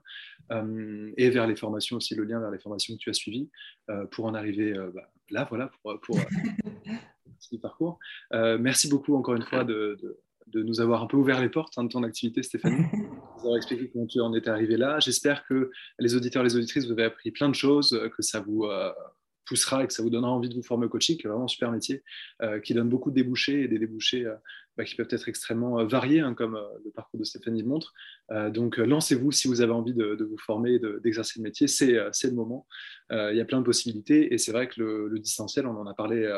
et 0.52 1.30
vers 1.30 1.48
les 1.48 1.56
formations 1.56 1.98
aussi, 1.98 2.16
le 2.16 2.24
lien 2.24 2.40
vers 2.40 2.52
les 2.52 2.60
formations 2.60 2.94
que 2.96 3.00
tu 3.00 3.10
as 3.10 3.14
suivies 3.14 3.50
pour 4.12 4.26
en 4.26 4.34
arriver 4.34 4.74
bah, 4.94 5.10
là, 5.32 5.46
voilà, 5.50 5.70
pour, 5.82 6.00
pour 6.00 6.18
ce 7.40 7.56
parcours. 7.58 8.00
merci 8.32 8.88
beaucoup 8.88 9.16
encore 9.16 9.36
une 9.36 9.44
fois 9.44 9.64
de 9.64 9.98
de 10.02 10.20
nous 10.54 10.82
avoir 10.82 11.04
un 11.04 11.08
peu 11.08 11.18
ouvert 11.18 11.42
les 11.42 11.50
portes 11.50 11.74
hein, 11.78 11.84
de 11.84 11.90
ton 11.90 12.04
activité, 12.04 12.44
Stéphanie, 12.44 12.78
de 12.94 12.98
nous 12.98 13.40
avoir 13.40 13.58
expliqué 13.58 13.90
comment 13.90 14.08
tu 14.08 14.20
en 14.20 14.34
étais 14.34 14.50
arrivé 14.50 14.78
là. 14.78 15.00
J'espère 15.00 15.46
que 15.46 15.72
les 16.00 16.16
auditeurs 16.16 16.44
et 16.44 16.48
les 16.48 16.56
auditrices, 16.56 16.86
vous 16.86 16.92
avez 16.92 17.04
appris 17.04 17.32
plein 17.32 17.50
de 17.50 17.56
choses, 17.56 18.00
que 18.16 18.22
ça 18.22 18.40
vous, 18.40 18.66
euh, 18.66 18.92
poussera 19.46 19.84
et 19.84 19.88
que 19.88 19.94
ça 19.94 20.04
vous 20.04 20.10
donnera 20.10 20.32
envie 20.32 20.50
de 20.50 20.56
vous 20.56 20.64
former 20.64 20.88
au 20.88 20.90
coaching, 20.90 21.18
qui 21.18 21.26
est 21.26 21.30
vraiment 21.30 21.46
un 21.46 21.48
super 21.48 21.72
métier, 21.72 22.04
qui 22.66 22.74
donne 22.74 22.90
beaucoup 22.90 23.12
de 23.12 23.16
débouchés 23.16 23.62
et 23.62 23.70
des 23.70 23.80
débouchés 23.80 24.26
bah, 24.76 24.84
qui 24.84 24.96
peuvent 24.96 25.08
être 25.10 25.30
extrêmement 25.30 25.86
variés, 25.86 26.20
hein, 26.20 26.34
comme 26.34 26.60
le 26.84 26.92
parcours 26.92 27.18
de 27.18 27.24
Stéphanie 27.24 27.62
le 27.62 27.68
montre. 27.70 27.94
donc, 28.52 28.76
lancez-vous 28.76 29.32
si 29.32 29.48
vous 29.48 29.62
avez 29.62 29.72
envie 29.72 29.94
de, 29.94 30.22
vous 30.22 30.38
former, 30.38 30.80
d'exercer 31.02 31.40
le 31.40 31.44
métier, 31.44 31.68
c'est 31.68 31.94
le 31.94 32.34
moment. 32.34 32.68
il 33.10 33.38
y 33.38 33.40
a 33.40 33.46
plein 33.46 33.60
de 33.60 33.66
possibilités 33.66 34.34
et 34.34 34.38
c'est 34.38 34.52
vrai 34.52 34.68
que 34.68 34.82
le, 34.82 35.08
le, 35.08 35.18
distanciel, 35.18 35.66
on 35.66 35.78
en 35.78 35.88
a 35.88 35.94
parlé 35.94 36.30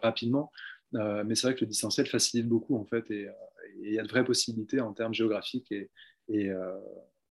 rapidement, 0.00 0.52
mais 0.92 1.34
c'est 1.34 1.48
vrai 1.48 1.54
que 1.54 1.62
le 1.62 1.66
distanciel 1.66 2.06
facilite 2.06 2.48
beaucoup 2.48 2.76
en 2.76 2.84
fait 2.84 3.10
et 3.10 3.28
il 3.82 3.92
y 3.92 3.98
a 3.98 4.02
de 4.02 4.08
vraies 4.08 4.24
possibilités 4.24 4.80
en 4.80 4.92
termes 4.92 5.14
géographiques 5.14 5.72
et, 5.72 5.90
et, 6.28 6.50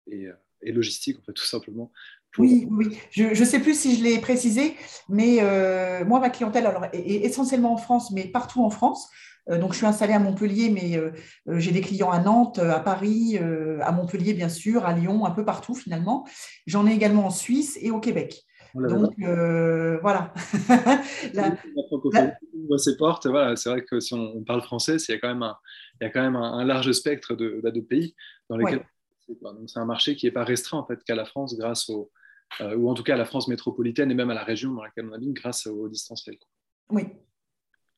et, 0.06 0.28
et 0.62 0.72
logistiques, 0.72 1.18
en 1.18 1.22
fait, 1.22 1.32
tout 1.32 1.44
simplement, 1.44 1.92
oui, 2.38 2.68
oui. 2.70 2.98
Je 3.10 3.24
ne 3.24 3.44
sais 3.44 3.60
plus 3.60 3.78
si 3.78 3.96
je 3.96 4.04
l'ai 4.04 4.18
précisé, 4.18 4.76
mais 5.08 5.38
euh, 5.40 6.04
moi, 6.04 6.20
ma 6.20 6.30
clientèle 6.30 6.66
alors, 6.66 6.84
est, 6.92 7.24
essentiellement 7.24 7.72
en 7.72 7.76
France, 7.76 8.12
mais 8.12 8.24
partout 8.24 8.62
en 8.64 8.70
France. 8.70 9.08
Euh, 9.48 9.58
donc, 9.58 9.72
je 9.72 9.78
suis 9.78 9.86
installée 9.86 10.12
à 10.12 10.20
Montpellier, 10.20 10.70
mais 10.70 10.96
euh, 10.96 11.10
j'ai 11.58 11.72
des 11.72 11.80
clients 11.80 12.10
à 12.10 12.20
Nantes, 12.20 12.58
à 12.58 12.78
Paris, 12.78 13.38
à 13.80 13.92
Montpellier, 13.92 14.34
bien 14.34 14.48
sûr, 14.48 14.86
à 14.86 14.92
Lyon, 14.92 15.24
un 15.24 15.32
peu 15.32 15.44
partout 15.44 15.74
finalement. 15.74 16.26
J'en 16.66 16.86
ai 16.86 16.92
également 16.92 17.26
en 17.26 17.30
Suisse 17.30 17.78
et 17.80 17.90
au 17.90 17.98
Québec. 17.98 18.44
Donc, 18.74 19.14
voilà. 20.00 20.32
la, 21.34 21.56
ses 22.78 22.96
portes. 22.96 23.26
Voilà, 23.26 23.56
c'est 23.56 23.70
vrai 23.70 23.84
que 23.84 24.00
si 24.00 24.14
on 24.14 24.42
parle 24.44 24.62
français, 24.62 24.96
il 24.96 25.12
y 25.12 25.14
a 25.14 25.18
quand 25.18 25.28
même 25.28 25.42
un, 25.42 25.56
il 26.00 26.04
y 26.04 26.06
a 26.06 26.10
quand 26.10 26.22
même 26.22 26.36
un, 26.36 26.64
large 26.64 26.92
spectre 26.92 27.34
de, 27.34 27.60
bah, 27.62 27.70
de, 27.70 27.80
pays 27.80 28.14
dans 28.48 28.56
lesquels 28.56 28.84
c'est 29.66 29.78
un 29.78 29.84
marché 29.84 30.16
qui 30.16 30.26
n'est 30.26 30.32
pas 30.32 30.44
restreint 30.44 30.78
en 30.78 30.86
fait 30.86 31.02
qu'à 31.04 31.14
la 31.14 31.24
France 31.24 31.56
grâce 31.56 31.88
au, 31.88 32.10
euh, 32.60 32.76
ou 32.76 32.90
en 32.90 32.94
tout 32.94 33.02
cas 33.02 33.14
à 33.14 33.16
la 33.16 33.24
France 33.24 33.48
métropolitaine 33.48 34.10
et 34.10 34.14
même 34.14 34.30
à 34.30 34.34
la 34.34 34.44
région 34.44 34.72
dans 34.72 34.82
laquelle 34.82 35.06
on 35.08 35.12
habite 35.12 35.32
grâce 35.32 35.66
au 35.66 35.88
distanciel. 35.88 36.36
Oui. 36.90 37.04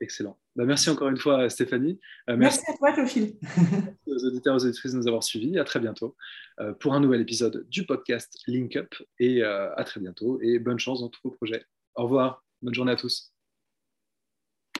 Excellent. 0.02 0.36
Bah, 0.56 0.64
merci 0.66 0.90
encore 0.90 1.08
une 1.08 1.16
fois, 1.16 1.48
Stéphanie. 1.48 2.00
Euh, 2.28 2.36
merci. 2.36 2.60
à 2.68 2.76
toi, 2.76 2.92
Théophile. 2.92 3.36
aux 4.06 4.24
auditeurs 4.26 4.54
et 4.54 4.56
aux 4.56 4.66
auditrices 4.66 4.92
de 4.92 4.98
nous 4.98 5.06
avoir 5.06 5.22
suivis. 5.22 5.58
À 5.60 5.64
très 5.64 5.78
bientôt 5.78 6.16
euh, 6.60 6.72
pour 6.74 6.92
un 6.92 7.00
nouvel 7.00 7.20
épisode 7.20 7.64
du 7.70 7.86
podcast 7.86 8.36
Link 8.48 8.74
Up. 8.74 8.92
Et 9.20 9.44
à 9.44 9.84
très 9.84 10.00
bientôt. 10.00 10.40
Et 10.42 10.58
bonne 10.58 10.80
chance 10.80 11.00
dans 11.00 11.08
tous 11.08 11.20
vos 11.22 11.30
projets. 11.30 11.64
Au 11.94 12.02
revoir. 12.02 12.44
Bonne 12.62 12.74
journée 12.74 12.92
à 12.92 12.96
tous. 12.96 13.31